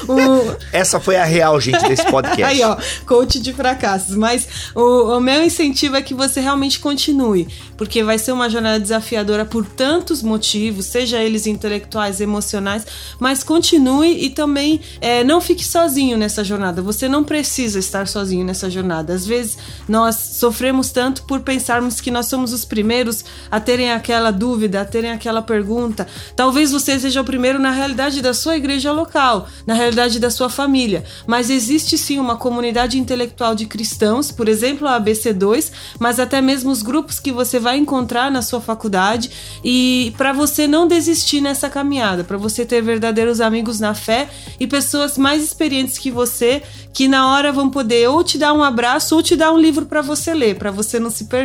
O. 0.06 0.56
Essa 0.72 1.00
foi 1.00 1.16
a 1.16 1.24
real, 1.24 1.60
gente, 1.60 1.80
desse 1.88 2.04
podcast. 2.06 2.42
Aí, 2.42 2.62
ó, 2.62 2.76
coach 3.06 3.40
de 3.40 3.52
fracassos. 3.52 4.14
Mas 4.16 4.46
o, 4.74 5.16
o 5.16 5.20
meu 5.20 5.42
incentivo 5.42 5.96
é 5.96 6.02
que 6.02 6.14
você 6.14 6.40
realmente 6.40 6.78
continue, 6.78 7.48
porque 7.76 8.02
vai 8.02 8.18
ser 8.18 8.32
uma 8.32 8.48
jornada 8.50 8.78
desafiadora 8.80 9.44
por 9.44 9.64
tantos 9.64 10.22
motivos, 10.22 10.86
seja 10.86 11.22
eles 11.22 11.46
intelectuais, 11.46 12.20
emocionais, 12.20 12.86
mas 13.18 13.42
continue 13.42 14.24
e 14.24 14.30
também 14.30 14.80
é, 15.00 15.24
não 15.24 15.40
fique 15.40 15.64
sozinho 15.64 16.16
nessa 16.16 16.44
jornada. 16.44 16.82
Você 16.82 17.08
não 17.08 17.24
precisa 17.24 17.78
estar 17.78 18.06
sozinho 18.06 18.44
nessa 18.44 18.70
jornada. 18.70 19.14
Às 19.14 19.26
vezes 19.26 19.58
nós 19.88 20.16
sofremos 20.16 20.90
tanto 20.90 21.22
por 21.24 21.40
pensarmos 21.52 22.00
que 22.00 22.10
nós 22.10 22.28
somos 22.28 22.50
os 22.50 22.64
primeiros 22.64 23.22
a 23.50 23.60
terem 23.60 23.92
aquela 23.92 24.30
dúvida, 24.30 24.80
a 24.80 24.84
terem 24.86 25.10
aquela 25.10 25.42
pergunta. 25.42 26.06
Talvez 26.34 26.72
você 26.72 26.98
seja 26.98 27.20
o 27.20 27.24
primeiro 27.24 27.58
na 27.58 27.70
realidade 27.70 28.22
da 28.22 28.32
sua 28.32 28.56
igreja 28.56 28.90
local, 28.90 29.46
na 29.66 29.74
realidade 29.74 30.18
da 30.18 30.30
sua 30.30 30.48
família, 30.48 31.04
mas 31.26 31.50
existe 31.50 31.98
sim 31.98 32.18
uma 32.18 32.36
comunidade 32.36 32.98
intelectual 32.98 33.54
de 33.54 33.66
cristãos, 33.66 34.32
por 34.32 34.48
exemplo, 34.48 34.88
a 34.88 34.98
ABC2, 34.98 35.70
mas 35.98 36.18
até 36.18 36.40
mesmo 36.40 36.70
os 36.70 36.80
grupos 36.80 37.20
que 37.20 37.30
você 37.30 37.58
vai 37.58 37.76
encontrar 37.76 38.30
na 38.30 38.40
sua 38.40 38.60
faculdade 38.60 39.30
e 39.62 40.14
para 40.16 40.32
você 40.32 40.66
não 40.66 40.88
desistir 40.88 41.42
nessa 41.42 41.68
caminhada, 41.68 42.24
para 42.24 42.38
você 42.38 42.64
ter 42.64 42.80
verdadeiros 42.80 43.42
amigos 43.42 43.78
na 43.78 43.94
fé 43.94 44.30
e 44.58 44.66
pessoas 44.66 45.18
mais 45.18 45.44
experientes 45.44 45.98
que 45.98 46.10
você 46.10 46.62
que 46.94 47.08
na 47.08 47.32
hora 47.32 47.50
vão 47.52 47.70
poder 47.70 48.08
ou 48.08 48.22
te 48.22 48.36
dar 48.36 48.52
um 48.52 48.62
abraço 48.62 49.16
ou 49.16 49.22
te 49.22 49.34
dar 49.34 49.52
um 49.52 49.58
livro 49.58 49.86
para 49.86 50.02
você 50.02 50.34
ler, 50.34 50.56
para 50.56 50.70
você 50.70 51.00
não 51.00 51.10
se 51.10 51.24
perder. 51.24 51.41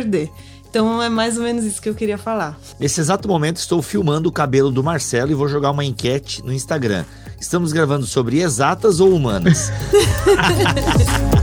Então 0.70 1.02
é 1.02 1.08
mais 1.08 1.38
ou 1.38 1.44
menos 1.44 1.64
isso 1.64 1.80
que 1.80 1.88
eu 1.88 1.94
queria 1.94 2.18
falar. 2.18 2.58
Nesse 2.78 3.00
exato 3.00 3.26
momento 3.26 3.56
estou 3.56 3.80
filmando 3.80 4.28
o 4.28 4.32
cabelo 4.32 4.70
do 4.70 4.84
Marcelo 4.84 5.30
e 5.30 5.34
vou 5.34 5.48
jogar 5.48 5.70
uma 5.70 5.84
enquete 5.84 6.44
no 6.44 6.52
Instagram. 6.52 7.04
Estamos 7.40 7.72
gravando 7.72 8.04
sobre 8.04 8.40
exatas 8.40 9.00
ou 9.00 9.14
humanas? 9.14 9.72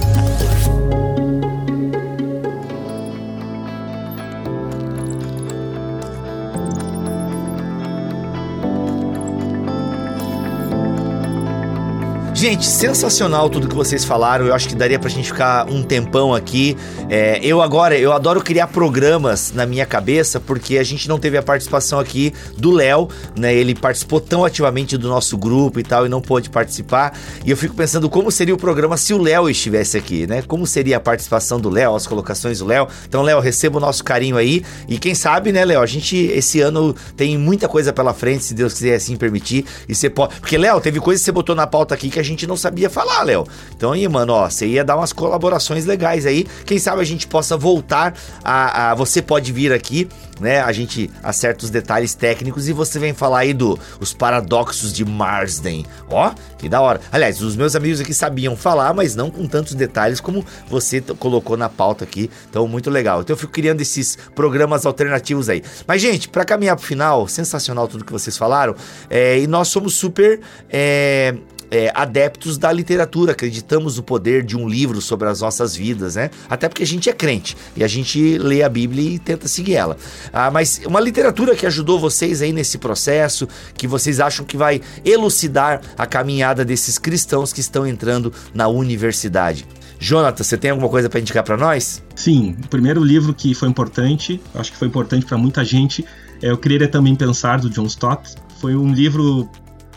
Gente, 12.46 12.68
sensacional 12.68 13.50
tudo 13.50 13.68
que 13.68 13.74
vocês 13.74 14.06
falaram. 14.06 14.46
Eu 14.46 14.54
acho 14.54 14.68
que 14.68 14.76
daria 14.76 15.00
pra 15.00 15.10
gente 15.10 15.30
ficar 15.30 15.68
um 15.68 15.82
tempão 15.82 16.32
aqui. 16.32 16.78
É, 17.10 17.40
eu 17.42 17.60
agora, 17.60 17.98
eu 17.98 18.14
adoro 18.14 18.40
criar 18.40 18.68
programas 18.68 19.52
na 19.52 19.66
minha 19.66 19.84
cabeça, 19.84 20.40
porque 20.40 20.78
a 20.78 20.84
gente 20.84 21.10
não 21.10 21.18
teve 21.18 21.40
a 21.40 21.42
participação 21.42 22.00
aqui 22.00 22.32
do 22.56 22.70
Léo, 22.70 23.10
né? 23.36 23.52
Ele 23.52 23.74
participou 23.74 24.22
tão 24.22 24.46
ativamente 24.46 24.96
do 24.96 25.08
nosso 25.08 25.36
grupo 25.40 25.80
e 25.80 25.84
tal, 25.84 26.06
e 26.06 26.10
não 26.10 26.22
pôde 26.22 26.52
participar. 26.52 27.18
E 27.44 27.50
eu 27.50 27.58
fico 27.58 27.74
pensando 27.74 28.08
como 28.12 28.30
seria 28.30 28.54
o 28.54 28.60
programa 28.60 28.96
se 28.96 29.12
o 29.12 29.18
Léo 29.18 29.50
estivesse 29.50 29.98
aqui, 29.98 30.28
né? 30.28 30.44
Como 30.44 30.68
seria 30.68 30.98
a 30.98 31.00
participação 31.00 31.60
do 31.60 31.72
Léo, 31.72 31.96
as 31.96 32.06
colocações 32.06 32.60
do 32.60 32.66
Léo. 32.66 32.88
Então, 33.10 33.24
Léo, 33.24 33.40
receba 33.40 33.80
o 33.80 33.82
nosso 33.82 34.04
carinho 34.04 34.38
aí. 34.38 34.64
E 34.88 35.00
quem 35.00 35.16
sabe, 35.16 35.52
né, 35.52 35.66
Léo? 35.66 35.82
A 35.82 35.88
gente, 35.88 36.16
esse 36.16 36.62
ano, 36.62 36.96
tem 37.18 37.40
muita 37.40 37.68
coisa 37.68 37.92
pela 37.92 38.14
frente, 38.14 38.44
se 38.44 38.54
Deus 38.54 38.74
quiser 38.74 38.94
assim 38.94 39.18
permitir. 39.18 39.66
E 39.90 39.96
você 39.96 40.12
pode. 40.12 40.40
Porque, 40.40 40.60
Léo, 40.60 40.80
teve 40.80 41.00
coisa 41.00 41.20
que 41.20 41.26
você 41.26 41.32
botou 41.32 41.56
na 41.56 41.66
pauta 41.66 41.96
aqui 41.96 42.12
que 42.12 42.20
a 42.20 42.24
gente 42.24 42.35
gente 42.36 42.48
não 42.48 42.58
sabia 42.58 42.90
falar, 42.90 43.24
Léo. 43.24 43.46
Então 43.76 43.92
aí, 43.92 44.08
mano, 44.08 44.34
ó, 44.34 44.50
você 44.50 44.68
ia 44.68 44.84
dar 44.84 44.96
umas 44.96 45.14
colaborações 45.14 45.86
legais 45.86 46.26
aí. 46.26 46.46
Quem 46.66 46.78
sabe 46.78 47.02
a 47.02 47.06
gente 47.06 47.28
possa 47.28 47.58
voltar 47.58 48.14
a, 48.44 48.92
a 48.92 48.96
você 48.96 49.22
pode 49.22 49.52
vir 49.52 49.74
aqui, 49.74 50.08
né? 50.40 50.62
A 50.62 50.72
gente 50.72 51.10
acerta 51.24 51.66
os 51.66 51.72
detalhes 51.72 52.14
técnicos 52.14 52.68
e 52.68 52.74
você 52.74 53.00
vem 53.00 53.14
falar 53.14 53.40
aí 53.40 53.54
do 53.54 53.80
os 54.00 54.14
paradoxos 54.14 54.92
de 54.92 55.06
Marsden. 55.06 55.86
Ó, 56.10 56.32
que 56.58 56.68
da 56.68 56.82
hora. 56.82 57.00
Aliás, 57.12 57.42
os 57.42 57.56
meus 57.56 57.76
amigos 57.76 58.02
aqui 58.02 58.14
sabiam 58.14 58.56
falar, 58.56 58.94
mas 58.94 59.16
não 59.16 59.32
com 59.32 59.46
tantos 59.48 59.74
detalhes 59.74 60.20
como 60.20 60.46
você 60.70 61.02
colocou 61.02 61.58
na 61.58 61.70
pauta 61.70 62.04
aqui. 62.04 62.30
Então, 62.50 62.68
muito 62.68 62.90
legal. 62.90 63.22
Então 63.22 63.34
eu 63.34 63.38
fico 63.38 63.52
criando 63.52 63.82
esses 63.82 64.18
programas 64.36 64.86
alternativos 64.86 65.50
aí. 65.50 65.64
Mas, 65.88 66.02
gente, 66.02 66.28
para 66.28 66.44
caminhar 66.44 66.76
pro 66.76 66.86
final, 66.86 67.28
sensacional 67.28 67.88
tudo 67.88 68.04
que 68.04 68.12
vocês 68.12 68.38
falaram. 68.38 68.76
É, 69.10 69.40
e 69.40 69.48
nós 69.48 69.68
somos 69.68 69.96
super 69.96 70.40
é, 70.70 71.36
é, 71.76 71.92
adeptos 71.94 72.58
da 72.58 72.72
literatura, 72.72 73.34
acreditamos 73.34 73.98
no 73.98 74.04
poder 74.04 74.44
de 74.44 74.56
um 74.56 74.68
livro 74.68 75.02
sobre 75.02 75.28
as 75.28 75.42
nossas 75.42 75.76
vidas, 75.76 76.16
né? 76.16 76.30
Até 76.50 76.70
porque 76.70 76.84
a 76.84 76.88
gente 76.88 77.10
é 77.10 77.14
crente 77.14 77.58
e 77.76 77.84
a 77.84 77.88
gente 77.88 78.38
lê 78.38 78.64
a 78.64 78.70
Bíblia 78.70 79.12
e 79.12 79.20
tenta 79.20 79.48
seguir 79.48 79.76
ela. 79.76 79.98
Ah, 80.32 80.50
mas 80.50 80.80
uma 80.86 81.02
literatura 81.02 81.54
que 81.54 81.66
ajudou 81.66 82.00
vocês 82.00 82.42
aí 82.42 82.54
nesse 82.54 82.78
processo, 82.78 83.48
que 83.78 83.88
vocês 83.88 84.22
acham 84.22 84.46
que 84.46 84.56
vai 84.56 84.82
elucidar 85.04 85.82
a 85.98 86.06
caminhada 86.06 86.64
desses 86.64 86.98
cristãos 86.98 87.52
que 87.52 87.60
estão 87.60 87.86
entrando 87.86 88.32
na 88.54 88.70
universidade. 88.70 89.68
Jonathan, 90.00 90.44
você 90.44 90.58
tem 90.58 90.72
alguma 90.72 90.90
coisa 90.90 91.10
para 91.10 91.20
indicar 91.20 91.44
para 91.44 91.58
nós? 91.58 92.02
Sim, 92.16 92.56
o 92.64 92.68
primeiro 92.68 93.04
livro 93.04 93.34
que 93.34 93.54
foi 93.54 93.68
importante, 93.68 94.40
acho 94.54 94.72
que 94.72 94.78
foi 94.78 94.88
importante 94.88 95.26
para 95.26 95.38
muita 95.38 95.64
gente, 95.64 96.06
é 96.42 96.54
O 96.54 96.58
Querer 96.58 96.84
é 96.84 96.88
Também 96.88 97.16
Pensar, 97.16 97.60
do 97.60 97.70
John 97.70 97.86
Stott. 97.86 98.36
Foi 98.60 98.76
um 98.76 98.94
livro 98.94 99.50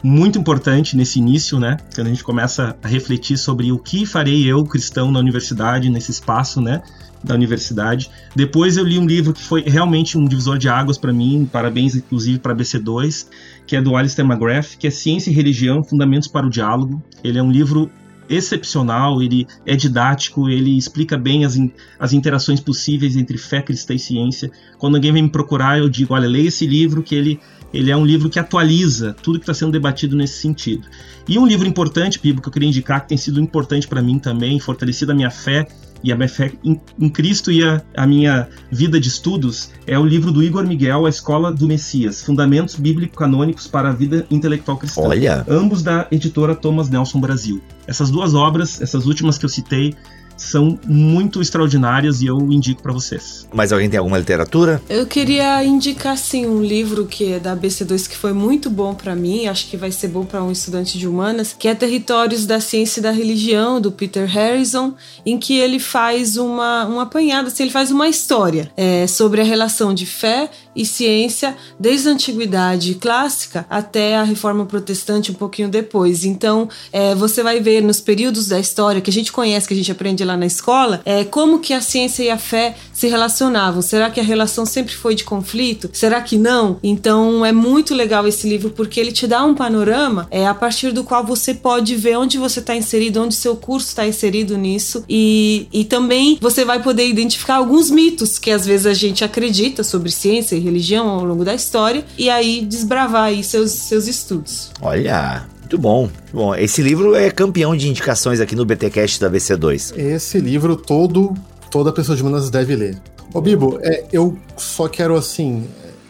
muito 0.03 0.39
importante 0.39 0.97
nesse 0.97 1.19
início, 1.19 1.59
né? 1.59 1.77
Quando 1.95 2.07
a 2.07 2.11
gente 2.11 2.25
começa 2.25 2.77
a 2.83 2.89
refletir 2.89 3.37
sobre 3.37 3.73
o 3.73 3.79
que 3.79 4.07
farei 4.07 4.47
eu, 4.47 4.65
cristão, 4.65 5.11
na 5.11 5.19
universidade, 5.19 5.91
nesse 5.91 6.11
espaço, 6.11 6.61
né? 6.61 6.83
Da 7.23 7.35
universidade. 7.35 8.11
Depois 8.35 8.77
eu 8.77 8.85
li 8.85 8.99
um 8.99 9.07
livro 9.07 9.33
que 9.33 9.43
foi 9.43 9.63
realmente 9.63 10.17
um 10.17 10.25
divisor 10.25 10.57
de 10.57 10.69
águas 10.69 10.97
para 10.97 11.13
mim, 11.13 11.49
parabéns 11.51 11.97
inclusive 11.97 12.39
para 12.39 12.55
BC2, 12.55 13.27
que 13.67 13.75
é 13.75 13.83
do 13.83 13.97
Alistair 13.97 14.27
McGrath, 14.27 14.77
que 14.79 14.87
é 14.87 14.91
Ciência 14.91 15.31
e 15.31 15.35
Religião, 15.35 15.83
Fundamentos 15.83 16.29
para 16.29 16.47
o 16.47 16.51
Diálogo. 16.51 17.03
Ele 17.25 17.39
é 17.39 17.43
um 17.43 17.51
livro 17.51 17.91
excepcional, 18.29 19.23
ele 19.23 19.47
é 19.65 19.75
didático, 19.75 20.49
ele 20.49 20.77
explica 20.77 21.17
bem 21.17 21.45
as, 21.45 21.57
in, 21.57 21.73
as 21.99 22.13
interações 22.13 22.61
possíveis 22.61 23.17
entre 23.17 23.39
fé 23.39 23.63
cristã 23.63 23.95
e 23.95 23.99
ciência. 23.99 24.51
Quando 24.79 24.97
alguém 24.97 25.13
vem 25.13 25.23
me 25.23 25.31
procurar, 25.31 25.79
eu 25.79 25.89
digo, 25.89 26.15
olha, 26.15 26.29
leia 26.29 26.49
esse 26.49 26.67
livro 26.67 27.03
que 27.03 27.15
ele 27.15 27.41
ele 27.73 27.91
é 27.91 27.97
um 27.97 28.05
livro 28.05 28.29
que 28.31 28.39
atualiza 28.39 29.15
tudo 29.23 29.39
que 29.39 29.43
está 29.45 29.55
sendo 29.55 29.73
debatido 29.73 30.17
nesse 30.17 30.41
sentido. 30.41 30.87
E 31.29 31.39
um 31.39 31.47
livro 31.47 31.67
importante, 31.67 32.19
Bíblia, 32.19 32.43
que 32.43 32.49
eu 32.49 32.53
queria 32.53 32.69
indicar, 32.69 33.03
que 33.03 33.09
tem 33.09 33.19
sido 33.19 33.41
importante 33.41 33.87
para 33.87 34.01
mim 34.01 34.19
também, 34.19 34.59
fortalecido 34.59 35.13
a 35.13 35.15
minha 35.15 35.31
fé 35.31 35.67
e 36.03 36.13
a 36.13 36.17
minha 36.17 36.29
fé 36.29 36.53
em, 36.65 36.81
em 36.99 37.09
Cristo 37.09 37.51
e 37.51 37.63
a, 37.63 37.83
a, 37.97 38.07
minha 38.07 38.49
vida 38.71 39.01
de 39.01 39.09
estudos, 39.09 39.71
é 39.87 39.99
o 39.99 40.05
livro 40.05 40.31
do 40.31 40.43
Igor 40.43 40.65
Miguel, 40.67 41.07
A 41.07 41.09
Escola 41.09 41.53
do 41.53 41.67
Messias, 41.67 42.23
Fundamentos 42.23 42.77
Bíblico-Canônicos 42.77 43.67
para 43.67 43.89
a 43.89 43.93
Vida 43.93 44.27
Intelectual 44.31 44.79
Cristã. 44.79 45.03
Olha! 45.03 45.45
Ambos 45.49 45.83
da 45.83 46.07
editora 46.11 46.55
Thomas 46.55 46.89
Nelson 46.89 47.21
Brasil. 47.21 47.61
Essas 47.87 48.11
duas 48.11 48.35
obras, 48.35 48.81
essas 48.81 49.07
últimas 49.07 49.39
que 49.39 49.45
eu 49.45 49.49
citei, 49.49 49.95
são 50.39 50.79
muito 50.87 51.43
extraordinárias 51.43 52.23
e 52.23 52.27
eu 52.27 52.39
indico 52.51 52.83
para 52.83 52.93
vocês. 52.93 53.47
Mas 53.53 53.73
alguém 53.73 53.91
tem 53.91 53.99
alguma 53.99 54.19
literatura? 54.19 54.81
Eu 54.89 55.07
queria 55.07 55.63
indicar 55.65 56.17
sim 56.17 56.47
um 56.47 56.63
livro 56.63 57.07
que 57.07 57.33
é 57.33 57.41
da 57.41 57.57
BC2 57.57 58.09
que 58.09 58.17
foi 58.17 58.33
muito 58.33 58.71
bom 58.71 58.95
para 58.95 59.15
mim, 59.15 59.47
acho 59.47 59.69
que 59.69 59.77
vai 59.77 59.91
ser 59.91 60.09
bom 60.09 60.25
para 60.25 60.43
um 60.43 60.53
estudante 60.53 60.99
de 60.99 61.07
humanas, 61.07 61.55
que 61.59 61.69
é 61.69 61.75
Territórios 61.75 62.47
da 62.47 62.61
Ciência 62.61 63.01
e 63.01 63.03
da 63.03 63.11
Religião 63.11 63.81
do 63.81 63.91
Peter 63.91 64.27
Harrison, 64.27 64.95
em 65.27 65.39
que 65.39 65.59
ele 65.59 65.79
faz 65.79 66.37
uma 66.37 66.87
um 66.87 67.01
apanhado, 67.01 67.49
assim, 67.49 67.65
ele 67.65 67.73
faz 67.73 67.91
uma 67.91 68.09
história 68.09 68.71
é, 68.77 69.07
sobre 69.07 69.41
a 69.41 69.45
relação 69.45 69.93
de 69.93 70.07
fé 70.07 70.51
e 70.79 70.87
ciência 70.87 71.57
desde 71.79 72.09
a 72.09 72.13
antiguidade 72.13 72.95
clássica 72.95 73.67
até 73.69 74.17
a 74.17 74.23
Reforma 74.23 74.65
Protestante 74.65 75.33
um 75.33 75.35
pouquinho 75.35 75.69
depois. 75.69 76.25
Então, 76.25 76.69
é, 76.93 77.17
você 77.17 77.43
vai 77.43 77.59
ver 77.59 77.83
nos 77.83 78.01
períodos 78.01 78.47
da 78.47 78.61
história 78.61 79.01
que 79.01 79.11
a 79.11 79.13
gente 79.13 79.33
conhece, 79.33 79.67
que 79.67 79.75
a 79.75 79.77
gente 79.77 79.91
aprende 79.91 80.25
lá 80.25 80.37
na 80.37 80.47
escola, 80.47 81.03
é 81.05 81.25
como 81.25 81.59
que 81.59 81.75
a 81.75 81.81
ciência 81.81 82.23
e 82.23 82.31
a 82.31 82.39
fé 82.39 82.77
se 82.93 83.09
relacionavam. 83.09 83.83
Será 83.83 84.09
que 84.09 84.21
a 84.21 84.23
relação 84.23 84.65
sempre 84.65 84.95
foi 84.95 85.17
de 85.17 85.25
conflito? 85.25 85.91
Será 85.93 86.21
que 86.21 86.39
não? 86.39 86.79
Então, 86.81 87.45
é 87.45 87.51
muito 87.51 87.93
legal 87.93 88.27
esse 88.29 88.49
livro 88.49 88.71
porque 88.71 89.01
ele 89.01 89.11
te 89.11 89.27
dá 89.27 89.45
um 89.45 89.55
panorama 89.55 90.29
é 90.31 90.47
a 90.47 90.55
partir 90.55 90.93
do 90.93 91.03
qual 91.03 91.25
você 91.25 91.53
pode 91.53 91.97
ver 91.97 92.17
onde 92.17 92.39
você 92.39 92.61
está 92.61 92.77
inserido, 92.77 93.21
onde 93.21 93.35
seu 93.35 93.57
curso 93.57 93.89
está 93.89 94.07
inserido 94.07 94.57
nisso 94.57 95.05
e, 95.09 95.67
e 95.73 95.85
também 95.85 96.39
você 96.41 96.65
vai 96.65 96.81
poder 96.81 97.09
identificar 97.09 97.57
alguns 97.57 97.91
mitos 97.91 98.39
que 98.39 98.51
às 98.51 98.65
vezes 98.65 98.87
a 98.87 98.95
gente 98.95 99.25
acredita 99.25 99.83
sobre 99.83 100.11
ciência 100.11 100.55
e 100.55 100.61
religião 100.69 101.09
ao 101.09 101.25
longo 101.25 101.45
da 101.45 101.55
história 101.55 102.05
e 102.17 102.31
aí 102.31 102.65
desbravar 102.65 103.25
aí 103.25 103.43
seus, 103.43 103.73
seus 103.73 104.07
estudos. 104.07 104.71
Olha, 104.81 105.47
muito 105.61 105.79
bom, 105.79 106.09
bom. 106.33 106.55
Esse 106.55 106.83
livro 106.83 107.15
é 107.15 107.31
campeão 107.31 107.77
de 107.77 107.89
indicações 107.89 108.41
aqui 108.41 108.57
no 108.57 108.65
BTcast 108.65 109.21
da 109.21 109.31
BC2. 109.31 109.99
Esse 109.99 110.41
livro 110.41 110.77
todo, 110.77 111.35
toda 111.71 111.93
pessoa 111.93 112.17
de 112.17 112.25
Minas 112.25 112.49
deve 112.49 112.75
ler. 112.75 112.99
Ô 113.35 113.41
Bibo, 113.41 113.79
é, 113.83 114.07
eu 114.11 114.39
só 114.57 114.89
quero 114.89 115.15
assim, 115.15 115.69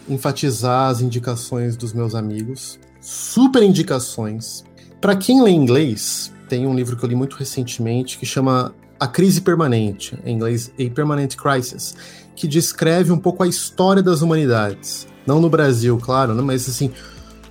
enfatizar 0.09 0.89
as 0.89 1.01
indicações 1.01 1.77
dos 1.77 1.93
meus 1.93 2.15
amigos. 2.15 2.79
Super 3.01 3.63
indicações. 3.63 4.65
Para 5.01 5.17
quem 5.17 5.43
lê 5.43 5.51
inglês, 5.51 6.33
tem 6.49 6.67
um 6.67 6.75
livro 6.75 6.97
que 6.97 7.05
eu 7.05 7.09
li 7.09 7.17
muito 7.17 7.37
recentemente 7.37 8.17
que 8.17 8.25
chama 8.25 8.73
A 8.99 9.07
Crise 9.07 9.41
Permanente, 9.41 10.19
em 10.25 10.35
inglês 10.35 10.73
A 10.79 10.91
Permanent 10.91 11.37
Crisis, 11.37 11.95
que 12.35 12.49
descreve 12.49 13.13
um 13.13 13.19
pouco 13.19 13.43
a 13.43 13.49
história 13.49 14.03
das 14.03 14.23
humanidades. 14.23 15.07
Não 15.27 15.41
no 15.41 15.49
Brasil, 15.49 15.99
claro, 15.99 16.35
né? 16.35 16.43
mas 16.43 16.69
assim, 16.69 16.91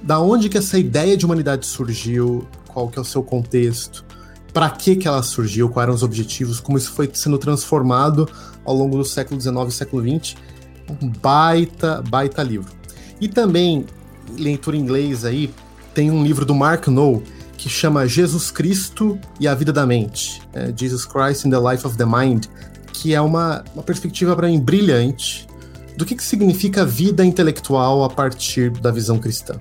da 0.02 0.20
onde 0.20 0.50
que 0.50 0.58
essa 0.58 0.78
ideia 0.78 1.16
de 1.16 1.26
humanidade 1.26 1.66
surgiu, 1.66 2.48
qual 2.68 2.90
que 2.90 2.98
é 2.98 3.02
o 3.02 3.06
seu 3.06 3.24
contexto, 3.24 4.06
para 4.54 4.70
que 4.70 4.96
que 4.96 5.08
ela 5.08 5.22
surgiu, 5.22 5.70
quais 5.70 5.86
eram 5.86 5.96
os 5.96 6.04
objetivos, 6.04 6.60
como 6.60 6.78
isso 6.78 6.92
foi 6.92 7.10
sendo 7.14 7.38
transformado 7.38 8.28
ao 8.66 8.76
longo 8.76 8.98
do 8.98 9.06
século 9.06 9.40
XIX 9.40 9.56
e 9.68 9.72
século 9.72 10.02
XX. 10.02 10.36
Um 11.02 11.10
baita, 11.10 12.02
baita 12.10 12.42
livro. 12.42 12.72
E 13.20 13.28
também, 13.28 13.86
leitura 14.38 14.76
em 14.76 14.80
inglês 14.80 15.26
aí, 15.26 15.54
tem 15.94 16.12
um 16.12 16.24
livro 16.24 16.46
do 16.46 16.56
Mark 16.56 16.88
Noll, 16.88 17.24
que 17.58 17.68
chama 17.68 18.08
Jesus 18.08 18.52
Cristo 18.52 19.20
e 19.40 19.48
a 19.48 19.56
Vida 19.56 19.74
da 19.74 19.86
Mente, 19.86 20.42
é, 20.54 20.72
Jesus 20.76 21.06
Christ 21.06 21.46
in 21.46 21.50
the 21.50 21.60
Life 21.60 21.86
of 21.86 21.98
the 21.98 22.06
Mind, 22.06 22.46
que 22.94 23.14
é 23.14 23.20
uma, 23.20 23.64
uma 23.74 23.84
perspectiva 23.84 24.36
para 24.36 24.48
mim 24.48 24.60
brilhante 24.60 25.48
do 25.98 26.06
que, 26.06 26.16
que 26.16 26.24
significa 26.24 26.86
vida 26.86 27.26
intelectual 27.26 28.04
a 28.04 28.10
partir 28.10 28.70
da 28.70 28.92
visão 28.92 29.18
cristã. 29.18 29.60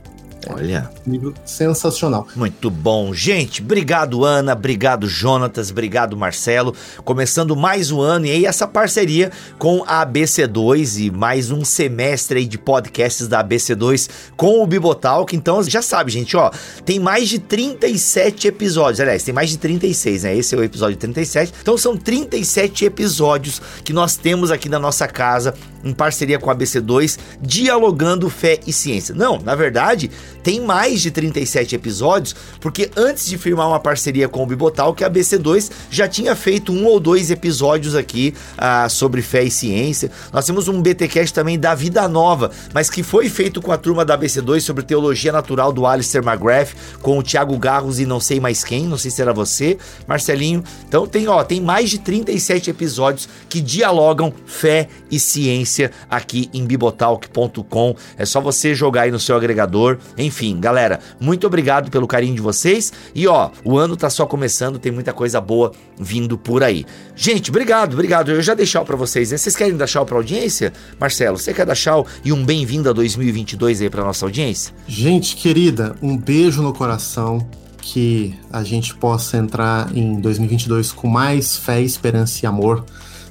Olha. 0.48 0.90
Livro 1.06 1.34
sensacional. 1.44 2.26
Muito 2.36 2.70
bom. 2.70 3.12
Gente, 3.12 3.62
obrigado, 3.62 4.24
Ana. 4.24 4.52
Obrigado, 4.52 5.08
Jonatas. 5.08 5.70
Obrigado, 5.70 6.16
Marcelo. 6.16 6.74
Começando 7.04 7.56
mais 7.56 7.90
um 7.90 8.00
ano 8.00 8.26
e 8.26 8.30
aí 8.30 8.46
essa 8.46 8.66
parceria 8.66 9.32
com 9.58 9.82
a 9.86 10.06
ABC2 10.06 11.06
e 11.06 11.10
mais 11.10 11.50
um 11.50 11.64
semestre 11.64 12.38
aí 12.38 12.46
de 12.46 12.58
podcasts 12.58 13.26
da 13.26 13.42
ABC2 13.42 14.08
com 14.36 14.62
o 14.62 14.66
Bibotalk. 14.66 15.34
Então, 15.34 15.62
já 15.62 15.82
sabe, 15.82 16.12
gente, 16.12 16.36
ó, 16.36 16.50
tem 16.84 17.00
mais 17.00 17.28
de 17.28 17.38
37 17.38 18.48
episódios. 18.48 19.00
Aliás, 19.00 19.22
tem 19.22 19.34
mais 19.34 19.50
de 19.50 19.58
36, 19.58 20.22
né? 20.22 20.36
Esse 20.36 20.54
é 20.54 20.58
o 20.58 20.62
episódio 20.62 20.96
37. 20.96 21.52
Então, 21.60 21.76
são 21.76 21.96
37 21.96 22.84
episódios 22.84 23.60
que 23.84 23.92
nós 23.92 24.16
temos 24.16 24.50
aqui 24.50 24.68
na 24.68 24.78
nossa 24.78 25.08
casa 25.08 25.54
em 25.84 25.92
parceria 25.92 26.38
com 26.38 26.50
a 26.50 26.54
ABC2, 26.54 27.18
dialogando 27.40 28.28
fé 28.28 28.58
e 28.66 28.72
ciência. 28.72 29.14
Não, 29.14 29.38
na 29.38 29.54
verdade, 29.54 30.10
tem 30.46 30.60
mais 30.60 31.02
de 31.02 31.10
37 31.10 31.74
episódios, 31.74 32.36
porque 32.60 32.88
antes 32.96 33.26
de 33.26 33.36
firmar 33.36 33.66
uma 33.66 33.80
parceria 33.80 34.28
com 34.28 34.44
o 34.44 34.46
Bibotal, 34.46 34.94
que 34.94 35.02
a 35.02 35.10
BC2 35.10 35.72
já 35.90 36.06
tinha 36.06 36.36
feito 36.36 36.72
um 36.72 36.86
ou 36.86 37.00
dois 37.00 37.32
episódios 37.32 37.96
aqui 37.96 38.32
ah, 38.56 38.88
sobre 38.88 39.22
fé 39.22 39.42
e 39.42 39.50
ciência. 39.50 40.08
Nós 40.32 40.46
temos 40.46 40.68
um 40.68 40.80
BTcast 40.80 41.34
também 41.34 41.58
da 41.58 41.74
Vida 41.74 42.06
Nova, 42.06 42.52
mas 42.72 42.88
que 42.88 43.02
foi 43.02 43.28
feito 43.28 43.60
com 43.60 43.72
a 43.72 43.76
turma 43.76 44.04
da 44.04 44.16
BC2 44.16 44.60
sobre 44.60 44.84
teologia 44.84 45.32
natural 45.32 45.72
do 45.72 45.84
Alistair 45.84 46.24
McGrath, 46.24 46.76
com 47.02 47.18
o 47.18 47.24
Thiago 47.24 47.58
Garros 47.58 47.98
e 47.98 48.06
não 48.06 48.20
sei 48.20 48.38
mais 48.38 48.62
quem, 48.62 48.86
não 48.86 48.96
sei 48.96 49.10
se 49.10 49.20
era 49.20 49.32
você, 49.32 49.76
Marcelinho. 50.06 50.62
Então 50.86 51.08
tem, 51.08 51.26
ó, 51.26 51.42
tem 51.42 51.60
mais 51.60 51.90
de 51.90 51.98
37 51.98 52.70
episódios 52.70 53.28
que 53.48 53.60
dialogam 53.60 54.32
fé 54.46 54.86
e 55.10 55.18
ciência 55.18 55.90
aqui 56.08 56.48
em 56.54 56.64
bibotalk.com. 56.64 57.96
É 58.16 58.24
só 58.24 58.40
você 58.40 58.76
jogar 58.76 59.02
aí 59.02 59.10
no 59.10 59.18
seu 59.18 59.34
agregador. 59.34 59.98
Enfim, 60.16 60.35
galera, 60.60 61.00
muito 61.20 61.46
obrigado 61.46 61.90
pelo 61.90 62.06
carinho 62.06 62.34
de 62.34 62.40
vocês. 62.40 62.92
E 63.14 63.26
ó, 63.26 63.50
o 63.64 63.78
ano 63.78 63.96
tá 63.96 64.10
só 64.10 64.26
começando, 64.26 64.78
tem 64.78 64.92
muita 64.92 65.12
coisa 65.12 65.40
boa 65.40 65.72
vindo 65.98 66.36
por 66.36 66.62
aí. 66.62 66.84
Gente, 67.14 67.50
obrigado, 67.50 67.94
obrigado. 67.94 68.30
Eu 68.30 68.42
já 68.42 68.54
dei 68.54 68.66
tchau 68.66 68.84
pra 68.84 68.96
vocês, 68.96 69.30
né? 69.30 69.36
Vocês 69.36 69.56
querem 69.56 69.76
dar 69.76 69.86
tchau 69.86 70.04
pra 70.04 70.16
audiência? 70.16 70.72
Marcelo, 70.98 71.38
você 71.38 71.52
quer 71.54 71.66
dar 71.66 71.74
tchau 71.74 72.06
e 72.24 72.32
um 72.32 72.44
bem-vindo 72.44 72.90
a 72.90 72.92
2022 72.92 73.82
aí 73.82 73.90
pra 73.90 74.04
nossa 74.04 74.24
audiência? 74.24 74.74
Gente 74.86 75.36
querida, 75.36 75.96
um 76.02 76.16
beijo 76.16 76.62
no 76.62 76.72
coração. 76.72 77.46
Que 77.88 78.34
a 78.52 78.64
gente 78.64 78.96
possa 78.96 79.36
entrar 79.36 79.96
em 79.96 80.20
2022 80.20 80.90
com 80.90 81.06
mais 81.06 81.56
fé, 81.56 81.80
esperança 81.80 82.40
e 82.42 82.46
amor 82.46 82.84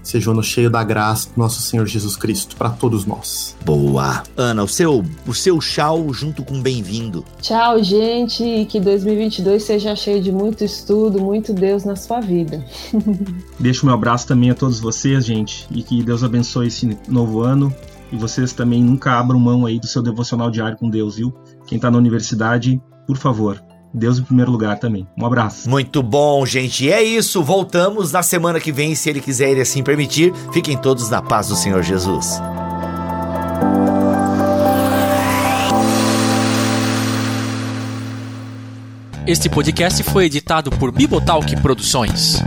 seja 0.06 0.30
um 0.30 0.34
ano 0.34 0.44
cheio 0.44 0.70
da 0.70 0.84
graça 0.84 1.30
do 1.30 1.40
nosso 1.40 1.62
Senhor 1.62 1.86
Jesus 1.86 2.16
Cristo 2.16 2.56
para 2.56 2.70
todos 2.70 3.06
nós. 3.06 3.58
Boa. 3.66 4.24
Ana, 4.38 4.64
o 4.64 4.68
seu, 4.68 5.04
o 5.28 5.34
seu 5.34 5.60
tchau 5.60 6.14
junto 6.14 6.44
com 6.44 6.62
bem-vindo. 6.62 7.26
Tchau, 7.42 7.84
gente, 7.84 8.44
e 8.44 8.66
que 8.66 8.80
2022 8.80 9.64
seja 9.64 9.96
cheio 9.96 10.22
de 10.22 10.32
muito 10.32 10.64
estudo, 10.64 11.20
muito 11.20 11.52
Deus 11.52 11.84
na 11.84 11.96
sua 11.96 12.22
vida. 12.22 12.64
Deixo 13.60 13.86
meu 13.86 13.96
abraço 13.96 14.28
também 14.28 14.52
a 14.52 14.56
todos 14.56 14.80
vocês, 14.80 15.26
gente, 15.26 15.68
e 15.72 15.82
que 15.82 16.04
Deus 16.04 16.24
abençoe 16.24 16.68
esse 16.68 16.98
novo 17.08 17.42
ano. 17.42 17.74
E 18.12 18.16
vocês 18.16 18.54
também 18.54 18.84
nunca 18.84 19.20
abram 19.20 19.40
mão 19.40 19.66
aí 19.66 19.80
do 19.80 19.88
seu 19.88 20.04
devocional 20.04 20.52
diário 20.52 20.78
com 20.78 20.90
Deus, 20.90 21.16
viu? 21.16 21.34
Quem 21.66 21.80
tá 21.80 21.90
na 21.90 21.98
universidade, 21.98 22.80
por 23.08 23.18
favor, 23.18 23.62
Deus 23.96 24.20
em 24.20 24.24
primeiro 24.24 24.52
lugar 24.52 24.78
também. 24.78 25.08
Um 25.18 25.26
abraço. 25.26 25.70
Muito 25.70 26.04
bom, 26.04 26.46
gente. 26.46 26.86
E 26.86 26.92
é 26.92 27.02
isso. 27.02 27.42
Voltamos 27.42 28.12
na 28.12 28.22
semana 28.22 28.60
que 28.60 28.72
vem, 28.72 28.94
se 28.94 29.10
Ele 29.10 29.22
quiser 29.22 29.56
e 29.56 29.62
assim 29.62 29.82
permitir. 29.82 30.34
Fiquem 30.52 30.78
todos 30.78 31.10
na 31.10 31.22
paz 31.22 31.48
do 31.48 31.56
Senhor 31.56 31.82
Jesus. 31.82 32.42
Este 39.28 39.50
podcast 39.50 40.04
foi 40.04 40.26
editado 40.26 40.70
por 40.70 40.92
Bibotalk 40.92 41.60
Produções. 41.62 42.44